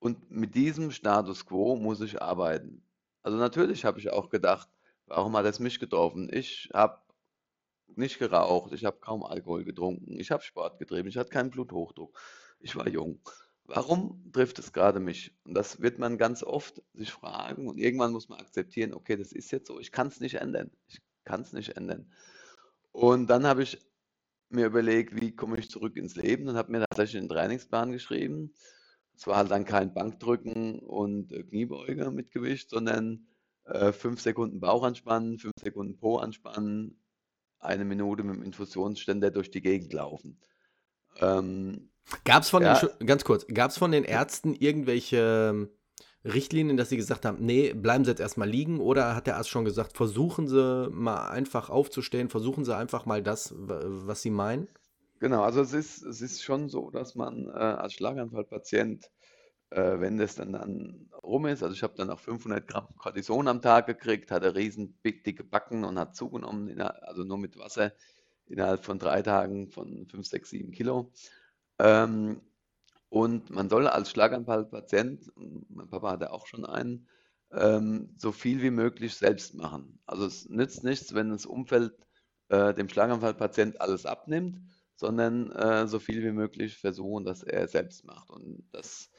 und 0.00 0.30
mit 0.30 0.54
diesem 0.54 0.90
Status 0.90 1.46
quo 1.46 1.76
muss 1.76 2.00
ich 2.00 2.20
arbeiten. 2.20 2.82
Also 3.22 3.38
natürlich 3.38 3.84
habe 3.84 4.00
ich 4.00 4.10
auch 4.10 4.30
gedacht, 4.30 4.68
Warum 5.08 5.34
hat 5.38 5.46
es 5.46 5.58
mich 5.58 5.80
getroffen? 5.80 6.28
Ich 6.30 6.68
habe 6.74 7.00
nicht 7.96 8.18
geraucht, 8.18 8.72
ich 8.74 8.84
habe 8.84 8.98
kaum 8.98 9.24
Alkohol 9.24 9.64
getrunken, 9.64 10.20
ich 10.20 10.30
habe 10.30 10.42
Sport 10.42 10.78
getrieben, 10.78 11.08
ich 11.08 11.16
hatte 11.16 11.30
keinen 11.30 11.50
Bluthochdruck, 11.50 12.20
ich 12.60 12.76
war 12.76 12.86
jung. 12.86 13.18
Warum 13.68 14.32
trifft 14.32 14.58
es 14.58 14.72
gerade 14.72 14.98
mich? 14.98 15.36
Und 15.44 15.52
das 15.52 15.82
wird 15.82 15.98
man 15.98 16.16
ganz 16.16 16.42
oft 16.42 16.82
sich 16.94 17.12
fragen 17.12 17.68
und 17.68 17.76
irgendwann 17.76 18.12
muss 18.12 18.30
man 18.30 18.40
akzeptieren, 18.40 18.94
okay, 18.94 19.14
das 19.16 19.30
ist 19.30 19.50
jetzt 19.50 19.68
so, 19.68 19.78
ich 19.78 19.92
kann 19.92 20.06
es 20.06 20.20
nicht 20.20 20.36
ändern. 20.36 20.70
Ich 20.86 21.02
kann 21.24 21.42
es 21.42 21.52
nicht 21.52 21.76
ändern. 21.76 22.10
Und 22.92 23.28
dann 23.28 23.46
habe 23.46 23.62
ich 23.62 23.78
mir 24.48 24.64
überlegt, 24.64 25.20
wie 25.20 25.36
komme 25.36 25.58
ich 25.58 25.70
zurück 25.70 25.96
ins 25.96 26.16
Leben 26.16 26.48
und 26.48 26.56
habe 26.56 26.72
mir 26.72 26.82
tatsächlich 26.88 27.20
einen 27.20 27.28
Trainingsplan 27.28 27.92
geschrieben. 27.92 28.54
Es 29.14 29.26
war 29.26 29.36
halt 29.36 29.50
dann 29.50 29.66
kein 29.66 29.92
Bankdrücken 29.92 30.78
und 30.78 31.30
äh, 31.32 31.42
Kniebeuge 31.42 32.10
mit 32.10 32.30
Gewicht, 32.30 32.70
sondern 32.70 33.26
äh, 33.64 33.92
fünf 33.92 34.22
Sekunden 34.22 34.60
Bauch 34.60 34.82
anspannen, 34.82 35.38
fünf 35.38 35.52
Sekunden 35.60 35.98
Po 35.98 36.16
anspannen, 36.16 36.98
eine 37.58 37.84
Minute 37.84 38.22
mit 38.22 38.36
dem 38.36 38.42
Infusionsständer 38.42 39.30
durch 39.30 39.50
die 39.50 39.60
Gegend 39.60 39.92
laufen. 39.92 40.40
Ähm, 41.16 41.90
gab 42.24 42.42
es 42.42 42.50
von 42.50 42.62
ja, 42.62 42.78
den, 42.78 43.06
ganz 43.06 43.24
kurz, 43.24 43.46
gab 43.46 43.70
es 43.70 43.78
von 43.78 43.92
den 43.92 44.04
Ärzten 44.04 44.54
irgendwelche 44.54 45.50
ähm, 45.50 45.68
Richtlinien, 46.24 46.76
dass 46.76 46.88
sie 46.88 46.96
gesagt 46.96 47.24
haben, 47.24 47.44
nee, 47.44 47.72
bleiben 47.72 48.04
Sie 48.04 48.10
jetzt 48.10 48.20
erstmal 48.20 48.48
liegen? 48.48 48.80
Oder 48.80 49.14
hat 49.14 49.26
der 49.26 49.36
Arzt 49.36 49.50
schon 49.50 49.64
gesagt, 49.64 49.96
versuchen 49.96 50.48
Sie 50.48 50.88
mal 50.90 51.28
einfach 51.28 51.70
aufzustehen, 51.70 52.28
versuchen 52.28 52.64
Sie 52.64 52.76
einfach 52.76 53.06
mal 53.06 53.22
das, 53.22 53.54
was 53.56 54.22
Sie 54.22 54.30
meinen? 54.30 54.68
Genau, 55.20 55.42
also 55.42 55.60
es 55.60 55.72
ist, 55.72 56.02
es 56.02 56.20
ist 56.20 56.42
schon 56.42 56.68
so, 56.68 56.90
dass 56.90 57.14
man 57.14 57.48
äh, 57.48 57.50
als 57.50 57.94
Schlaganfallpatient, 57.94 59.10
äh, 59.70 60.00
wenn 60.00 60.16
das 60.16 60.36
dann, 60.36 60.52
dann 60.52 61.10
rum 61.22 61.46
ist, 61.46 61.62
also 61.62 61.74
ich 61.74 61.82
habe 61.82 61.94
dann 61.96 62.10
auch 62.10 62.20
500 62.20 62.66
Gramm 62.66 62.88
Cortison 62.96 63.48
am 63.48 63.60
Tag 63.60 63.86
gekriegt, 63.86 64.30
hatte 64.30 64.54
riesen 64.54 64.98
dicke 65.04 65.44
Backen 65.44 65.84
und 65.84 65.98
hat 65.98 66.14
zugenommen, 66.14 66.80
also 66.80 67.24
nur 67.24 67.38
mit 67.38 67.58
Wasser 67.58 67.92
innerhalb 68.46 68.84
von 68.84 68.98
drei 68.98 69.22
Tagen 69.22 69.70
von 69.70 70.06
5, 70.06 70.26
6, 70.26 70.50
7 70.50 70.70
Kilo. 70.72 71.12
Ähm, 71.78 72.40
und 73.08 73.50
man 73.50 73.70
soll 73.70 73.86
als 73.86 74.10
Schlaganfallpatient, 74.10 75.32
mein 75.68 75.88
Papa 75.88 76.10
hatte 76.12 76.32
auch 76.32 76.46
schon 76.46 76.66
einen, 76.66 77.08
ähm, 77.52 78.14
so 78.16 78.32
viel 78.32 78.62
wie 78.62 78.70
möglich 78.70 79.14
selbst 79.14 79.54
machen. 79.54 79.98
Also 80.06 80.26
es 80.26 80.48
nützt 80.48 80.84
nichts, 80.84 81.14
wenn 81.14 81.30
das 81.30 81.46
Umfeld 81.46 81.94
äh, 82.48 82.74
dem 82.74 82.88
Schlaganfallpatient 82.88 83.80
alles 83.80 84.04
abnimmt, 84.04 84.60
sondern 84.96 85.50
äh, 85.52 85.86
so 85.86 85.98
viel 86.00 86.22
wie 86.22 86.32
möglich 86.32 86.76
versuchen, 86.76 87.24
dass 87.24 87.42
er 87.42 87.68
selbst 87.68 88.04
macht. 88.04 88.30
Und 88.30 88.64
das 88.72 89.10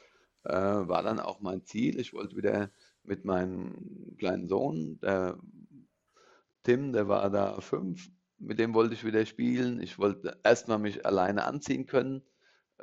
äh, 0.44 0.52
war 0.52 1.02
dann 1.02 1.18
auch 1.20 1.40
mein 1.40 1.64
Ziel. 1.64 1.98
Ich 1.98 2.12
wollte 2.12 2.36
wieder 2.36 2.70
mit 3.02 3.24
meinem 3.24 4.14
kleinen 4.18 4.46
Sohn, 4.46 5.00
der 5.00 5.38
Tim, 6.62 6.92
der 6.92 7.08
war 7.08 7.30
da 7.30 7.60
fünf, 7.60 8.10
mit 8.38 8.58
dem 8.58 8.74
wollte 8.74 8.94
ich 8.94 9.04
wieder 9.04 9.24
spielen. 9.24 9.80
Ich 9.80 9.98
wollte 9.98 10.38
erstmal 10.44 10.78
mich 10.78 11.06
alleine 11.06 11.44
anziehen 11.44 11.86
können, 11.86 12.22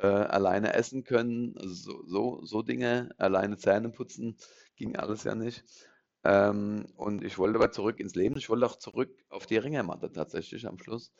äh, 0.00 0.06
alleine 0.06 0.74
essen 0.74 1.04
können, 1.04 1.56
also 1.58 2.04
so, 2.06 2.44
so, 2.44 2.62
Dinge, 2.62 3.10
alleine 3.18 3.56
Zähne 3.56 3.90
putzen, 3.90 4.36
ging 4.76 4.96
alles 4.96 5.24
ja 5.24 5.34
nicht. 5.34 5.64
Ähm, 6.24 6.86
und 6.96 7.24
ich 7.24 7.38
wollte 7.38 7.58
aber 7.58 7.72
zurück 7.72 8.00
ins 8.00 8.14
Leben. 8.14 8.36
Ich 8.36 8.48
wollte 8.48 8.66
auch 8.66 8.76
zurück 8.76 9.10
auf 9.28 9.46
die 9.46 9.56
Ringermatte 9.56 10.12
tatsächlich 10.12 10.66
am 10.66 10.78
Schluss. 10.78 11.12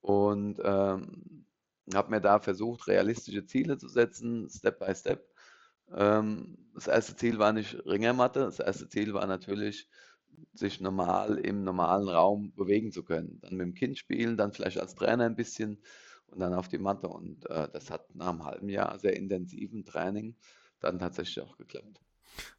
Und 0.00 0.60
ähm, 0.62 1.46
habe 1.92 2.10
mir 2.10 2.20
da 2.20 2.40
versucht, 2.40 2.86
realistische 2.88 3.46
Ziele 3.46 3.78
zu 3.78 3.88
setzen, 3.88 4.48
Step 4.50 4.78
by 4.78 4.94
Step. 4.94 5.26
Ähm, 5.94 6.58
das 6.74 6.86
erste 6.86 7.16
Ziel 7.16 7.38
war 7.38 7.52
nicht 7.52 7.86
Ringermatte, 7.86 8.40
das 8.40 8.60
erste 8.60 8.88
Ziel 8.88 9.12
war 9.14 9.26
natürlich, 9.26 9.88
sich 10.52 10.80
normal 10.80 11.38
im 11.38 11.62
normalen 11.62 12.08
Raum 12.08 12.52
bewegen 12.54 12.90
zu 12.90 13.04
können. 13.04 13.38
Dann 13.40 13.56
mit 13.56 13.66
dem 13.66 13.74
Kind 13.74 13.98
spielen, 13.98 14.36
dann 14.36 14.52
vielleicht 14.52 14.78
als 14.78 14.94
Trainer 14.94 15.24
ein 15.24 15.36
bisschen 15.36 15.80
und 16.34 16.40
dann 16.40 16.54
auf 16.54 16.68
die 16.68 16.78
Matte. 16.78 17.08
Und 17.08 17.48
äh, 17.48 17.68
das 17.72 17.90
hat 17.90 18.14
nach 18.14 18.28
einem 18.28 18.44
halben 18.44 18.68
Jahr 18.68 18.98
sehr 18.98 19.16
intensiven 19.16 19.84
Training 19.84 20.36
dann 20.80 20.98
tatsächlich 20.98 21.40
auch 21.44 21.56
geklappt. 21.56 22.00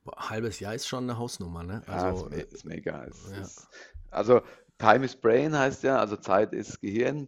Boah, 0.04 0.30
halbes 0.30 0.60
Jahr 0.60 0.74
ist 0.74 0.88
schon 0.88 1.04
eine 1.04 1.18
Hausnummer, 1.18 1.64
ne? 1.64 1.84
Also, 1.88 2.30
ja, 2.30 2.38
ist, 2.38 2.54
ist 2.54 2.66
mega. 2.66 3.04
Ist, 3.04 3.32
ja. 3.32 3.42
ist, 3.42 3.68
also 4.10 4.42
Time 4.78 5.06
is 5.06 5.16
Brain 5.16 5.58
heißt 5.58 5.84
ja, 5.84 6.00
also 6.00 6.16
Zeit 6.16 6.54
ist 6.54 6.80
Gehirn. 6.80 7.28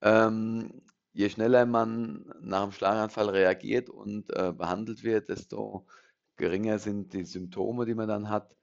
Ähm, 0.00 0.82
je 1.12 1.28
schneller 1.28 1.66
man 1.66 2.32
nach 2.40 2.62
einem 2.62 2.72
Schlaganfall 2.72 3.28
reagiert 3.30 3.90
und 3.90 4.34
äh, 4.34 4.52
behandelt 4.52 5.02
wird, 5.02 5.28
desto 5.28 5.86
geringer 6.36 6.78
sind 6.78 7.12
die 7.12 7.24
Symptome, 7.24 7.84
die 7.84 7.94
man 7.94 8.08
dann 8.08 8.28
hat. 8.28 8.56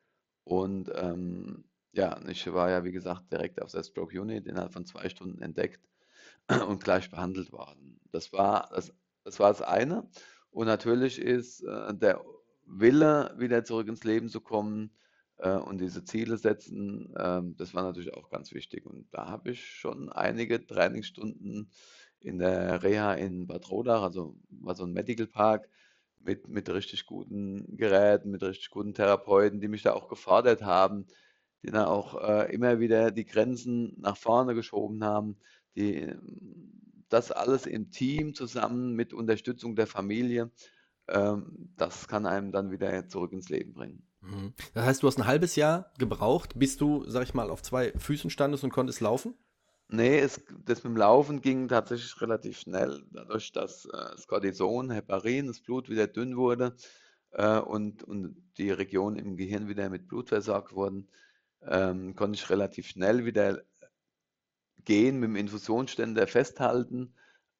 Und 0.46 0.92
ähm, 0.96 1.66
ja, 1.92 2.20
ich 2.28 2.52
war 2.52 2.70
ja, 2.70 2.84
wie 2.84 2.92
gesagt, 2.92 3.32
direkt 3.32 3.62
auf 3.62 3.72
der 3.72 3.84
Stroke 3.84 4.20
Unit 4.20 4.48
innerhalb 4.48 4.74
von 4.74 4.86
zwei 4.86 5.10
Stunden 5.10 5.42
entdeckt 5.42 5.90
und 6.68 6.84
gleich 6.84 7.10
behandelt 7.10 7.52
worden. 7.52 8.00
Das 8.12 8.34
war 8.34 8.70
das, 8.74 8.94
das, 9.24 9.40
war 9.40 9.50
das 9.50 9.62
eine. 9.62 10.10
Und 10.52 10.68
natürlich 10.68 11.20
ist 11.20 11.62
äh, 11.64 11.94
der 11.94 12.24
Wille, 12.66 13.34
wieder 13.38 13.64
zurück 13.64 13.88
ins 13.88 14.04
Leben 14.04 14.30
zu 14.30 14.42
kommen, 14.42 14.92
äh, 15.40 15.56
und 15.56 15.80
diese 15.80 16.04
Ziele 16.04 16.38
setzen, 16.38 17.14
ähm, 17.18 17.56
das 17.58 17.74
war 17.74 17.84
natürlich 17.84 18.14
auch 18.14 18.30
ganz 18.30 18.54
wichtig. 18.54 18.86
Und 18.86 19.08
da 19.12 19.28
habe 19.28 19.52
ich 19.52 19.66
schon 19.66 20.10
einige 20.12 20.66
Trainingsstunden 20.66 21.72
in 22.20 22.38
der 22.40 22.84
Reha 22.84 23.14
in 23.14 23.48
Bad 23.48 23.70
Rodach, 23.72 24.04
also 24.04 24.36
war 24.50 24.76
so 24.76 24.84
ein 24.84 24.94
Medical 24.94 25.28
Park 25.28 25.70
mit, 26.20 26.48
mit 26.50 26.70
richtig 26.70 27.06
guten 27.06 27.78
Geräten, 27.78 28.32
mit 28.32 28.44
richtig 28.44 28.70
guten 28.72 28.94
Therapeuten, 28.94 29.62
die 29.62 29.70
mich 29.70 29.84
da 29.84 29.94
auch 29.94 30.10
gefordert 30.10 30.62
haben, 30.62 31.08
die 31.64 31.72
dann 31.72 31.86
auch 31.86 32.22
äh, 32.22 32.54
immer 32.54 32.80
wieder 32.80 33.12
die 33.12 33.26
Grenzen 33.26 33.96
nach 34.00 34.18
vorne 34.18 34.54
geschoben 34.54 35.04
haben, 35.06 35.38
die 35.76 36.14
das 37.10 37.32
alles 37.32 37.66
im 37.66 37.92
Team 37.92 38.34
zusammen 38.36 38.94
mit 38.94 39.14
Unterstützung 39.14 39.76
der 39.76 39.88
Familie, 39.88 40.52
ähm, 41.08 41.72
das 41.76 42.08
kann 42.08 42.26
einem 42.26 42.52
dann 42.52 42.72
wieder 42.72 43.08
zurück 43.08 43.34
ins 43.34 43.50
Leben 43.50 43.74
bringen. 43.74 44.04
Mhm. 44.22 44.54
Das 44.74 44.86
heißt, 44.86 45.04
du 45.04 45.08
hast 45.08 45.18
ein 45.18 45.26
halbes 45.26 45.56
Jahr 45.56 45.92
gebraucht, 45.98 46.54
bis 46.58 46.78
du, 46.78 47.04
sag 47.08 47.24
ich 47.24 47.34
mal, 47.34 47.50
auf 47.50 47.62
zwei 47.64 47.92
Füßen 47.98 48.30
standest 48.30 48.64
und 48.64 48.72
konntest 48.72 49.02
laufen? 49.02 49.34
Nee, 49.92 50.20
es, 50.20 50.44
das 50.66 50.84
mit 50.84 50.94
dem 50.94 50.98
Laufen 50.98 51.42
ging 51.42 51.68
tatsächlich 51.68 52.22
relativ 52.22 52.60
schnell. 52.60 53.04
Dadurch, 53.12 53.52
dass 53.52 53.86
äh, 53.86 53.90
das 53.92 54.28
Cortison, 54.28 54.92
Heparin, 54.92 55.48
das 55.48 55.62
Blut 55.62 55.90
wieder 55.90 56.06
dünn 56.06 56.38
wurde 56.38 56.76
äh, 57.32 57.58
und, 57.58 58.04
und 58.04 58.36
die 58.58 58.70
Regionen 58.70 59.18
im 59.18 59.36
Gehirn 59.36 59.68
wieder 59.68 59.90
mit 59.90 60.08
Blut 60.08 60.30
versorgt 60.30 60.74
wurden, 60.74 61.08
ähm, 61.64 62.16
konnte 62.16 62.38
ich 62.38 62.50
relativ 62.52 62.88
schnell 62.88 63.26
wieder 63.26 63.64
gehen, 64.86 65.20
mit 65.20 65.30
dem 65.30 65.36
Infusionsständer 65.36 66.28
festhalten. 66.28 67.14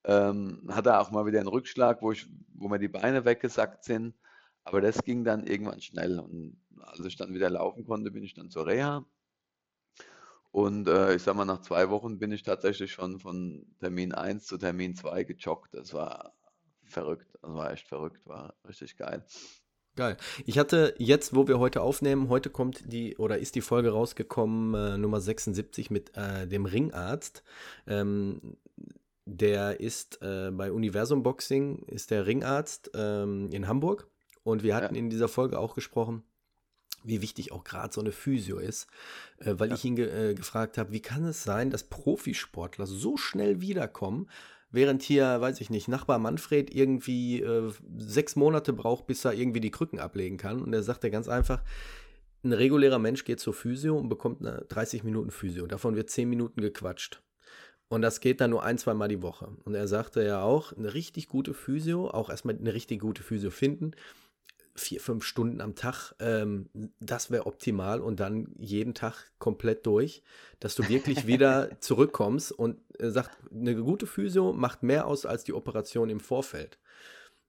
Ähm, 0.04 0.64
hatte 0.70 1.00
auch 1.00 1.12
mal 1.12 1.26
wieder 1.26 1.40
einen 1.40 1.50
Rückschlag, 1.50 2.02
wo, 2.02 2.12
ich, 2.12 2.28
wo 2.54 2.70
mir 2.70 2.80
die 2.80 2.88
Beine 2.88 3.26
weggesackt 3.26 3.84
sind. 3.84 4.16
Aber 4.64 4.82
das 4.82 5.04
ging 5.04 5.24
dann 5.24 5.46
irgendwann 5.46 5.82
schnell. 5.82 6.20
Und 6.20 6.58
als 6.82 7.00
ich 7.00 7.16
dann 7.16 7.34
wieder 7.34 7.50
laufen 7.50 7.86
konnte, 7.86 8.12
bin 8.12 8.24
ich 8.24 8.34
dann 8.34 8.50
zur 8.50 8.68
Reha. 8.68 9.06
Und 10.52 10.88
äh, 10.88 11.16
ich 11.16 11.22
sag 11.24 11.36
mal, 11.36 11.46
nach 11.46 11.62
zwei 11.62 11.90
Wochen 11.90 12.18
bin 12.18 12.32
ich 12.32 12.44
tatsächlich 12.44 12.92
schon 12.92 13.20
von 13.20 13.66
Termin 13.80 14.14
1 14.14 14.48
zu 14.48 14.58
Termin 14.58 14.96
2 14.96 15.24
gejoggt. 15.24 15.74
Das 15.74 15.94
war 15.94 16.34
verrückt. 16.84 17.28
Das 17.42 17.54
war 17.54 17.72
echt 17.72 17.88
verrückt, 17.88 18.26
war 18.26 18.56
richtig 18.68 18.98
geil. 18.98 19.24
Geil. 20.00 20.16
Ich 20.46 20.58
hatte 20.58 20.96
jetzt, 20.98 21.36
wo 21.36 21.50
wir 21.50 21.60
heute 21.60 21.82
aufnehmen, 21.82 22.30
heute 22.30 22.50
kommt 22.50 22.94
die 22.94 23.18
oder 23.18 23.38
ist 23.38 23.56
die 23.56 23.62
Folge 23.62 23.90
rausgekommen, 23.90 24.74
äh, 24.74 24.98
Nummer 24.98 25.20
76 25.20 25.92
mit 25.92 26.16
äh, 26.16 26.48
dem 26.48 26.64
Ringarzt. 26.64 27.44
Ähm, 27.86 28.56
der 29.26 29.82
ist 29.82 30.22
äh, 30.22 30.52
bei 30.52 30.72
Universum 30.72 31.22
Boxing, 31.22 31.80
ist 31.88 32.12
der 32.12 32.28
Ringarzt 32.28 32.92
ähm, 32.94 33.50
in 33.52 33.68
Hamburg. 33.68 34.08
Und 34.44 34.64
wir 34.64 34.74
hatten 34.74 34.96
ja. 34.96 35.00
in 35.00 35.10
dieser 35.10 35.28
Folge 35.28 35.60
auch 35.60 35.76
gesprochen, 35.76 36.24
wie 37.04 37.22
wichtig 37.22 37.52
auch 37.52 37.66
gerade 37.66 37.94
so 37.94 38.00
eine 38.00 38.14
Physio 38.14 38.58
ist, 38.58 38.88
äh, 39.40 39.56
weil 39.58 39.68
ja. 39.68 39.76
ich 39.76 39.84
ihn 39.84 39.98
ge 39.98 40.30
äh, 40.30 40.34
gefragt 40.34 40.78
habe, 40.78 40.94
wie 40.94 41.02
kann 41.02 41.26
es 41.26 41.44
sein, 41.44 41.72
dass 41.72 41.84
Profisportler 41.84 42.88
so 42.88 43.18
schnell 43.18 43.60
wiederkommen, 43.60 44.30
während 44.72 45.04
hier, 45.04 45.42
weiß 45.42 45.62
ich 45.62 45.70
nicht, 45.70 45.88
Nachbar 45.88 46.20
Manfred 46.20 46.74
irgendwie 46.74 47.42
äh, 47.42 47.72
sechs 47.98 48.36
Monate 48.36 48.74
braucht, 48.74 49.08
bis 49.08 49.26
er 49.26 49.34
irgendwie 49.34 49.62
die 49.62 49.72
Krücken 49.72 50.00
ablegen 50.00 50.38
kann. 50.38 50.62
Und 50.62 50.74
er 50.74 50.84
sagte 50.84 51.12
ganz 51.12 51.28
einfach, 51.28 51.62
ein 52.44 52.54
regulärer 52.54 53.00
Mensch 53.00 53.26
geht 53.26 53.40
zur 53.40 53.54
Physio 53.54 53.98
und 53.98 54.10
bekommt 54.10 54.42
eine 54.42 54.66
30 54.70 55.04
Minuten 55.04 55.32
Physio. 55.32 55.68
Davon 55.68 55.96
wird 55.96 56.10
10 56.10 56.30
Minuten 56.30 56.62
gequatscht. 56.62 57.22
Und 57.90 58.04
das 58.04 58.22
geht 58.22 58.40
dann 58.40 58.52
nur 58.52 58.64
ein, 58.64 58.78
zwei 58.78 58.94
Mal 58.94 59.08
die 59.08 59.24
Woche. 59.24 59.50
Und 59.66 59.74
er 59.74 59.88
sagte 59.88 60.24
ja 60.24 60.42
auch, 60.42 60.74
eine 60.74 60.94
richtig 60.94 61.28
gute 61.28 61.54
Physio, 61.54 62.10
auch 62.10 62.30
erstmal 62.30 62.56
eine 62.56 62.74
richtig 62.74 63.02
gute 63.02 63.24
Physio 63.24 63.50
finden, 63.50 63.92
vier, 64.80 65.00
fünf 65.00 65.24
Stunden 65.24 65.62
am 65.62 65.76
Tag, 65.76 66.14
ähm, 66.20 66.70
das 67.00 67.30
wäre 67.30 67.46
optimal 67.46 68.02
und 68.02 68.20
dann 68.20 68.54
jeden 68.58 68.94
Tag 68.94 69.32
komplett 69.38 69.86
durch, 69.86 70.24
dass 70.60 70.76
du 70.76 70.88
wirklich 70.90 71.28
wieder 71.28 71.70
zurückkommst 71.80 72.52
und 72.52 72.78
äh, 73.00 73.10
sagt, 73.10 73.38
eine 73.52 73.76
gute 73.76 74.08
Physio 74.08 74.54
macht 74.54 74.84
mehr 74.84 75.06
aus 75.06 75.26
als 75.26 75.44
die 75.44 75.54
Operation 75.54 76.10
im 76.10 76.20
Vorfeld. 76.20 76.80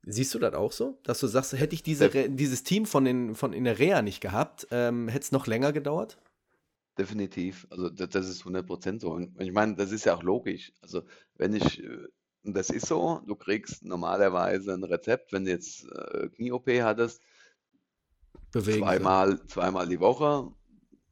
Siehst 0.02 0.34
du 0.34 0.38
das 0.38 0.54
auch 0.54 0.72
so? 0.72 0.98
Dass 1.02 1.20
du 1.20 1.26
sagst, 1.26 1.52
hätte 1.52 1.74
ich 1.74 1.82
diese, 1.82 2.08
dieses 2.30 2.62
Team 2.62 2.86
von, 2.86 3.04
den, 3.04 3.34
von 3.34 3.52
in 3.52 3.64
der 3.64 3.78
Reha 3.78 4.02
nicht 4.02 4.20
gehabt, 4.20 4.66
ähm, 4.70 5.08
hätte 5.08 5.24
es 5.24 5.32
noch 5.32 5.46
länger 5.46 5.72
gedauert? 5.72 6.18
Definitiv. 6.98 7.66
Also 7.70 7.90
das, 7.90 8.08
das 8.08 8.28
ist 8.28 8.42
100% 8.42 9.00
so. 9.00 9.10
Und 9.10 9.40
ich 9.40 9.52
meine, 9.52 9.76
das 9.76 9.92
ist 9.92 10.04
ja 10.06 10.14
auch 10.14 10.22
logisch. 10.22 10.72
Also 10.80 11.02
wenn 11.36 11.54
ich 11.54 11.82
äh, 11.82 12.08
und 12.42 12.54
das 12.54 12.70
ist 12.70 12.86
so, 12.86 13.20
du 13.26 13.34
kriegst 13.36 13.84
normalerweise 13.84 14.72
ein 14.72 14.84
Rezept, 14.84 15.32
wenn 15.32 15.44
du 15.44 15.50
jetzt 15.50 15.84
äh, 15.92 16.28
Knie-OP 16.28 16.68
hattest, 16.82 17.22
Bewegen 18.52 18.80
zweimal, 18.80 19.46
zweimal 19.46 19.88
die 19.88 20.00
Woche, 20.00 20.50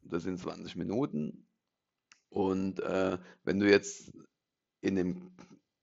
das 0.03 0.25
sind 0.25 0.41
20 0.41 0.77
Minuten. 0.77 1.47
Und 2.31 2.81
äh, 2.81 3.19
wenn 3.45 3.61
du 3.61 3.71
jetzt 3.71 4.13
in 4.81 4.97
dem, 4.97 5.31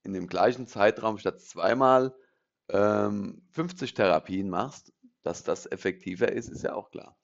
in 0.03 0.13
dem 0.13 0.27
gleichen 0.27 0.67
Zeitraum 0.67 1.17
statt 1.17 1.41
zweimal 1.41 2.13
ähm, 2.69 3.43
50 3.51 3.93
Therapien 3.93 4.49
machst, 4.49 4.91
dass 5.21 5.43
das 5.43 5.65
effektiver 5.71 6.31
ist, 6.31 6.49
ist 6.49 6.63
ja 6.63 6.73
auch 6.73 6.91
klar. 6.91 7.17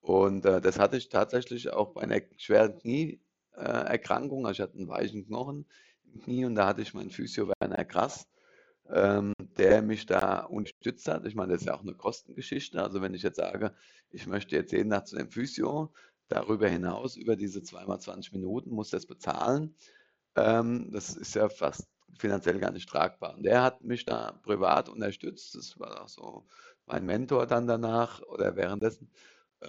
Und 0.00 0.44
äh, 0.44 0.60
das 0.60 0.78
hatte 0.78 0.96
ich 0.96 1.08
tatsächlich 1.08 1.72
auch 1.72 1.94
bei 1.94 2.02
einer 2.02 2.20
schweren 2.36 2.78
Knieerkrankung. 2.78 4.46
also 4.46 4.52
ich 4.52 4.60
hatte 4.60 4.78
einen 4.78 4.88
weichen 4.88 5.26
Knochen 5.26 5.66
Knie 6.20 6.44
und 6.44 6.54
da 6.54 6.66
hatte 6.66 6.82
ich 6.82 6.94
meinen 6.94 7.10
Physio 7.10 7.48
Werner 7.60 7.84
Krass, 7.84 8.26
ähm, 8.90 9.32
der 9.58 9.82
mich 9.82 10.06
da 10.06 10.44
unterstützt 10.44 11.08
hat. 11.08 11.26
Ich 11.26 11.34
meine, 11.34 11.52
das 11.52 11.62
ist 11.62 11.66
ja 11.66 11.74
auch 11.74 11.82
eine 11.82 11.94
Kostengeschichte. 11.94 12.82
Also 12.82 13.02
wenn 13.02 13.14
ich 13.14 13.22
jetzt 13.22 13.36
sage, 13.36 13.74
ich 14.10 14.26
möchte 14.26 14.56
jetzt 14.56 14.72
jeden 14.72 14.90
Tag 14.90 15.06
zu 15.06 15.16
dem 15.16 15.30
Physio, 15.30 15.92
darüber 16.28 16.68
hinaus, 16.68 17.16
über 17.16 17.36
diese 17.36 17.62
zweimal 17.62 18.00
20 18.00 18.32
Minuten, 18.32 18.70
muss 18.70 18.90
das 18.90 19.06
bezahlen. 19.06 19.74
Ähm, 20.36 20.90
das 20.90 21.16
ist 21.16 21.34
ja 21.34 21.48
fast 21.48 21.86
finanziell 22.18 22.58
gar 22.58 22.70
nicht 22.72 22.88
tragbar. 22.88 23.36
Und 23.36 23.44
der 23.44 23.62
hat 23.62 23.82
mich 23.84 24.04
da 24.04 24.32
privat 24.42 24.88
unterstützt. 24.88 25.54
Das 25.54 25.78
war 25.78 26.02
auch 26.02 26.08
so 26.08 26.46
mein 26.86 27.04
Mentor 27.06 27.46
dann 27.46 27.66
danach 27.66 28.22
oder 28.22 28.56
währenddessen. 28.56 29.10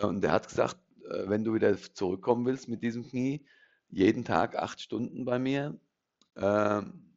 Und 0.01 0.21
der 0.21 0.31
hat 0.31 0.47
gesagt, 0.47 0.77
äh, 1.09 1.27
wenn 1.27 1.43
du 1.43 1.53
wieder 1.53 1.75
zurückkommen 1.93 2.45
willst 2.45 2.67
mit 2.67 2.83
diesem 2.83 3.07
Knie, 3.07 3.45
jeden 3.89 4.25
Tag 4.25 4.55
acht 4.57 4.81
Stunden 4.81 5.25
bei 5.25 5.39
mir. 5.39 5.79
Ähm, 6.36 7.15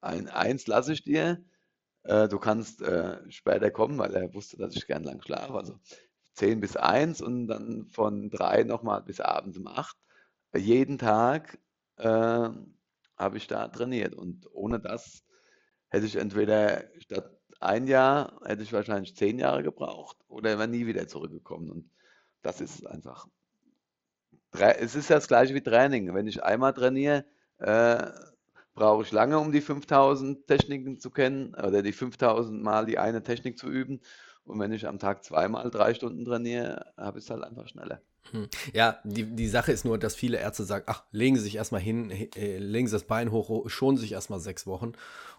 ein, 0.00 0.28
eins 0.28 0.66
lasse 0.66 0.92
ich 0.92 1.02
dir. 1.04 1.44
Äh, 2.04 2.28
du 2.28 2.38
kannst 2.38 2.82
äh, 2.82 3.18
später 3.30 3.70
kommen, 3.70 3.98
weil 3.98 4.14
er 4.14 4.32
wusste, 4.34 4.56
dass 4.56 4.76
ich 4.76 4.86
gern 4.86 5.04
lang 5.04 5.22
schlafe. 5.22 5.54
Also 5.54 5.78
10 6.34 6.60
bis 6.60 6.76
1 6.76 7.20
und 7.20 7.48
dann 7.48 7.86
von 7.86 8.30
3 8.30 8.64
nochmal 8.64 9.02
bis 9.02 9.20
abends 9.20 9.58
um 9.58 9.66
8. 9.66 9.96
Jeden 10.56 10.98
Tag 10.98 11.58
äh, 11.96 12.48
habe 13.16 13.36
ich 13.36 13.46
da 13.46 13.68
trainiert. 13.68 14.14
Und 14.14 14.46
ohne 14.52 14.80
das 14.80 15.24
hätte 15.88 16.06
ich 16.06 16.16
entweder 16.16 16.84
statt 17.00 17.38
ein 17.60 17.86
Jahr, 17.88 18.40
hätte 18.44 18.62
ich 18.62 18.72
wahrscheinlich 18.72 19.16
zehn 19.16 19.38
Jahre 19.38 19.62
gebraucht 19.62 20.16
oder 20.28 20.58
wäre 20.58 20.68
nie 20.68 20.86
wieder 20.86 21.08
zurückgekommen. 21.08 21.70
Und 21.70 21.90
das 22.42 22.60
ist 22.60 22.86
einfach. 22.86 23.26
Es 24.52 24.94
ist 24.94 25.10
ja 25.10 25.16
das 25.16 25.28
gleiche 25.28 25.54
wie 25.54 25.60
Training. 25.60 26.14
Wenn 26.14 26.26
ich 26.26 26.42
einmal 26.42 26.72
trainiere, 26.72 27.24
äh, 27.58 28.06
brauche 28.74 29.02
ich 29.02 29.12
lange, 29.12 29.38
um 29.38 29.52
die 29.52 29.60
5000 29.60 30.46
Techniken 30.46 31.00
zu 31.00 31.10
kennen 31.10 31.54
oder 31.54 31.82
die 31.82 31.92
5000 31.92 32.62
Mal 32.62 32.86
die 32.86 32.98
eine 32.98 33.22
Technik 33.22 33.58
zu 33.58 33.68
üben. 33.68 34.00
Und 34.44 34.58
wenn 34.60 34.72
ich 34.72 34.86
am 34.86 34.98
Tag 34.98 35.24
zweimal 35.24 35.70
drei 35.70 35.92
Stunden 35.94 36.24
trainiere, 36.24 36.86
habe 36.96 37.18
ich 37.18 37.24
es 37.24 37.30
halt 37.30 37.42
einfach 37.42 37.68
schneller. 37.68 38.00
Hm. 38.30 38.48
Ja, 38.72 38.98
die, 39.04 39.24
die 39.24 39.48
Sache 39.48 39.72
ist 39.72 39.84
nur, 39.84 39.98
dass 39.98 40.14
viele 40.14 40.38
Ärzte 40.38 40.64
sagen, 40.64 40.84
ach, 40.86 41.04
legen 41.12 41.36
Sie 41.36 41.42
sich 41.42 41.56
erstmal 41.56 41.80
hin, 41.80 42.10
äh, 42.10 42.58
legen 42.58 42.86
Sie 42.86 42.92
das 42.92 43.04
Bein 43.04 43.30
hoch, 43.30 43.68
schonen 43.68 43.98
sich 43.98 44.12
erstmal 44.12 44.40
sechs 44.40 44.66
Wochen. 44.66 44.92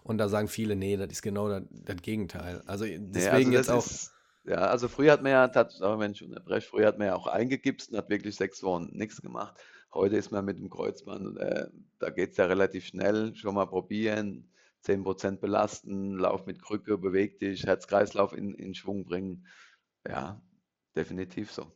Und 0.04 0.18
da 0.18 0.30
sagen 0.30 0.48
viele, 0.48 0.76
nee, 0.76 0.98
das 0.98 1.12
ist 1.12 1.22
genau 1.22 1.50
das, 1.50 1.64
das 1.70 2.02
Gegenteil. 2.02 2.62
Also 2.66 2.86
deswegen 2.86 3.52
ja, 3.52 3.60
also 3.60 3.72
jetzt 3.72 3.72
auch. 3.72 3.86
Ist, 3.86 4.14
ja, 4.46 4.58
also 4.58 4.88
früher 4.88 5.12
hat 5.12 5.22
man 5.22 5.32
ja, 5.32 6.00
wenn 6.00 6.12
ich 6.12 6.24
unterbreche, 6.24 6.68
früher 6.68 6.88
hat 6.88 6.98
man 6.98 7.08
ja 7.08 7.16
auch 7.16 7.28
eingegipst 7.28 7.92
und 7.92 7.98
hat 7.98 8.10
wirklich 8.10 8.36
sechs 8.36 8.64
Wochen 8.64 8.90
nichts 8.92 9.22
gemacht. 9.22 9.56
Heute 9.94 10.18
ist 10.18 10.32
man 10.32 10.46
mit 10.46 10.60
dem 10.60 10.70
Kreuzband, 10.70 11.38
äh, 11.40 11.68
da 11.98 12.10
geht 12.10 12.32
es 12.32 12.38
ja 12.38 12.46
relativ 12.46 12.86
schnell, 12.86 13.36
schon 13.36 13.56
mal 13.56 13.66
probieren, 13.66 14.52
10% 14.86 15.38
belasten, 15.38 16.18
Lauf 16.18 16.46
mit 16.46 16.62
Krücke, 16.62 16.98
beweg 16.98 17.40
dich, 17.40 17.66
Herzkreislauf 17.66 18.34
in, 18.34 18.54
in 18.54 18.74
Schwung 18.74 19.04
bringen. 19.04 19.46
Ja, 20.08 20.42
definitiv 20.96 21.52
so. 21.52 21.72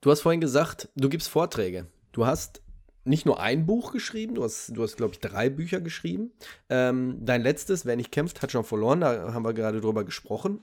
Du 0.00 0.10
hast 0.10 0.22
vorhin 0.22 0.40
gesagt, 0.40 0.88
du 0.96 1.08
gibst 1.08 1.28
Vorträge. 1.28 1.86
Du 2.12 2.26
hast 2.26 2.62
nicht 3.04 3.26
nur 3.26 3.40
ein 3.40 3.66
Buch 3.66 3.92
geschrieben, 3.92 4.34
du 4.34 4.44
hast, 4.44 4.68
du 4.74 4.82
hast 4.82 4.96
glaube 4.96 5.12
ich, 5.14 5.20
drei 5.20 5.50
Bücher 5.50 5.80
geschrieben. 5.80 6.32
Ähm, 6.68 7.18
dein 7.20 7.42
letztes, 7.42 7.84
Wer 7.84 7.96
nicht 7.96 8.12
kämpft, 8.12 8.42
hat 8.42 8.50
schon 8.50 8.64
verloren, 8.64 9.00
da 9.00 9.32
haben 9.34 9.44
wir 9.44 9.52
gerade 9.52 9.80
drüber 9.80 10.04
gesprochen. 10.04 10.62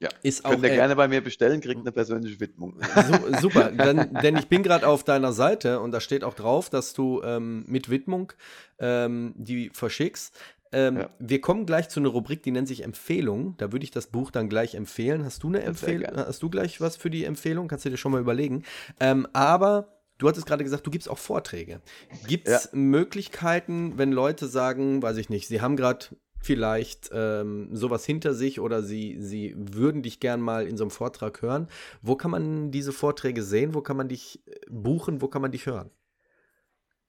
Ja, 0.00 0.08
ist 0.22 0.44
auch, 0.44 0.50
könnt 0.50 0.64
ihr 0.64 0.72
äh, 0.72 0.76
gerne 0.76 0.94
bei 0.94 1.08
mir 1.08 1.20
bestellen, 1.20 1.60
kriegt 1.60 1.80
eine 1.80 1.90
persönliche 1.90 2.38
Widmung. 2.38 2.76
Su 2.80 3.40
super, 3.40 3.72
denn, 3.72 4.14
denn 4.22 4.36
ich 4.36 4.46
bin 4.46 4.62
gerade 4.62 4.86
auf 4.86 5.02
deiner 5.02 5.32
Seite 5.32 5.80
und 5.80 5.90
da 5.90 6.00
steht 6.00 6.22
auch 6.22 6.34
drauf, 6.34 6.70
dass 6.70 6.92
du 6.92 7.20
ähm, 7.22 7.64
mit 7.66 7.90
Widmung 7.90 8.32
ähm, 8.78 9.34
die 9.36 9.70
verschickst. 9.70 10.38
Ähm, 10.70 10.98
ja. 10.98 11.10
Wir 11.18 11.40
kommen 11.40 11.66
gleich 11.66 11.88
zu 11.88 11.98
einer 11.98 12.10
Rubrik, 12.10 12.42
die 12.42 12.50
nennt 12.52 12.68
sich 12.68 12.84
Empfehlung. 12.84 13.56
Da 13.56 13.72
würde 13.72 13.84
ich 13.84 13.90
das 13.90 14.08
Buch 14.08 14.30
dann 14.30 14.48
gleich 14.48 14.74
empfehlen. 14.74 15.24
Hast 15.24 15.42
du 15.42 15.48
eine 15.48 15.62
Empfehlung? 15.62 16.16
Hast 16.16 16.42
du 16.42 16.50
gleich 16.50 16.80
was 16.80 16.96
für 16.96 17.10
die 17.10 17.24
Empfehlung? 17.24 17.68
Kannst 17.68 17.84
du 17.84 17.90
dir 17.90 17.96
schon 17.96 18.12
mal 18.12 18.20
überlegen. 18.20 18.64
Ähm, 19.00 19.26
aber 19.32 19.98
du 20.18 20.28
hattest 20.28 20.46
gerade 20.46 20.64
gesagt, 20.64 20.86
du 20.86 20.90
gibst 20.90 21.08
auch 21.08 21.18
Vorträge. 21.18 21.80
Gibt 22.26 22.48
es 22.48 22.64
ja. 22.64 22.78
Möglichkeiten, 22.78 23.94
wenn 23.96 24.12
Leute 24.12 24.46
sagen, 24.46 25.02
weiß 25.02 25.16
ich 25.16 25.28
nicht, 25.30 25.48
sie 25.48 25.60
haben 25.60 25.76
gerade 25.76 26.06
vielleicht 26.40 27.10
ähm, 27.12 27.74
sowas 27.74 28.04
hinter 28.04 28.34
sich 28.34 28.60
oder 28.60 28.82
sie, 28.82 29.16
sie 29.20 29.54
würden 29.56 30.02
dich 30.02 30.20
gern 30.20 30.40
mal 30.40 30.66
in 30.66 30.76
so 30.76 30.84
einem 30.84 30.90
Vortrag 30.90 31.42
hören. 31.42 31.68
Wo 32.02 32.16
kann 32.16 32.30
man 32.30 32.70
diese 32.70 32.92
Vorträge 32.92 33.42
sehen? 33.42 33.74
Wo 33.74 33.80
kann 33.80 33.96
man 33.96 34.08
dich 34.08 34.40
äh, 34.46 34.54
buchen? 34.68 35.20
Wo 35.20 35.28
kann 35.28 35.42
man 35.42 35.52
dich 35.52 35.66
hören? 35.66 35.90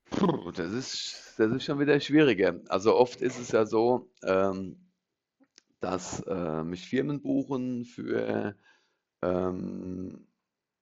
Puh, 0.10 0.52
das 0.52 0.72
ist 0.72 1.30
das 1.40 1.54
ist 1.54 1.64
schon 1.64 1.80
wieder 1.80 1.98
schwieriger. 2.02 2.60
Also 2.68 2.96
oft 2.96 3.22
ist 3.22 3.40
es 3.40 3.54
ja 3.54 3.66
so, 3.66 4.12
ähm, 4.24 4.76
dass 5.80 6.20
äh, 6.28 6.64
mich 6.66 6.86
Firmen 6.90 7.22
buchen 7.22 7.86
für 7.86 8.58
ähm, 9.22 10.28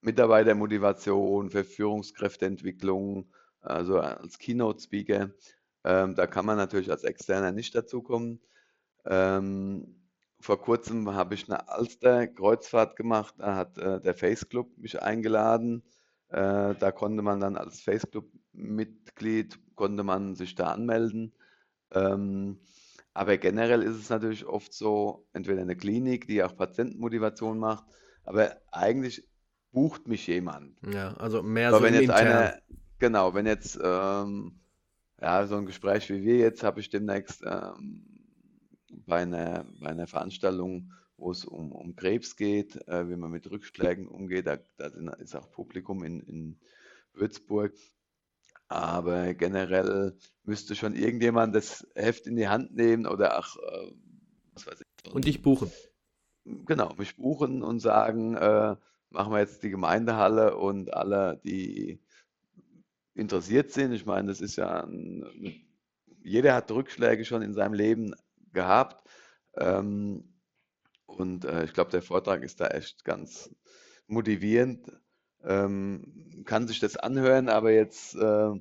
Mitarbeitermotivation, 0.02 1.52
für 1.52 1.64
Führungskräfteentwicklung, 1.64 3.32
also 3.62 4.00
als 4.00 4.40
Keynote-Speaker. 4.40 5.30
Ähm, 5.88 6.16
da 6.16 6.28
kann 6.28 6.46
man 6.46 6.58
natürlich 6.58 6.92
als 6.92 7.06
Externer 7.06 7.54
nicht 7.54 7.74
dazukommen. 7.74 8.42
Ähm, 9.06 9.96
vor 10.42 10.62
kurzem 10.62 11.14
habe 11.14 11.34
ich 11.34 11.50
eine 11.50 11.70
Alster-Kreuzfahrt 11.70 12.98
gemacht, 12.98 13.36
da 13.38 13.56
hat 13.56 13.78
äh, 13.78 14.02
der 14.02 14.14
Face 14.14 14.50
Club 14.50 14.78
mich 14.78 15.02
eingeladen. 15.02 15.84
Äh, 16.28 16.76
da 16.76 16.92
konnte 16.92 17.22
man 17.24 17.40
dann 17.40 17.56
als 17.56 17.80
Face 17.80 18.06
Club-Mitglied 18.12 19.58
konnte 19.76 20.04
man 20.04 20.36
sich 20.36 20.56
da 20.56 20.72
anmelden. 20.72 21.32
Ähm, 21.92 22.60
aber 23.14 23.38
generell 23.38 23.82
ist 23.82 23.96
es 23.96 24.10
natürlich 24.10 24.46
oft 24.46 24.74
so, 24.74 25.26
entweder 25.32 25.62
eine 25.62 25.78
Klinik, 25.78 26.28
die 26.28 26.44
auch 26.44 26.58
Patientenmotivation 26.58 27.60
macht, 27.60 27.86
aber 28.26 28.58
eigentlich 28.74 29.26
bucht 29.72 30.10
mich 30.10 30.28
jemand. 30.28 30.76
Ja, 30.86 31.14
also 31.14 31.42
mehr 31.44 31.70
aber 31.70 31.78
so 31.78 31.84
wenn 31.86 31.94
jetzt 31.94 32.10
intern. 32.10 32.28
eine, 32.28 32.62
genau, 33.00 33.34
wenn 33.34 33.46
jetzt 33.46 33.80
ähm, 33.82 34.60
ja, 35.22 35.46
so 35.48 35.56
ein 35.56 35.66
Gespräch 35.66 36.10
wie 36.10 36.24
wir 36.24 36.38
jetzt 36.38 36.64
habe 36.64 36.80
ich 36.80 36.90
demnächst 36.90 37.44
ähm, 37.46 38.06
bei, 39.06 39.22
einer, 39.22 39.66
bei 39.80 39.90
einer 39.90 40.08
Veranstaltung, 40.08 40.92
wo 41.18 41.32
es 41.32 41.46
um, 41.46 41.72
um 41.72 41.96
Krebs 41.96 42.36
geht, 42.36 42.76
äh, 42.88 43.10
wie 43.10 43.16
man 43.16 43.32
mit 43.32 43.50
Rückschlägen 43.50 44.08
umgeht. 44.08 44.48
Da, 44.48 44.58
da 44.78 45.14
ist 45.14 45.36
auch 45.36 45.50
Publikum 45.52 46.04
in, 46.04 46.22
in 46.22 46.60
Würzburg. 47.14 47.74
Aber 48.70 49.34
generell 49.34 50.18
müsste 50.44 50.76
schon 50.76 50.96
irgendjemand 50.96 51.56
das 51.56 51.88
Heft 51.96 52.28
in 52.28 52.36
die 52.36 52.50
Hand 52.50 52.76
nehmen 52.76 53.08
oder 53.08 53.40
auch, 53.40 53.56
äh, 53.56 53.92
was 54.54 54.68
weiß 54.68 54.82
ich. 54.82 55.14
Und 55.14 55.26
dich 55.26 55.42
buchen. 55.42 55.72
Genau, 56.66 56.94
mich 56.98 57.16
buchen 57.16 57.64
und 57.64 57.80
sagen, 57.80 58.36
äh, 58.36 58.76
machen 59.10 59.32
wir 59.32 59.40
jetzt 59.40 59.64
die 59.64 59.70
Gemeindehalle 59.70 60.58
und 60.58 60.94
alle, 60.94 61.40
die 61.44 62.02
interessiert 63.18 63.72
sind. 63.72 63.92
Ich 63.94 64.06
meine, 64.06 64.28
das 64.30 64.42
ist 64.42 64.56
ja, 64.56 64.84
ein, 64.84 65.26
jeder 66.22 66.54
hat 66.54 66.72
Rückschläge 66.72 67.26
schon 67.26 67.42
in 67.42 67.54
seinem 67.54 67.74
Leben 67.74 68.14
gehabt. 68.54 69.08
Ähm, 69.56 70.34
und 71.06 71.46
äh, 71.46 71.64
ich 71.66 71.74
glaube, 71.74 71.92
der 71.92 72.02
Vortrag 72.02 72.44
ist 72.44 72.60
da 72.60 72.68
echt 72.68 73.04
ganz 73.06 73.50
motivierend 74.08 74.92
ähm, 75.44 76.44
kann 76.46 76.68
sich 76.68 76.80
das 76.80 76.98
anhören, 76.98 77.50
aber 77.50 77.72
jetzt 77.72 78.16
äh, 78.16 78.52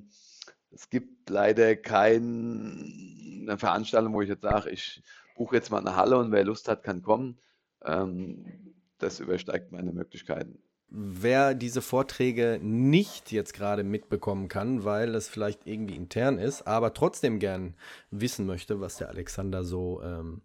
es 0.71 0.89
gibt 0.89 1.29
leider 1.29 1.75
keine 1.75 3.57
Veranstaltung, 3.57 4.13
wo 4.13 4.21
ich 4.21 4.29
jetzt 4.29 4.41
sage, 4.43 4.69
ich 4.69 5.01
buche 5.35 5.55
jetzt 5.55 5.69
mal 5.69 5.79
eine 5.79 5.95
Halle 5.95 6.17
und 6.17 6.31
wer 6.31 6.43
Lust 6.43 6.67
hat, 6.67 6.83
kann 6.83 7.01
kommen. 7.01 7.39
Ähm, 7.83 8.75
das 8.97 9.19
übersteigt 9.19 9.71
meine 9.71 9.91
Möglichkeiten. 9.91 10.61
Wer 10.89 11.53
diese 11.53 11.81
Vorträge 11.81 12.59
nicht 12.61 13.33
jetzt 13.33 13.53
gerade 13.53 13.83
mitbekommen 13.83 14.47
kann, 14.47 14.85
weil 14.85 15.15
es 15.15 15.27
vielleicht 15.27 15.67
irgendwie 15.67 15.95
intern 15.95 16.39
ist, 16.39 16.65
aber 16.65 16.93
trotzdem 16.93 17.39
gern 17.39 17.75
wissen 18.09 18.45
möchte, 18.45 18.79
was 18.79 18.95
der 18.95 19.09
Alexander 19.09 19.65
so 19.65 20.01
ähm, 20.01 20.41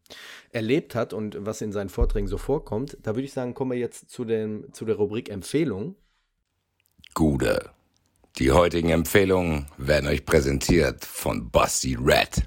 erlebt 0.50 0.96
hat 0.96 1.12
und 1.12 1.36
was 1.38 1.60
in 1.60 1.70
seinen 1.70 1.90
Vorträgen 1.90 2.26
so 2.26 2.38
vorkommt, 2.38 2.96
da 3.02 3.14
würde 3.14 3.22
ich 3.22 3.32
sagen, 3.32 3.54
kommen 3.54 3.70
wir 3.70 3.78
jetzt 3.78 4.10
zu, 4.10 4.24
dem, 4.24 4.72
zu 4.72 4.84
der 4.84 4.96
Rubrik 4.96 5.30
Empfehlung. 5.30 5.94
Gude. 7.14 7.70
Die 8.38 8.50
heutigen 8.50 8.88
Empfehlungen 8.88 9.66
werden 9.76 10.08
euch 10.08 10.24
präsentiert 10.24 11.04
von 11.04 11.50
Basti 11.50 11.96
Red. 12.00 12.46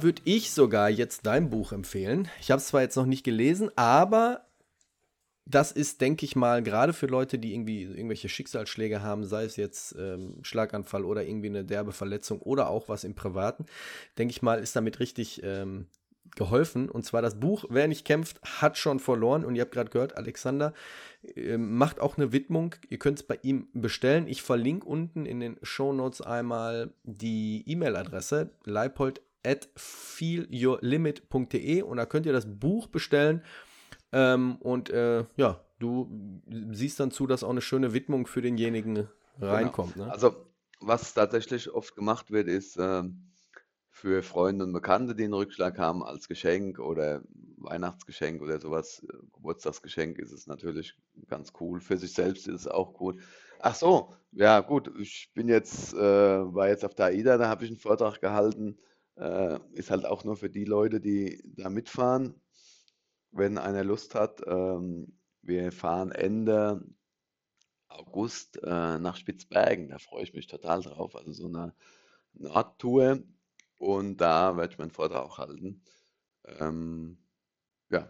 Würde 0.00 0.22
ich 0.24 0.52
sogar 0.52 0.88
jetzt 0.88 1.26
dein 1.26 1.50
Buch 1.50 1.72
empfehlen. 1.72 2.28
Ich 2.40 2.50
habe 2.50 2.60
es 2.60 2.68
zwar 2.68 2.80
jetzt 2.80 2.96
noch 2.96 3.04
nicht 3.04 3.24
gelesen, 3.24 3.70
aber 3.76 4.46
das 5.44 5.72
ist, 5.72 6.00
denke 6.00 6.24
ich 6.24 6.36
mal, 6.36 6.62
gerade 6.62 6.92
für 6.92 7.06
Leute, 7.06 7.38
die 7.38 7.52
irgendwie 7.52 7.82
irgendwelche 7.82 8.28
Schicksalsschläge 8.28 9.02
haben, 9.02 9.24
sei 9.24 9.44
es 9.44 9.56
jetzt 9.56 9.94
ähm, 9.98 10.38
Schlaganfall 10.42 11.04
oder 11.04 11.24
irgendwie 11.24 11.48
eine 11.48 11.64
derbe 11.64 11.92
Verletzung 11.92 12.40
oder 12.40 12.70
auch 12.70 12.88
was 12.88 13.04
im 13.04 13.14
Privaten, 13.14 13.66
denke 14.18 14.32
ich 14.32 14.42
mal, 14.42 14.60
ist 14.60 14.76
damit 14.76 15.00
richtig 15.00 15.42
ähm, 15.42 15.88
geholfen. 16.36 16.88
Und 16.88 17.04
zwar 17.04 17.22
das 17.22 17.38
Buch 17.40 17.64
Wer 17.68 17.88
nicht 17.88 18.04
kämpft, 18.04 18.40
hat 18.42 18.78
schon 18.78 19.00
verloren. 19.00 19.44
Und 19.44 19.56
ihr 19.56 19.62
habt 19.62 19.72
gerade 19.72 19.90
gehört, 19.90 20.16
Alexander 20.16 20.72
äh, 21.34 21.58
macht 21.58 22.00
auch 22.00 22.16
eine 22.16 22.32
Widmung. 22.32 22.74
Ihr 22.88 22.98
könnt 22.98 23.18
es 23.18 23.26
bei 23.26 23.38
ihm 23.42 23.68
bestellen. 23.72 24.28
Ich 24.28 24.42
verlinke 24.42 24.86
unten 24.86 25.26
in 25.26 25.40
den 25.40 25.58
Show 25.62 25.92
Notes 25.92 26.20
einmal 26.20 26.92
die 27.02 27.64
E-Mail-Adresse 27.66 28.50
leipold 28.64 29.20
at 29.44 29.68
feelyourlimit.de 29.76 31.82
und 31.82 31.96
da 31.96 32.06
könnt 32.06 32.26
ihr 32.26 32.32
das 32.32 32.46
Buch 32.46 32.86
bestellen. 32.86 33.42
Ähm, 34.12 34.56
und 34.56 34.90
äh, 34.90 35.24
ja, 35.36 35.60
du 35.78 36.40
siehst 36.70 37.00
dann 37.00 37.10
zu, 37.10 37.26
dass 37.26 37.44
auch 37.44 37.50
eine 37.50 37.60
schöne 37.60 37.92
Widmung 37.92 38.26
für 38.26 38.42
denjenigen 38.42 39.08
reinkommt. 39.40 39.94
Genau. 39.94 40.06
Ne? 40.06 40.12
Also, 40.12 40.46
was 40.80 41.14
tatsächlich 41.14 41.72
oft 41.72 41.96
gemacht 41.96 42.30
wird, 42.30 42.48
ist 42.48 42.76
äh, 42.76 43.02
für 43.88 44.22
Freunde 44.22 44.64
und 44.64 44.72
Bekannte, 44.72 45.14
die 45.14 45.24
einen 45.24 45.34
Rückschlag 45.34 45.78
haben, 45.78 46.02
als 46.02 46.28
Geschenk 46.28 46.78
oder 46.78 47.22
Weihnachtsgeschenk 47.58 48.42
oder 48.42 48.60
sowas, 48.60 49.04
äh, 49.08 49.12
Geburtstagsgeschenk, 49.34 50.18
ist 50.18 50.32
es 50.32 50.46
natürlich 50.46 50.94
ganz 51.28 51.52
cool. 51.60 51.80
Für 51.80 51.96
sich 51.96 52.12
selbst 52.12 52.48
ist 52.48 52.62
es 52.62 52.68
auch 52.68 52.94
gut. 52.94 53.20
Ach 53.60 53.74
so, 53.74 54.12
ja 54.32 54.60
gut, 54.60 54.90
ich 54.98 55.30
bin 55.34 55.48
jetzt, 55.48 55.94
äh, 55.94 55.98
war 55.98 56.68
jetzt 56.68 56.84
auf 56.84 56.94
der 56.94 57.06
AIDA, 57.06 57.38
da 57.38 57.48
habe 57.48 57.64
ich 57.64 57.70
einen 57.70 57.78
Vortrag 57.78 58.20
gehalten. 58.20 58.78
Äh, 59.16 59.58
ist 59.72 59.90
halt 59.90 60.06
auch 60.06 60.24
nur 60.24 60.36
für 60.36 60.50
die 60.50 60.64
Leute, 60.64 61.00
die 61.00 61.42
da 61.56 61.70
mitfahren 61.70 62.42
wenn 63.32 63.58
einer 63.58 63.84
Lust 63.84 64.14
hat. 64.14 64.42
Ähm, 64.46 65.18
wir 65.42 65.72
fahren 65.72 66.12
Ende 66.12 66.82
August 67.88 68.62
äh, 68.62 68.98
nach 68.98 69.16
Spitzbergen. 69.16 69.88
Da 69.88 69.98
freue 69.98 70.22
ich 70.22 70.34
mich 70.34 70.46
total 70.46 70.82
drauf. 70.82 71.16
Also 71.16 71.32
so 71.32 71.46
eine 71.46 71.74
Nordtour. 72.34 73.20
Und 73.78 74.18
da 74.18 74.56
werde 74.56 74.72
ich 74.72 74.78
meinen 74.78 74.90
Vortrag 74.92 75.24
auch 75.24 75.38
halten. 75.38 75.82
Ähm, 76.60 77.18
ja, 77.90 78.08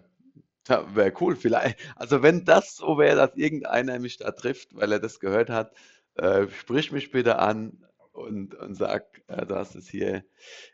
wäre 0.95 1.15
cool. 1.21 1.37
Vielleicht, 1.37 1.79
also 1.97 2.23
wenn 2.23 2.45
das 2.45 2.77
so 2.77 2.99
wäre, 2.99 3.17
dass 3.17 3.37
irgendeiner 3.37 3.99
mich 3.99 4.19
da 4.19 4.33
trifft, 4.33 4.75
weil 4.75 4.93
er 4.93 5.01
das 5.01 5.21
gehört 5.21 5.51
hat, 5.51 5.75
äh, 6.15 6.49
sprich 6.49 6.93
mich 6.93 7.11
bitte 7.11 7.39
an 7.39 7.85
und, 8.13 8.55
und 8.55 8.75
sag, 8.75 9.23
äh, 9.27 9.47
du 9.47 9.57
hast 9.57 9.75
es 9.75 9.89
hier 9.89 10.25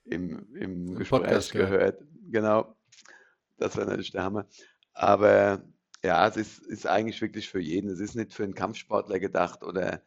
im, 0.05 0.55
im 0.55 0.95
Gespräch 0.95 1.22
Podcast, 1.22 1.53
gehört. 1.53 2.01
Ja. 2.01 2.07
Genau. 2.30 2.76
Das 3.57 3.76
wäre 3.76 3.86
natürlich 3.86 4.12
der 4.12 4.24
Hammer. 4.24 4.47
Aber 4.93 5.62
ja, 6.05 6.26
es 6.28 6.36
ist, 6.36 6.59
ist 6.66 6.86
eigentlich 6.86 7.20
wirklich 7.20 7.49
für 7.49 7.61
jeden. 7.61 7.91
Es 7.91 8.01
ist 8.01 8.14
nicht 8.14 8.32
für 8.32 8.45
einen 8.45 8.55
Kampfsportler 8.55 9.18
gedacht 9.18 9.62
oder 9.62 10.03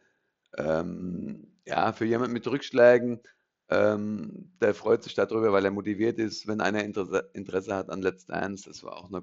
ähm, 0.56 1.48
ja, 1.66 1.92
für 1.92 2.04
jemanden 2.04 2.32
mit 2.32 2.46
Rückschlägen. 2.46 3.20
Ähm, 3.68 4.52
der 4.60 4.74
freut 4.74 5.02
sich 5.02 5.14
darüber, 5.14 5.52
weil 5.52 5.64
er 5.64 5.70
motiviert 5.70 6.18
ist, 6.18 6.46
wenn 6.46 6.60
einer 6.60 6.84
Interesse, 6.84 7.30
Interesse 7.32 7.74
hat 7.74 7.90
an 7.90 8.02
Let's 8.02 8.26
Dance. 8.26 8.68
Das 8.68 8.82
war 8.82 8.96
auch 8.96 9.08
eine 9.08 9.22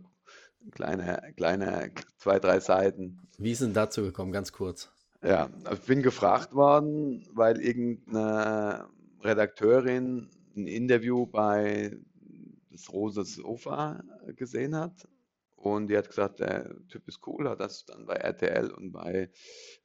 kleine, 0.71 1.33
kleine 1.35 1.91
zwei, 2.17 2.39
drei 2.39 2.59
Seiten. 2.59 3.19
Wie 3.37 3.51
ist 3.51 3.61
denn 3.61 3.73
dazu 3.73 4.01
gekommen, 4.01 4.31
ganz 4.31 4.51
kurz? 4.51 4.91
Ja, 5.21 5.49
ich 5.73 5.81
bin 5.81 6.01
gefragt 6.01 6.53
worden, 6.53 7.27
weil 7.33 7.59
irgendeine 7.59 8.87
Redakteurin 9.21 10.29
ein 10.55 10.67
Interview 10.67 11.25
bei 11.25 11.97
das 12.71 12.93
Rose 12.93 13.25
Sofa 13.25 14.01
gesehen 14.37 14.75
hat. 14.75 15.09
Und 15.57 15.87
die 15.87 15.97
hat 15.97 16.07
gesagt, 16.07 16.39
der 16.39 16.73
Typ 16.87 17.05
ist 17.09 17.19
cool, 17.27 17.49
hat 17.49 17.59
das 17.59 17.85
dann 17.85 18.05
bei 18.05 18.13
RTL 18.13 18.71
und 18.71 18.93
bei 18.93 19.29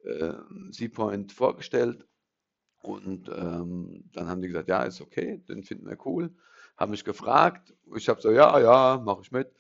äh, 0.04 0.34
Seapoint 0.70 1.32
vorgestellt. 1.32 2.06
Und 2.82 3.28
ähm, 3.28 4.04
dann 4.12 4.28
haben 4.28 4.40
die 4.40 4.48
gesagt, 4.48 4.68
ja, 4.68 4.84
ist 4.84 5.00
okay, 5.00 5.38
den 5.48 5.64
finden 5.64 5.88
wir 5.88 5.98
cool. 6.06 6.32
Haben 6.76 6.92
mich 6.92 7.04
gefragt. 7.04 7.74
Ich 7.96 8.08
habe 8.08 8.20
so, 8.20 8.30
ja, 8.30 8.60
ja, 8.60 9.02
mache 9.04 9.22
ich 9.22 9.32
mit. 9.32 9.52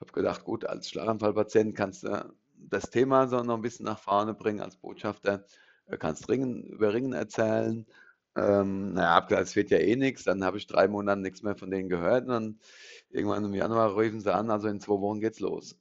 Habe 0.00 0.12
gedacht, 0.12 0.44
gut, 0.44 0.64
als 0.64 0.88
Schlaganfallpatient 0.90 1.74
kannst 1.74 2.04
du 2.04 2.32
das 2.58 2.90
Thema 2.90 3.28
so 3.28 3.42
noch 3.42 3.56
ein 3.56 3.62
bisschen 3.62 3.86
nach 3.86 3.98
vorne 3.98 4.34
bringen 4.34 4.60
als 4.60 4.76
Botschafter. 4.76 5.44
Kannst 5.98 6.28
Ringen, 6.28 6.64
über 6.64 6.92
Ringen 6.92 7.14
erzählen, 7.14 7.86
ähm, 8.36 8.92
naja, 8.92 9.26
es 9.40 9.56
wird 9.56 9.70
ja 9.70 9.78
eh 9.78 9.96
nichts. 9.96 10.24
Dann 10.24 10.44
habe 10.44 10.58
ich 10.58 10.66
drei 10.66 10.86
Monate 10.88 11.20
nichts 11.20 11.42
mehr 11.42 11.56
von 11.56 11.70
denen 11.70 11.88
gehört. 11.88 12.24
Und 12.24 12.28
dann 12.28 12.60
irgendwann 13.10 13.44
im 13.44 13.54
Januar 13.54 13.92
rufen 13.92 14.20
sie 14.20 14.34
an, 14.34 14.50
also 14.50 14.68
in 14.68 14.80
zwei 14.80 15.00
Wochen 15.00 15.20
geht's 15.20 15.40
los. 15.40 15.76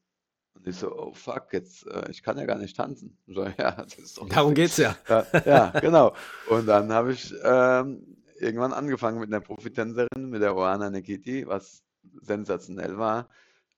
Und 0.54 0.68
ich 0.68 0.76
so, 0.76 0.92
oh 0.92 1.14
fuck, 1.14 1.54
jetzt, 1.54 1.86
äh, 1.88 2.10
ich 2.10 2.24
kann 2.24 2.38
ja 2.38 2.46
gar 2.46 2.58
nicht 2.58 2.76
tanzen. 2.76 3.18
So, 3.28 3.44
ja, 3.46 3.72
das 3.72 3.96
ist 3.96 4.18
doch 4.18 4.28
Darum 4.30 4.54
geht's 4.54 4.78
ja. 4.78 4.96
ja. 5.08 5.26
ja. 5.46 5.70
genau. 5.80 6.16
Und 6.50 6.66
dann 6.68 6.92
habe 6.92 7.14
ich 7.14 7.34
ähm, 7.44 8.18
irgendwann 8.40 8.74
angefangen 8.74 9.20
mit 9.20 9.30
einer 9.30 9.42
Profitänzerin, 9.42 10.30
mit 10.30 10.42
der 10.42 10.56
Oana 10.56 10.90
Nikiti, 10.90 11.46
was 11.46 11.84
sensationell 12.22 12.98
war, 12.98 13.30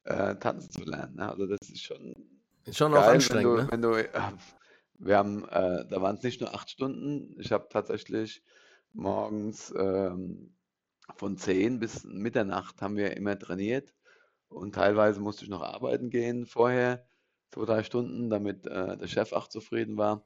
äh, 0.03 0.35
tanzen 0.35 0.71
zu 0.71 0.83
lernen. 0.83 1.15
Ne? 1.15 1.29
Also 1.29 1.47
das 1.47 1.59
ist 1.69 1.83
schon, 1.83 2.13
schon 2.73 2.91
geil, 2.91 3.03
auch 3.03 3.07
anstrengend. 3.07 3.71
Wenn 3.71 3.81
du, 3.81 3.89
ne? 3.89 4.03
wenn 4.03 4.11
du 4.13 4.17
äh, 4.19 4.31
wir 4.99 5.17
haben, 5.17 5.47
äh, 5.47 5.85
da 5.87 6.01
waren 6.01 6.17
es 6.17 6.23
nicht 6.23 6.41
nur 6.41 6.53
acht 6.53 6.69
Stunden. 6.69 7.35
Ich 7.39 7.51
habe 7.51 7.67
tatsächlich 7.69 8.43
morgens 8.93 9.73
ähm, 9.77 10.53
von 11.15 11.37
10 11.37 11.79
bis 11.79 12.03
Mitternacht 12.03 12.81
haben 12.81 12.97
wir 12.97 13.15
immer 13.15 13.37
trainiert 13.39 13.93
und 14.49 14.75
teilweise 14.75 15.19
musste 15.19 15.45
ich 15.45 15.49
noch 15.49 15.61
arbeiten 15.61 16.09
gehen 16.09 16.45
vorher, 16.45 17.07
zwei, 17.51 17.65
drei 17.65 17.83
Stunden, 17.83 18.29
damit 18.29 18.65
äh, 18.65 18.97
der 18.97 19.07
Chef 19.07 19.31
auch 19.31 19.47
zufrieden 19.47 19.97
war. 19.97 20.25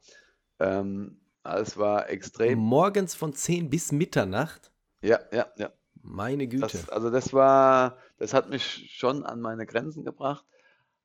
Ähm, 0.58 1.20
es 1.44 1.76
war 1.76 2.08
extrem. 2.08 2.58
Morgens 2.58 3.14
von 3.14 3.32
10 3.32 3.70
bis 3.70 3.92
Mitternacht? 3.92 4.72
Ja, 5.02 5.20
ja, 5.32 5.46
ja. 5.56 5.70
Meine 6.02 6.48
Güte. 6.48 6.62
Das, 6.62 6.88
also 6.88 7.10
das 7.10 7.32
war, 7.32 7.98
das 8.18 8.34
hat 8.34 8.50
mich 8.50 8.90
schon 8.94 9.24
an 9.24 9.40
meine 9.40 9.66
Grenzen 9.66 10.04
gebracht. 10.04 10.44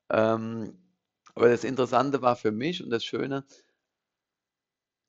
Ähm, 0.09 0.77
aber 1.39 1.49
das 1.49 1.63
Interessante 1.63 2.21
war 2.21 2.35
für 2.35 2.51
mich 2.51 2.83
und 2.83 2.89
das 2.89 3.05
Schöne, 3.05 3.45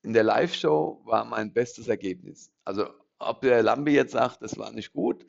in 0.03 0.13
der 0.13 0.23
Live-Show 0.23 1.03
war 1.05 1.25
mein 1.25 1.53
bestes 1.53 1.89
Ergebnis. 1.89 2.53
Also 2.65 2.89
ob 3.19 3.41
der 3.41 3.65
Lambi 3.65 3.93
jetzt 3.93 4.13
sagt, 4.13 4.41
das 4.41 4.57
war 4.57 4.71
nicht 4.71 4.93
gut, 4.93 5.27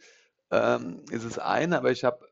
ähm, 0.51 1.03
ist 1.09 1.23
es 1.23 1.39
eine, 1.39 1.79
aber 1.79 1.91
ich 1.91 2.03
habe 2.03 2.29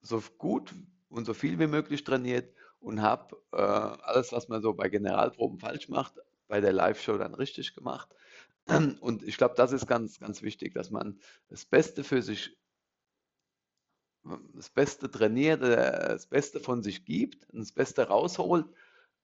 so 0.00 0.22
gut 0.38 0.74
und 1.10 1.26
so 1.26 1.34
viel 1.34 1.58
wie 1.58 1.66
möglich 1.66 2.04
trainiert 2.04 2.54
und 2.80 3.02
habe 3.02 3.36
äh, 3.52 3.58
alles, 3.58 4.32
was 4.32 4.48
man 4.48 4.62
so 4.62 4.72
bei 4.72 4.88
Generalproben 4.88 5.58
falsch 5.58 5.90
macht, 5.90 6.14
bei 6.48 6.62
der 6.62 6.72
Live-Show 6.72 7.18
dann 7.18 7.34
richtig 7.34 7.74
gemacht. 7.74 8.08
Und 9.00 9.22
ich 9.22 9.36
glaube, 9.36 9.56
das 9.56 9.72
ist 9.72 9.86
ganz, 9.86 10.18
ganz 10.18 10.40
wichtig, 10.40 10.72
dass 10.72 10.90
man 10.90 11.20
das 11.48 11.66
Beste 11.66 12.02
für 12.02 12.22
sich, 12.22 12.56
das 14.54 14.70
Beste 14.70 15.10
trainiert, 15.10 15.62
äh, 15.62 16.08
das 16.08 16.26
Beste 16.26 16.60
von 16.60 16.82
sich 16.82 17.04
gibt, 17.04 17.46
das 17.52 17.72
Beste 17.72 18.08
rausholt 18.08 18.66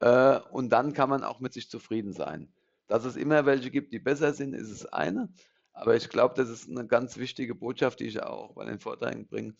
äh, 0.00 0.38
und 0.50 0.70
dann 0.70 0.92
kann 0.92 1.10
man 1.10 1.24
auch 1.24 1.40
mit 1.40 1.52
sich 1.52 1.70
zufrieden 1.70 2.12
sein. 2.12 2.52
Dass 2.88 3.04
es 3.04 3.16
immer 3.16 3.46
welche 3.46 3.70
gibt, 3.70 3.92
die 3.92 3.98
besser 3.98 4.32
sind, 4.32 4.54
ist 4.54 4.70
es 4.70 4.86
eine. 4.86 5.28
Aber 5.72 5.96
ich 5.96 6.08
glaube, 6.08 6.34
das 6.36 6.50
ist 6.50 6.68
eine 6.68 6.86
ganz 6.86 7.16
wichtige 7.16 7.54
Botschaft, 7.54 8.00
die 8.00 8.06
ich 8.06 8.22
auch 8.22 8.54
bei 8.54 8.64
den 8.64 8.80
Vorträgen 8.80 9.26
bringe. 9.26 9.54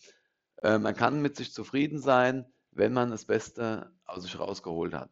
Äh, 0.61 0.77
man 0.79 0.95
kann 0.95 1.21
mit 1.21 1.35
sich 1.35 1.53
zufrieden 1.53 1.99
sein, 1.99 2.45
wenn 2.71 2.93
man 2.93 3.09
das 3.09 3.25
Beste 3.25 3.91
aus 4.05 4.23
sich 4.23 4.39
rausgeholt 4.39 4.93
hat. 4.93 5.09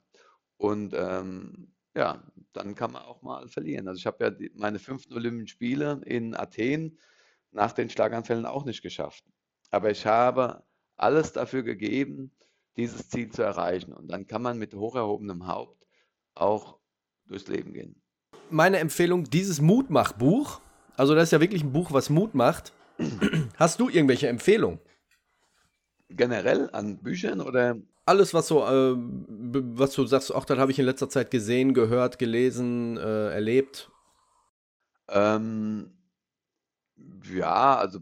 Und 0.57 0.93
ähm, 0.93 1.73
ja, 1.95 2.23
dann 2.53 2.75
kann 2.75 2.91
man 2.91 3.03
auch 3.03 3.21
mal 3.21 3.47
verlieren. 3.47 3.87
Also 3.87 3.97
ich 3.97 4.05
habe 4.05 4.23
ja 4.23 4.29
die, 4.29 4.51
meine 4.53 4.79
fünften 4.79 5.13
Olympischen 5.13 5.47
Spiele 5.47 6.01
in 6.05 6.35
Athen 6.35 6.99
nach 7.51 7.73
den 7.73 7.89
Schlaganfällen 7.89 8.45
auch 8.45 8.65
nicht 8.65 8.81
geschafft. 8.81 9.25
Aber 9.71 9.89
ich 9.89 10.05
habe 10.05 10.63
alles 10.97 11.33
dafür 11.33 11.63
gegeben, 11.63 12.31
dieses 12.77 13.09
Ziel 13.09 13.29
zu 13.29 13.41
erreichen. 13.41 13.93
Und 13.93 14.09
dann 14.09 14.27
kann 14.27 14.41
man 14.41 14.57
mit 14.57 14.73
hoch 14.75 14.95
erhobenem 14.95 15.47
Haupt 15.47 15.87
auch 16.35 16.77
durchs 17.25 17.47
Leben 17.47 17.73
gehen. 17.73 18.01
Meine 18.49 18.79
Empfehlung, 18.79 19.23
dieses 19.23 19.61
Mutmachbuch, 19.61 20.61
also 20.97 21.15
das 21.15 21.25
ist 21.25 21.31
ja 21.31 21.41
wirklich 21.41 21.63
ein 21.63 21.71
Buch, 21.71 21.91
was 21.93 22.09
Mut 22.09 22.35
macht. 22.35 22.73
Hast 23.55 23.79
du 23.79 23.89
irgendwelche 23.89 24.27
Empfehlungen? 24.27 24.79
Generell 26.09 26.69
an 26.73 26.97
Büchern 26.97 27.39
oder? 27.39 27.77
Alles, 28.05 28.33
was 28.33 28.47
so, 28.47 28.65
äh, 28.65 28.95
was 28.97 29.93
du 29.93 30.05
sagst, 30.05 30.33
auch 30.33 30.43
das 30.43 30.57
habe 30.57 30.71
ich 30.71 30.79
in 30.79 30.85
letzter 30.85 31.07
Zeit 31.07 31.31
gesehen, 31.31 31.73
gehört, 31.73 32.19
gelesen, 32.19 32.97
äh, 32.97 33.29
erlebt. 33.29 33.89
Ähm, 35.07 35.91
ja, 37.33 37.77
also 37.77 37.99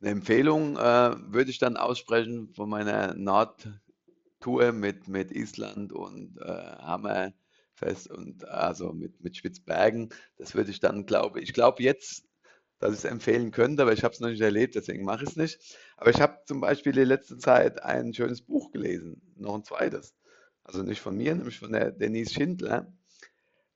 eine 0.00 0.10
Empfehlung 0.10 0.76
äh, 0.76 1.16
würde 1.32 1.50
ich 1.50 1.58
dann 1.58 1.76
aussprechen 1.76 2.52
von 2.54 2.68
meiner 2.68 3.14
Nordtour 3.14 4.72
mit, 4.72 5.08
mit 5.08 5.32
Island 5.32 5.92
und 5.92 6.38
äh, 6.40 6.44
Hammerfest 6.44 8.10
und 8.10 8.46
also 8.48 8.92
mit, 8.92 9.22
mit 9.22 9.36
Spitzbergen. 9.36 10.10
Das 10.36 10.54
würde 10.54 10.70
ich 10.70 10.80
dann, 10.80 11.06
glaube 11.06 11.40
ich, 11.40 11.52
glaube 11.52 11.82
jetzt 11.82 12.28
dass 12.78 12.92
ich 12.92 12.98
es 12.98 13.04
empfehlen 13.04 13.50
könnte, 13.50 13.82
aber 13.82 13.92
ich 13.92 14.04
habe 14.04 14.14
es 14.14 14.20
noch 14.20 14.28
nicht 14.28 14.40
erlebt, 14.40 14.74
deswegen 14.74 15.04
mache 15.04 15.24
ich 15.24 15.30
es 15.30 15.36
nicht. 15.36 15.76
Aber 15.96 16.10
ich 16.10 16.20
habe 16.20 16.38
zum 16.46 16.60
Beispiel 16.60 16.96
in 16.96 17.08
letzter 17.08 17.38
Zeit 17.38 17.82
ein 17.82 18.14
schönes 18.14 18.42
Buch 18.42 18.70
gelesen, 18.70 19.20
noch 19.36 19.54
ein 19.54 19.64
zweites. 19.64 20.14
Also 20.62 20.82
nicht 20.82 21.00
von 21.00 21.16
mir, 21.16 21.34
nämlich 21.34 21.58
von 21.58 21.72
der 21.72 21.90
Denise 21.90 22.32
Schindler. 22.32 22.92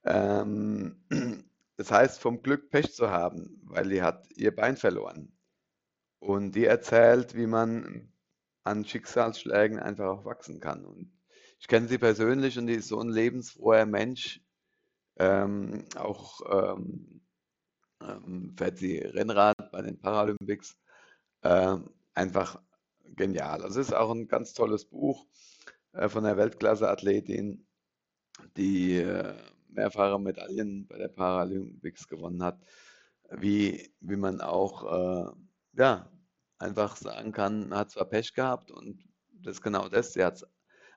Ähm, 0.05 1.03
das 1.77 1.91
heißt, 1.91 2.19
vom 2.19 2.41
Glück 2.41 2.69
Pech 2.69 2.93
zu 2.93 3.09
haben, 3.09 3.61
weil 3.63 3.89
die 3.89 4.01
hat 4.01 4.25
ihr 4.37 4.55
Bein 4.55 4.77
verloren. 4.77 5.32
Und 6.23 6.55
die 6.55 6.63
erzählt, 6.63 7.35
wie 7.35 7.47
man 7.47 8.09
an 8.63 8.85
Schicksalsschlägen 8.85 9.77
einfach 9.77 10.05
auch 10.05 10.23
wachsen 10.23 10.61
kann. 10.61 10.85
Und 10.85 11.11
ich 11.59 11.67
kenne 11.67 11.89
sie 11.89 11.97
persönlich 11.97 12.57
und 12.57 12.67
die 12.67 12.75
ist 12.75 12.87
so 12.87 13.01
ein 13.01 13.09
lebensfroher 13.09 13.85
Mensch. 13.85 14.41
Ähm, 15.17 15.83
auch 15.97 16.39
ähm, 16.49 17.21
ähm, 18.01 18.55
fährt 18.57 18.77
sie 18.77 18.99
Rennrad 18.99 19.69
bei 19.73 19.81
den 19.81 19.99
Paralympics. 19.99 20.77
Ähm, 21.43 21.89
einfach 22.13 22.61
genial. 23.03 23.61
Also 23.61 23.81
es 23.81 23.89
ist 23.89 23.93
auch 23.93 24.11
ein 24.11 24.29
ganz 24.29 24.53
tolles 24.53 24.85
Buch 24.85 25.27
äh, 25.91 26.07
von 26.07 26.23
der 26.23 26.37
Weltklasse-Athletin, 26.37 27.67
die 28.55 28.95
äh, 28.95 29.35
mehrfache 29.67 30.19
Medaillen 30.19 30.87
bei 30.87 30.99
der 30.99 31.09
Paralympics 31.09 32.07
gewonnen 32.07 32.43
hat, 32.43 32.61
wie, 33.29 33.93
wie 33.99 34.15
man 34.15 34.39
auch 34.39 34.85
äh, 34.85 35.31
ja, 35.73 36.09
einfach 36.57 36.95
sagen 36.95 37.31
kann, 37.31 37.73
hat 37.73 37.91
zwar 37.91 38.05
Pech 38.05 38.33
gehabt 38.33 38.71
und 38.71 39.03
das 39.31 39.57
ist 39.57 39.61
genau 39.61 39.89
das, 39.89 40.13
sie 40.13 40.23
hat 40.23 40.35
es 40.35 40.47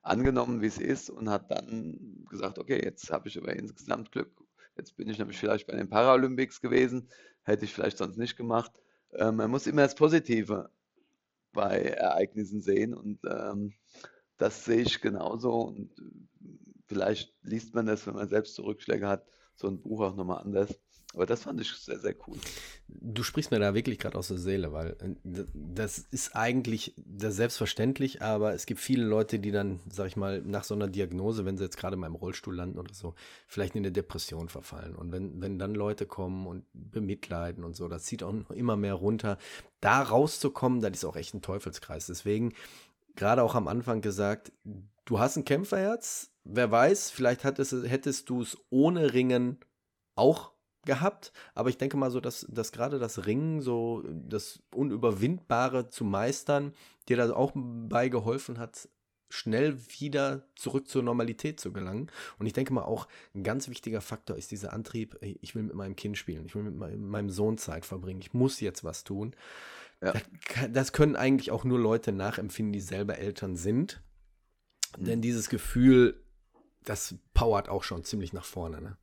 angenommen, 0.03 0.62
wie 0.62 0.66
es 0.66 0.79
ist 0.79 1.11
und 1.11 1.29
hat 1.29 1.51
dann 1.51 2.24
gesagt, 2.31 2.59
okay, 2.59 2.81
jetzt 2.83 3.11
habe 3.11 3.29
ich 3.29 3.39
aber 3.39 3.55
insgesamt 3.57 4.12
Glück. 4.12 4.31
Jetzt 4.77 4.97
bin 4.97 5.09
ich 5.09 5.18
nämlich 5.18 5.39
vielleicht 5.39 5.66
bei 5.66 5.74
den 5.74 5.89
Paralympics 5.89 6.61
gewesen, 6.61 7.09
hätte 7.43 7.64
ich 7.64 7.72
vielleicht 7.74 7.99
sonst 7.99 8.18
nicht 8.18 8.37
gemacht. 8.37 8.72
Ähm, 9.14 9.37
man 9.37 9.51
muss 9.51 9.66
immer 9.66 9.83
das 9.83 9.95
Positive 9.95 10.70
bei 11.53 11.81
Ereignissen 11.81 12.61
sehen 12.62 12.95
und 12.95 13.20
ähm, 13.29 13.72
das 14.37 14.64
sehe 14.64 14.83
ich 14.83 15.01
genauso 15.01 15.53
und 15.62 15.95
vielleicht 16.87 17.35
liest 17.43 17.74
man 17.74 17.87
das, 17.87 18.07
wenn 18.07 18.14
man 18.14 18.29
selbst 18.29 18.55
so 18.55 18.64
Rückschläge 18.64 19.09
hat, 19.09 19.27
so 19.55 19.66
ein 19.68 19.81
Buch 19.81 20.03
auch 20.03 20.14
nochmal 20.14 20.43
anders. 20.43 20.79
Aber 21.15 21.25
das 21.25 21.45
fand 21.45 21.61
ich 21.61 21.73
sehr, 21.73 21.99
sehr 21.99 22.15
cool. 22.27 22.37
Du 22.89 23.23
sprichst 23.23 23.51
mir 23.51 23.59
da 23.59 23.75
wirklich 23.75 23.99
gerade 23.99 24.19
aus 24.19 24.29
der 24.29 24.39
Seele, 24.39 24.73
weil 24.73 24.97
äh, 25.01 25.45
das 25.55 25.99
ist 25.99 26.37
eigentlich 26.37 26.95
das 26.97 27.37
selbstverständlich, 27.37 28.23
aber 28.23 28.53
es 28.55 28.67
gibt 28.67 28.81
viele 28.81 29.05
Leute, 29.05 29.39
die 29.39 29.51
dann, 29.51 29.81
sag 29.91 30.09
ich 30.09 30.17
mal, 30.17 30.43
nach 30.43 30.65
so 30.65 30.75
einer 30.75 30.89
Diagnose, 30.89 31.45
wenn 31.45 31.57
sie 31.57 31.65
jetzt 31.65 31.79
gerade 31.79 31.97
mal 31.97 32.09
im 32.09 32.17
Rollstuhl 32.17 32.55
landen 32.55 32.79
oder 32.79 32.93
so, 32.93 33.15
vielleicht 33.47 33.75
in 33.75 33.81
eine 33.81 33.93
Depression 33.93 34.49
verfallen. 34.49 34.95
Und 34.95 35.13
wenn, 35.13 35.41
wenn 35.41 35.59
dann 35.59 35.75
Leute 35.75 36.07
kommen 36.07 36.47
und 36.47 36.65
bemitleiden 36.75 37.65
und 37.65 37.77
so, 37.77 37.89
das 37.89 38.05
zieht 38.05 38.23
auch 38.23 38.51
immer 38.51 38.77
mehr 38.77 38.95
runter. 38.95 39.39
Da 39.81 40.03
rauszukommen, 40.03 40.81
das 40.81 40.93
ist 40.93 41.05
auch 41.05 41.17
echt 41.17 41.35
ein 41.35 41.43
Teufelskreis. 41.43 42.07
Deswegen, 42.07 42.53
gerade 43.15 43.43
auch 43.43 43.55
am 43.55 43.69
Anfang 43.69 44.03
gesagt, 44.03 44.53
du 45.05 45.19
hast 45.19 45.37
ein 45.37 45.45
Kämpferherz, 45.45 46.31
wer 46.45 46.71
weiß, 46.71 47.11
vielleicht 47.11 47.45
hattest, 47.45 47.73
hättest 47.73 48.29
du 48.29 48.43
es 48.43 48.59
ohne 48.69 49.15
Ringen 49.15 49.61
auch 50.15 50.53
gehabt, 50.87 51.32
aber 51.55 51.68
ich 51.68 51.78
denke 51.78 51.97
mal 51.97 52.11
so, 52.11 52.20
dass, 52.20 52.47
dass 52.49 52.72
gerade 52.72 52.99
das 52.99 53.26
Ringen, 53.26 53.61
so 53.61 54.03
das 54.07 54.61
Unüberwindbare 54.74 55.89
zu 55.89 56.05
meistern, 56.05 56.72
dir 57.09 57.16
da 57.16 57.32
auch 57.32 57.53
beigeholfen 57.55 58.59
hat, 58.59 58.89
schnell 59.28 59.76
wieder 59.99 60.47
zurück 60.55 60.89
zur 60.89 61.03
Normalität 61.03 61.61
zu 61.61 61.72
gelangen. 61.72 62.11
Und 62.39 62.47
ich 62.47 62.53
denke 62.53 62.72
mal 62.72 62.84
auch, 62.84 63.09
ein 63.34 63.43
ganz 63.43 63.68
wichtiger 63.68 64.01
Faktor 64.01 64.37
ist 64.37 64.51
dieser 64.51 64.72
Antrieb, 64.72 65.18
ich 65.20 65.55
will 65.55 65.64
mit 65.64 65.74
meinem 65.74 65.97
Kind 65.97 66.16
spielen, 66.16 66.47
ich 66.47 66.55
will 66.55 66.62
mit 66.62 66.76
meinem 66.76 67.30
Sohn 67.30 67.59
Zeit 67.59 67.84
verbringen, 67.84 68.20
ich 68.20 68.34
muss 68.34 68.61
jetzt 68.61 68.84
was 68.84 69.05
tun. 69.05 69.34
Ja. 70.03 70.12
Das, 70.12 70.22
das, 70.70 70.93
können 70.93 71.16
eigentlich 71.16 71.51
auch 71.51 71.64
nur 71.64 71.78
Leute 71.78 72.12
nachempfinden, 72.12 72.72
die 72.72 72.80
selber 72.80 73.18
Eltern 73.18 73.57
sind. 73.57 74.03
Mhm. 74.99 75.05
Denn 75.05 75.22
dieses 75.22 75.49
Gefühl, 75.49 76.22
das 76.84 77.16
powert 77.34 77.68
auch 77.68 77.82
schon 77.82 78.05
ziemlich 78.05 78.32
nach 78.32 78.45
vorne. 78.45 78.80
Ne? 78.80 78.97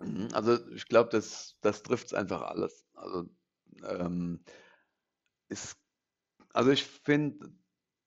Mhm, 0.00 0.28
also 0.32 0.58
ich 0.72 0.86
glaube, 0.86 1.10
das, 1.10 1.56
das 1.60 1.82
trifft 1.82 2.06
es 2.08 2.14
einfach 2.14 2.42
alles. 2.42 2.84
Also, 2.94 3.28
ähm, 3.84 4.40
ist, 5.48 5.76
also 6.52 6.70
ich 6.70 6.84
finde 6.84 7.50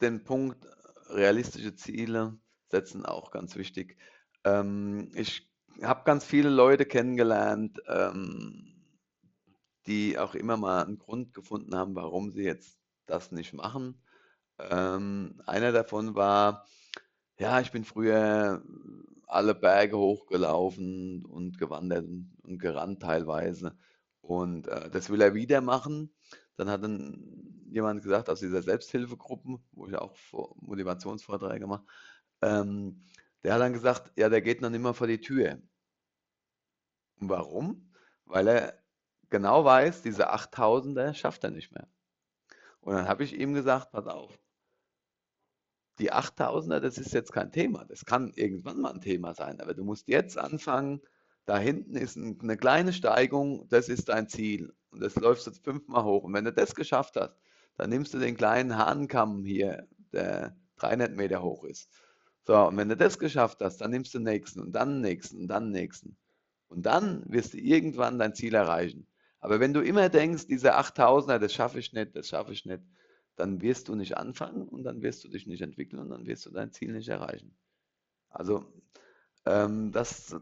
den 0.01 0.23
Punkt 0.23 0.67
realistische 1.09 1.75
Ziele 1.75 2.37
setzen 2.69 3.05
auch 3.05 3.31
ganz 3.31 3.55
wichtig. 3.55 3.97
Ähm, 4.45 5.11
ich 5.15 5.49
habe 5.83 6.03
ganz 6.05 6.25
viele 6.25 6.49
Leute 6.49 6.85
kennengelernt, 6.85 7.81
ähm, 7.87 8.75
die 9.87 10.17
auch 10.17 10.35
immer 10.35 10.57
mal 10.57 10.83
einen 10.85 10.97
Grund 10.99 11.33
gefunden 11.33 11.75
haben, 11.75 11.95
warum 11.95 12.31
sie 12.31 12.43
jetzt 12.43 12.77
das 13.07 13.31
nicht 13.31 13.53
machen. 13.53 14.01
Ähm, 14.59 15.41
einer 15.45 15.71
davon 15.71 16.15
war, 16.15 16.67
ja, 17.39 17.61
ich 17.61 17.71
bin 17.71 17.85
früher 17.85 18.63
alle 19.31 19.55
Berge 19.55 19.97
hochgelaufen 19.97 21.25
und 21.25 21.57
gewandert 21.57 22.05
und 22.43 22.59
gerannt 22.59 23.01
teilweise. 23.01 23.77
Und 24.21 24.67
äh, 24.67 24.89
das 24.89 25.09
will 25.09 25.21
er 25.21 25.33
wieder 25.33 25.61
machen. 25.61 26.13
Dann 26.57 26.69
hat 26.69 26.83
dann 26.83 27.65
jemand 27.69 28.03
gesagt 28.03 28.29
aus 28.29 28.39
dieser 28.39 28.61
Selbsthilfegruppe, 28.61 29.59
wo 29.71 29.87
ich 29.87 29.95
auch 29.95 30.15
Motivationsvorträge 30.59 31.67
mache, 31.67 31.85
ähm, 32.41 33.05
der 33.43 33.53
hat 33.53 33.61
dann 33.61 33.73
gesagt, 33.73 34.11
ja, 34.17 34.29
der 34.29 34.41
geht 34.41 34.61
noch 34.61 34.69
nicht 34.69 34.81
mehr 34.81 34.93
vor 34.93 35.07
die 35.07 35.21
Tür. 35.21 35.61
Und 37.19 37.29
warum? 37.29 37.91
Weil 38.25 38.47
er 38.47 38.83
genau 39.29 39.65
weiß, 39.65 40.01
diese 40.01 40.33
8000er 40.33 41.13
schafft 41.13 41.43
er 41.43 41.51
nicht 41.51 41.71
mehr. 41.71 41.87
Und 42.81 42.95
dann 42.95 43.07
habe 43.07 43.23
ich 43.23 43.33
ihm 43.33 43.53
gesagt, 43.53 43.91
pass 43.91 44.07
auf, 44.07 44.37
die 46.01 46.11
8000er, 46.11 46.79
das 46.79 46.97
ist 46.97 47.13
jetzt 47.13 47.31
kein 47.31 47.51
Thema. 47.51 47.85
Das 47.85 48.05
kann 48.05 48.31
irgendwann 48.35 48.81
mal 48.81 48.91
ein 48.93 49.01
Thema 49.01 49.33
sein, 49.33 49.61
aber 49.61 49.73
du 49.73 49.83
musst 49.83 50.07
jetzt 50.07 50.37
anfangen. 50.37 51.01
Da 51.45 51.57
hinten 51.57 51.95
ist 51.95 52.17
eine 52.17 52.57
kleine 52.57 52.93
Steigung, 52.93 53.67
das 53.69 53.87
ist 53.87 54.09
dein 54.09 54.27
Ziel. 54.27 54.73
Und 54.89 55.01
das 55.01 55.15
läufst 55.15 55.47
jetzt 55.47 55.63
fünfmal 55.63 56.03
hoch. 56.03 56.23
Und 56.23 56.33
wenn 56.33 56.45
du 56.45 56.51
das 56.51 56.75
geschafft 56.75 57.15
hast, 57.15 57.35
dann 57.77 57.89
nimmst 57.89 58.13
du 58.13 58.19
den 58.19 58.35
kleinen 58.35 58.77
Hahnkamm 58.77 59.45
hier, 59.45 59.87
der 60.11 60.55
300 60.77 61.15
Meter 61.15 61.41
hoch 61.41 61.63
ist. 61.63 61.89
So, 62.45 62.57
und 62.67 62.77
wenn 62.77 62.89
du 62.89 62.97
das 62.97 63.19
geschafft 63.19 63.59
hast, 63.61 63.77
dann 63.77 63.91
nimmst 63.91 64.13
du 64.13 64.19
nächsten 64.19 64.59
und 64.59 64.71
dann 64.73 65.01
nächsten 65.01 65.41
und 65.41 65.47
dann 65.47 65.71
nächsten. 65.71 66.17
Und 66.67 66.85
dann 66.85 67.23
wirst 67.27 67.53
du 67.53 67.57
irgendwann 67.57 68.17
dein 68.17 68.33
Ziel 68.33 68.55
erreichen. 68.55 69.07
Aber 69.39 69.59
wenn 69.59 69.73
du 69.73 69.81
immer 69.81 70.09
denkst, 70.09 70.47
diese 70.47 70.77
8000er, 70.77 71.37
das 71.37 71.53
schaffe 71.53 71.79
ich 71.79 71.93
nicht, 71.93 72.15
das 72.15 72.27
schaffe 72.27 72.53
ich 72.53 72.65
nicht, 72.65 72.81
dann 73.35 73.61
wirst 73.61 73.87
du 73.87 73.95
nicht 73.95 74.17
anfangen 74.17 74.67
und 74.67 74.83
dann 74.83 75.01
wirst 75.01 75.23
du 75.23 75.27
dich 75.27 75.47
nicht 75.47 75.61
entwickeln 75.61 75.99
und 75.99 76.09
dann 76.09 76.25
wirst 76.25 76.45
du 76.45 76.51
dein 76.51 76.71
Ziel 76.71 76.91
nicht 76.93 77.09
erreichen. 77.09 77.55
Also 78.29 78.65
ähm, 79.45 79.91
das. 79.91 80.35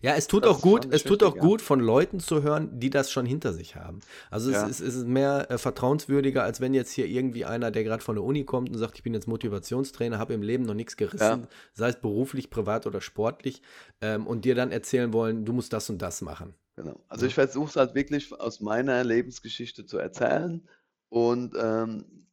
Ja, 0.00 0.14
es 0.14 0.26
tut 0.26 0.46
auch 0.46 0.62
gut, 0.62 0.88
es 0.90 1.04
tut 1.04 1.22
auch 1.22 1.36
gut, 1.36 1.60
von 1.60 1.80
Leuten 1.80 2.18
zu 2.18 2.42
hören, 2.42 2.80
die 2.80 2.88
das 2.88 3.10
schon 3.10 3.26
hinter 3.26 3.52
sich 3.52 3.76
haben. 3.76 4.00
Also 4.30 4.50
ja. 4.50 4.64
es, 4.64 4.80
ist, 4.80 4.88
es, 4.88 4.94
ist, 4.96 5.06
mehr 5.06 5.50
äh, 5.50 5.58
vertrauenswürdiger, 5.58 6.42
als 6.42 6.60
wenn 6.60 6.72
jetzt 6.72 6.92
hier 6.92 7.06
irgendwie 7.06 7.44
einer, 7.44 7.70
der 7.70 7.84
gerade 7.84 8.02
von 8.02 8.16
der 8.16 8.24
Uni 8.24 8.44
kommt 8.44 8.70
und 8.70 8.78
sagt, 8.78 8.96
ich 8.96 9.02
bin 9.02 9.12
jetzt 9.12 9.28
Motivationstrainer, 9.28 10.18
habe 10.18 10.32
im 10.32 10.42
Leben 10.42 10.64
noch 10.64 10.74
nichts 10.74 10.96
gerissen, 10.96 11.42
ja. 11.42 11.48
sei 11.74 11.90
es 11.90 12.00
beruflich, 12.00 12.48
privat 12.48 12.86
oder 12.86 13.02
sportlich, 13.02 13.60
ähm, 14.00 14.26
und 14.26 14.46
dir 14.46 14.54
dann 14.54 14.72
erzählen 14.72 15.12
wollen, 15.12 15.44
du 15.44 15.52
musst 15.52 15.74
das 15.74 15.90
und 15.90 16.00
das 16.00 16.22
machen. 16.22 16.54
Genau. 16.76 16.98
Also 17.08 17.26
ich 17.26 17.34
versuche 17.34 17.68
es 17.68 17.76
halt 17.76 17.94
wirklich 17.94 18.32
aus 18.32 18.60
meiner 18.60 19.02
Lebensgeschichte 19.04 19.84
zu 19.84 19.98
erzählen 19.98 20.66
und 21.08 21.54
ähm, 21.58 22.26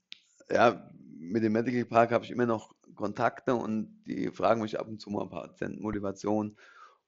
ja, 0.49 0.89
mit 1.17 1.43
dem 1.43 1.53
Medical 1.53 1.85
Park 1.85 2.11
habe 2.11 2.25
ich 2.25 2.31
immer 2.31 2.45
noch 2.45 2.73
Kontakte 2.95 3.55
und 3.55 4.03
die 4.05 4.29
fragen 4.31 4.61
mich 4.61 4.79
ab 4.79 4.87
und 4.87 4.99
zu 4.99 5.09
mal 5.09 5.27
Patientenmotivation. 5.29 6.57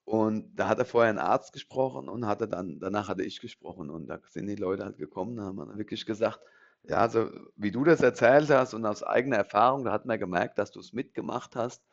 Und 0.03 0.55
da 0.55 0.67
hat 0.67 0.79
er 0.79 0.85
vorher 0.85 1.09
ein 1.09 1.19
Arzt 1.19 1.51
gesprochen 1.53 2.09
und 2.09 2.27
hatte 2.27 2.47
dann, 2.47 2.79
danach 2.79 3.07
hatte 3.09 3.23
ich 3.23 3.41
gesprochen 3.41 3.89
und 3.89 4.07
da 4.07 4.19
sind 4.29 4.47
die 4.47 4.55
Leute 4.55 4.85
halt 4.85 4.97
gekommen, 4.97 5.37
da 5.37 5.43
haben 5.43 5.57
wir 5.57 5.77
wirklich 5.77 6.05
gesagt, 6.05 6.39
ja, 6.83 6.97
also 6.97 7.31
wie 7.55 7.71
du 7.71 7.83
das 7.83 8.01
erzählt 8.01 8.49
hast 8.51 8.75
und 8.75 8.85
aus 8.85 9.01
eigener 9.01 9.37
Erfahrung, 9.37 9.83
da 9.83 9.91
hat 9.91 10.05
man 10.05 10.19
gemerkt, 10.19 10.59
dass 10.59 10.71
du 10.71 10.79
es 10.79 10.93
mitgemacht 10.93 11.55
hast. 11.55 11.83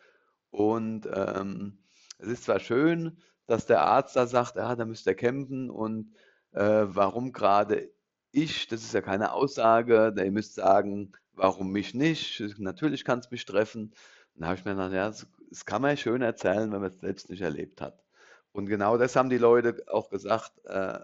Und 0.51 1.09
ähm, 1.11 1.79
es 2.19 2.29
ist 2.29 2.45
zwar 2.45 2.59
schön, 2.59 3.19
dass 3.47 3.65
der 3.65 3.83
Arzt 3.83 4.17
da 4.17 4.27
sagt, 4.27 4.57
ja, 4.57 4.77
da 4.77 4.85
müsst 4.85 5.07
ihr 5.07 5.15
kämpfen 5.15 5.71
und 5.71 6.13
äh, 6.53 6.85
warum 6.87 7.33
gerade 7.33 7.91
ich, 8.33 8.67
das 8.67 8.83
ist 8.83 8.95
ja 8.95 9.03
keine 9.03 9.33
Aussage, 9.33 10.15
ihr 10.17 10.33
müsst 10.33 10.55
sagen, 10.55 11.13
warum 11.35 11.71
mich 11.71 11.95
nicht? 11.95 12.43
Natürlich 12.59 13.05
kann 13.05 13.21
es 13.21 13.31
mich 13.31 13.45
treffen. 13.45 13.93
Dann 14.35 14.49
habe 14.49 14.59
ich 14.59 14.65
mir 14.65 14.73
gedacht, 14.73 14.93
ja, 14.93 15.09
das, 15.09 15.67
kann 15.67 15.83
man 15.83 15.97
schön 15.97 16.23
erzählen, 16.23 16.73
wenn 16.73 16.81
man 16.81 16.91
es 16.91 17.01
selbst 17.01 17.29
nicht 17.31 17.43
erlebt 17.43 17.81
hat. 17.81 18.03
Und 18.53 18.67
genau 18.67 18.97
das 18.99 19.17
haben 19.17 19.31
die 19.31 19.39
Leute 19.39 19.85
auch 19.89 20.11
gesagt. 20.11 20.53
Äh, 20.65 20.99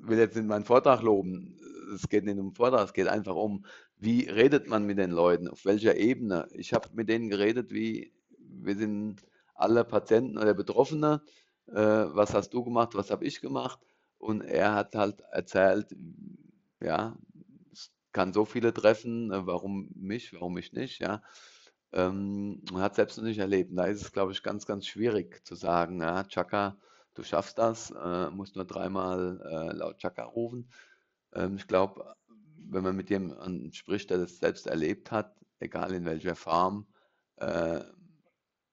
will 0.00 0.18
jetzt 0.18 0.36
in 0.36 0.46
meinen 0.46 0.64
Vortrag 0.64 1.02
loben. 1.02 1.58
Es 1.94 2.08
geht 2.08 2.24
nicht 2.24 2.38
um 2.38 2.54
Vortrag, 2.54 2.86
es 2.86 2.92
geht 2.92 3.08
einfach 3.08 3.34
um, 3.34 3.64
wie 3.98 4.28
redet 4.28 4.68
man 4.68 4.86
mit 4.86 4.98
den 4.98 5.10
Leuten, 5.10 5.48
auf 5.48 5.64
welcher 5.64 5.96
Ebene. 5.96 6.48
Ich 6.52 6.72
habe 6.72 6.88
mit 6.94 7.08
denen 7.08 7.28
geredet, 7.28 7.72
wie 7.72 8.12
wir 8.38 8.76
sind 8.76 9.22
alle 9.54 9.84
Patienten 9.84 10.38
oder 10.38 10.54
Betroffene. 10.54 11.22
Äh, 11.68 11.74
was 11.74 12.34
hast 12.34 12.50
du 12.54 12.64
gemacht, 12.64 12.94
was 12.94 13.10
habe 13.10 13.24
ich 13.24 13.40
gemacht? 13.40 13.78
Und 14.20 14.42
er 14.42 14.74
hat 14.74 14.94
halt 14.94 15.20
erzählt, 15.32 15.96
ja, 16.80 17.16
es 17.72 17.90
kann 18.12 18.32
so 18.34 18.44
viele 18.44 18.72
treffen, 18.74 19.32
äh, 19.32 19.46
warum 19.46 19.88
mich, 19.94 20.34
warum 20.34 20.54
mich 20.54 20.72
nicht, 20.74 21.00
ja. 21.00 21.22
Ähm, 21.92 22.62
man 22.70 22.82
hat 22.82 22.94
selbst 22.96 23.16
noch 23.16 23.24
nicht 23.24 23.38
erlebt. 23.38 23.72
Da 23.74 23.86
ist 23.86 24.02
es, 24.02 24.12
glaube 24.12 24.32
ich, 24.32 24.42
ganz, 24.42 24.66
ganz 24.66 24.86
schwierig 24.86 25.44
zu 25.44 25.54
sagen, 25.54 26.00
ja, 26.02 26.24
Chaka, 26.24 26.76
du 27.14 27.22
schaffst 27.24 27.58
das, 27.58 27.90
äh, 27.92 28.30
musst 28.30 28.56
nur 28.56 28.66
dreimal 28.66 29.40
äh, 29.50 29.72
laut 29.76 29.98
Chaka 29.98 30.24
rufen. 30.24 30.70
Ähm, 31.34 31.56
ich 31.56 31.66
glaube, 31.66 32.14
wenn 32.58 32.84
man 32.84 32.96
mit 32.96 33.10
jemandem 33.10 33.72
spricht, 33.72 34.10
der 34.10 34.18
das 34.18 34.38
selbst 34.38 34.66
erlebt 34.66 35.10
hat, 35.10 35.34
egal 35.60 35.94
in 35.94 36.04
welcher 36.04 36.36
Form, 36.36 36.86
äh, 37.36 37.80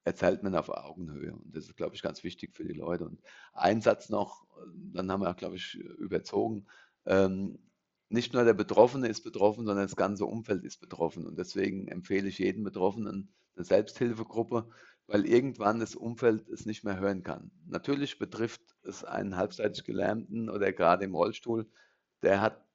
erzählt 0.08 0.42
man 0.42 0.56
auf 0.56 0.70
Augenhöhe. 0.70 1.34
Und 1.34 1.54
das 1.54 1.66
ist, 1.66 1.76
glaube 1.76 1.94
ich, 1.94 2.02
ganz 2.02 2.24
wichtig 2.24 2.56
für 2.56 2.64
die 2.64 2.74
Leute. 2.74 3.06
Und 3.06 3.22
ein 3.54 3.82
Satz 3.82 4.08
noch, 4.08 4.48
dann 4.74 5.12
haben 5.12 5.22
wir, 5.22 5.34
glaube 5.34 5.58
ich, 5.58 5.76
überzogen. 5.76 6.66
Ähm, 7.06 7.60
nicht 8.08 8.34
nur 8.34 8.46
der 8.46 8.54
Betroffene 8.54 9.10
ist 9.10 9.22
betroffen, 9.22 9.66
sondern 9.66 9.86
das 9.86 9.98
ganze 9.98 10.26
Umfeld 10.26 10.64
ist 10.64 10.80
betroffen. 10.80 11.28
Und 11.28 11.38
deswegen 11.38 11.90
empfehle 11.90 12.30
ich 12.30 12.38
jedem 12.38 12.64
Betroffenen 12.64 13.34
eine 13.58 13.66
Selbsthilfegruppe, 13.66 14.70
weil 15.08 15.26
irgendwann 15.26 15.82
das 15.82 15.94
Umfeld 15.94 16.48
es 16.48 16.66
nicht 16.66 16.86
mehr 16.86 17.00
hören 17.00 17.24
kann. 17.24 17.52
Natürlich 17.66 18.18
betrifft 18.18 18.62
es 18.84 19.04
einen 19.04 19.36
halbseitig 19.36 19.84
Gelähmten 19.84 20.50
oder 20.50 20.72
gerade 20.72 21.04
im 21.04 21.16
Rollstuhl, 21.16 21.70
der 22.22 22.40
hat 22.40 22.66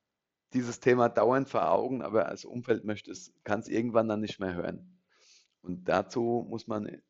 dieses 0.53 0.81
Thema 0.81 1.09
dauernd 1.09 1.49
vor 1.49 1.71
Augen, 1.71 2.03
aber 2.03 2.27
als 2.27 2.45
Umfeld 2.45 2.85
möchte 2.85 3.11
es, 3.11 3.33
kann 3.43 3.61
es 3.61 3.69
irgendwann 3.69 4.09
dann 4.09 4.21
nicht 4.21 4.39
mehr 4.39 4.55
hören. 4.55 4.99
Und 5.63 5.89
dazu 5.89 6.47
muss 6.51 6.67
man, 6.67 7.01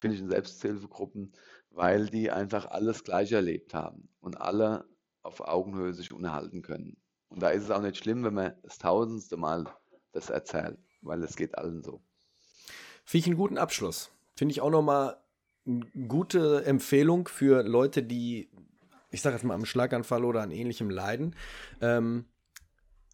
finde 0.00 0.16
ich, 0.16 0.22
in 0.22 0.30
Selbsthilfegruppen, 0.30 1.32
weil 1.70 2.06
die 2.06 2.30
einfach 2.30 2.66
alles 2.66 3.04
gleich 3.04 3.32
erlebt 3.32 3.74
haben 3.74 4.08
und 4.20 4.40
alle 4.40 4.86
auf 5.22 5.40
Augenhöhe 5.40 5.92
sich 5.92 6.12
unterhalten 6.12 6.62
können. 6.62 6.96
Und 7.28 7.42
da 7.42 7.50
ist 7.50 7.64
es 7.64 7.70
auch 7.70 7.82
nicht 7.82 7.96
schlimm, 7.96 8.24
wenn 8.24 8.34
man 8.34 8.54
das 8.62 8.78
tausendste 8.78 9.36
Mal 9.36 9.66
das 10.12 10.30
erzählt, 10.30 10.78
weil 11.02 11.22
es 11.22 11.36
geht 11.36 11.56
allen 11.56 11.82
so. 11.82 12.02
Finde 13.04 13.24
ich 13.24 13.26
einen 13.26 13.36
guten 13.36 13.58
Abschluss. 13.58 14.10
Finde 14.34 14.52
ich 14.52 14.60
auch 14.60 14.70
nochmal 14.70 15.16
eine 15.66 15.84
gute 16.08 16.64
Empfehlung 16.64 17.28
für 17.28 17.62
Leute, 17.62 18.02
die, 18.02 18.50
ich 19.10 19.22
sage 19.22 19.36
jetzt 19.36 19.44
mal, 19.44 19.54
am 19.54 19.66
Schlaganfall 19.66 20.24
oder 20.24 20.42
an 20.42 20.50
ähnlichem 20.50 20.90
leiden. 20.90 21.36
Ähm, 21.80 22.24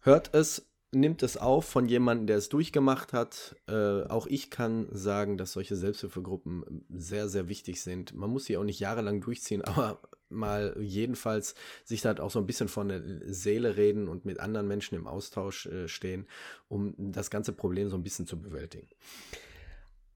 hört 0.01 0.33
es, 0.33 0.67
nimmt 0.91 1.21
es 1.21 1.37
auf 1.37 1.65
von 1.65 1.87
jemandem, 1.87 2.27
der 2.27 2.37
es 2.37 2.49
durchgemacht 2.49 3.13
hat. 3.13 3.55
Äh, 3.67 4.03
auch 4.03 4.27
ich 4.27 4.49
kann 4.49 4.87
sagen, 4.91 5.37
dass 5.37 5.51
solche 5.51 5.75
Selbsthilfegruppen 5.75 6.85
sehr, 6.89 7.27
sehr 7.27 7.49
wichtig 7.49 7.81
sind. 7.81 8.13
Man 8.13 8.29
muss 8.29 8.45
sie 8.45 8.57
auch 8.57 8.63
nicht 8.63 8.79
jahrelang 8.79 9.21
durchziehen, 9.21 9.61
aber 9.65 10.01
mal 10.29 10.75
jedenfalls 10.79 11.55
sich 11.83 12.01
da 12.01 12.15
auch 12.17 12.31
so 12.31 12.39
ein 12.39 12.47
bisschen 12.47 12.67
von 12.67 12.89
der 12.89 13.01
Seele 13.25 13.77
reden 13.77 14.07
und 14.07 14.25
mit 14.25 14.39
anderen 14.39 14.67
Menschen 14.67 14.95
im 14.95 15.07
Austausch 15.07 15.65
äh, 15.67 15.87
stehen, 15.87 16.27
um 16.67 16.93
das 16.97 17.29
ganze 17.29 17.53
Problem 17.53 17.89
so 17.89 17.97
ein 17.97 18.03
bisschen 18.03 18.27
zu 18.27 18.39
bewältigen. 18.39 18.87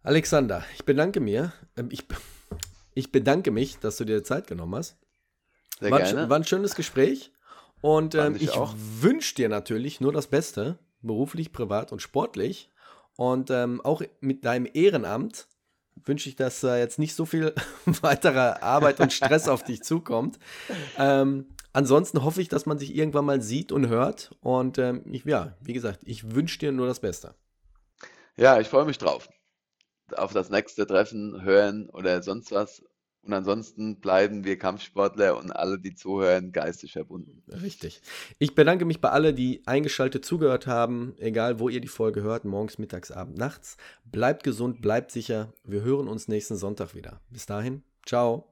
Alexander, 0.04 0.64
ich 0.76 0.86
bedanke 0.86 1.20
mir. 1.20 1.54
Ähm, 1.78 1.90
ich, 1.92 2.06
ich 2.94 3.12
bedanke 3.12 3.52
mich, 3.52 3.78
dass 3.80 3.98
du 3.98 4.06
dir 4.06 4.24
Zeit 4.24 4.48
genommen 4.48 4.76
hast. 4.76 4.98
Sehr 5.80 5.92
war, 5.92 6.00
gerne. 6.00 6.30
war 6.30 6.38
ein 6.38 6.46
schönes 6.46 6.76
Gespräch. 6.76 7.32
Und 7.82 8.16
ähm, 8.16 8.36
ich, 8.36 8.44
ich 8.44 8.60
wünsche 9.02 9.36
dir 9.36 9.50
natürlich 9.50 10.02
nur 10.02 10.14
das 10.14 10.28
Beste, 10.28 10.78
beruflich, 11.02 11.52
privat 11.52 11.92
und 11.92 12.02
sportlich. 12.02 12.70
Und 13.16 13.50
ähm, 13.50 13.82
auch 13.82 14.02
mit 14.20 14.46
deinem 14.46 14.68
Ehrenamt 14.72 15.48
wünsche 16.06 16.30
ich, 16.30 16.36
dass 16.36 16.64
äh, 16.64 16.78
jetzt 16.78 17.00
nicht 17.00 17.16
so 17.16 17.26
viel 17.26 17.54
weitere 18.02 18.40
Arbeit 18.40 19.00
und 19.00 19.12
Stress 19.14 19.48
auf 19.48 19.64
dich 19.64 19.84
zukommt. 19.84 20.40
Ähm, 20.98 21.50
ansonsten 21.74 22.24
hoffe 22.24 22.42
ich, 22.42 22.50
dass 22.50 22.66
man 22.66 22.80
sich 22.80 22.96
irgendwann 22.96 23.26
mal 23.26 23.42
sieht 23.42 23.72
und 23.72 23.88
hört. 23.88 24.32
Und 24.42 24.78
ähm, 24.78 25.04
ich, 25.12 25.26
ja, 25.26 25.56
wie 25.62 25.74
gesagt, 25.74 26.00
ich 26.06 26.36
wünsche 26.36 26.60
dir 26.60 26.72
nur 26.72 26.88
das 26.88 27.00
Beste. 27.00 27.36
Ja, 28.38 28.60
ich 28.60 28.68
freue 28.68 28.86
mich 28.86 28.98
drauf. 28.98 29.30
Auf 30.16 30.34
das 30.34 30.50
nächste 30.50 30.86
Treffen, 30.86 31.42
hören 31.42 31.90
oder 31.90 32.22
sonst 32.22 32.52
was. 32.52 32.84
Und 33.24 33.34
ansonsten 33.34 34.00
bleiben 34.00 34.44
wir 34.44 34.58
Kampfsportler 34.58 35.38
und 35.38 35.52
alle, 35.52 35.78
die 35.78 35.94
zuhören, 35.94 36.52
geistig 36.52 36.94
verbunden. 36.94 37.44
Richtig. 37.50 38.02
Ich 38.40 38.56
bedanke 38.56 38.86
mich 38.86 39.00
bei 39.00 39.10
allen, 39.10 39.36
die 39.36 39.62
eingeschaltet 39.68 40.26
zugehört 40.26 40.66
haben, 40.66 41.14
egal 41.20 41.60
wo 41.60 41.70
ihr 41.70 41.82
die 41.82 41.88
Folge 41.88 42.24
hört, 42.24 42.46
morgens, 42.46 42.80
mittags, 42.80 43.12
abends, 43.12 43.40
nachts. 43.40 43.78
Bleibt 44.06 44.44
gesund, 44.44 44.82
bleibt 44.82 45.12
sicher. 45.12 45.54
Wir 45.64 45.82
hören 45.82 46.08
uns 46.08 46.28
nächsten 46.28 46.56
Sonntag 46.56 46.96
wieder. 46.96 47.22
Bis 47.30 47.46
dahin, 47.46 47.84
ciao. 48.06 48.51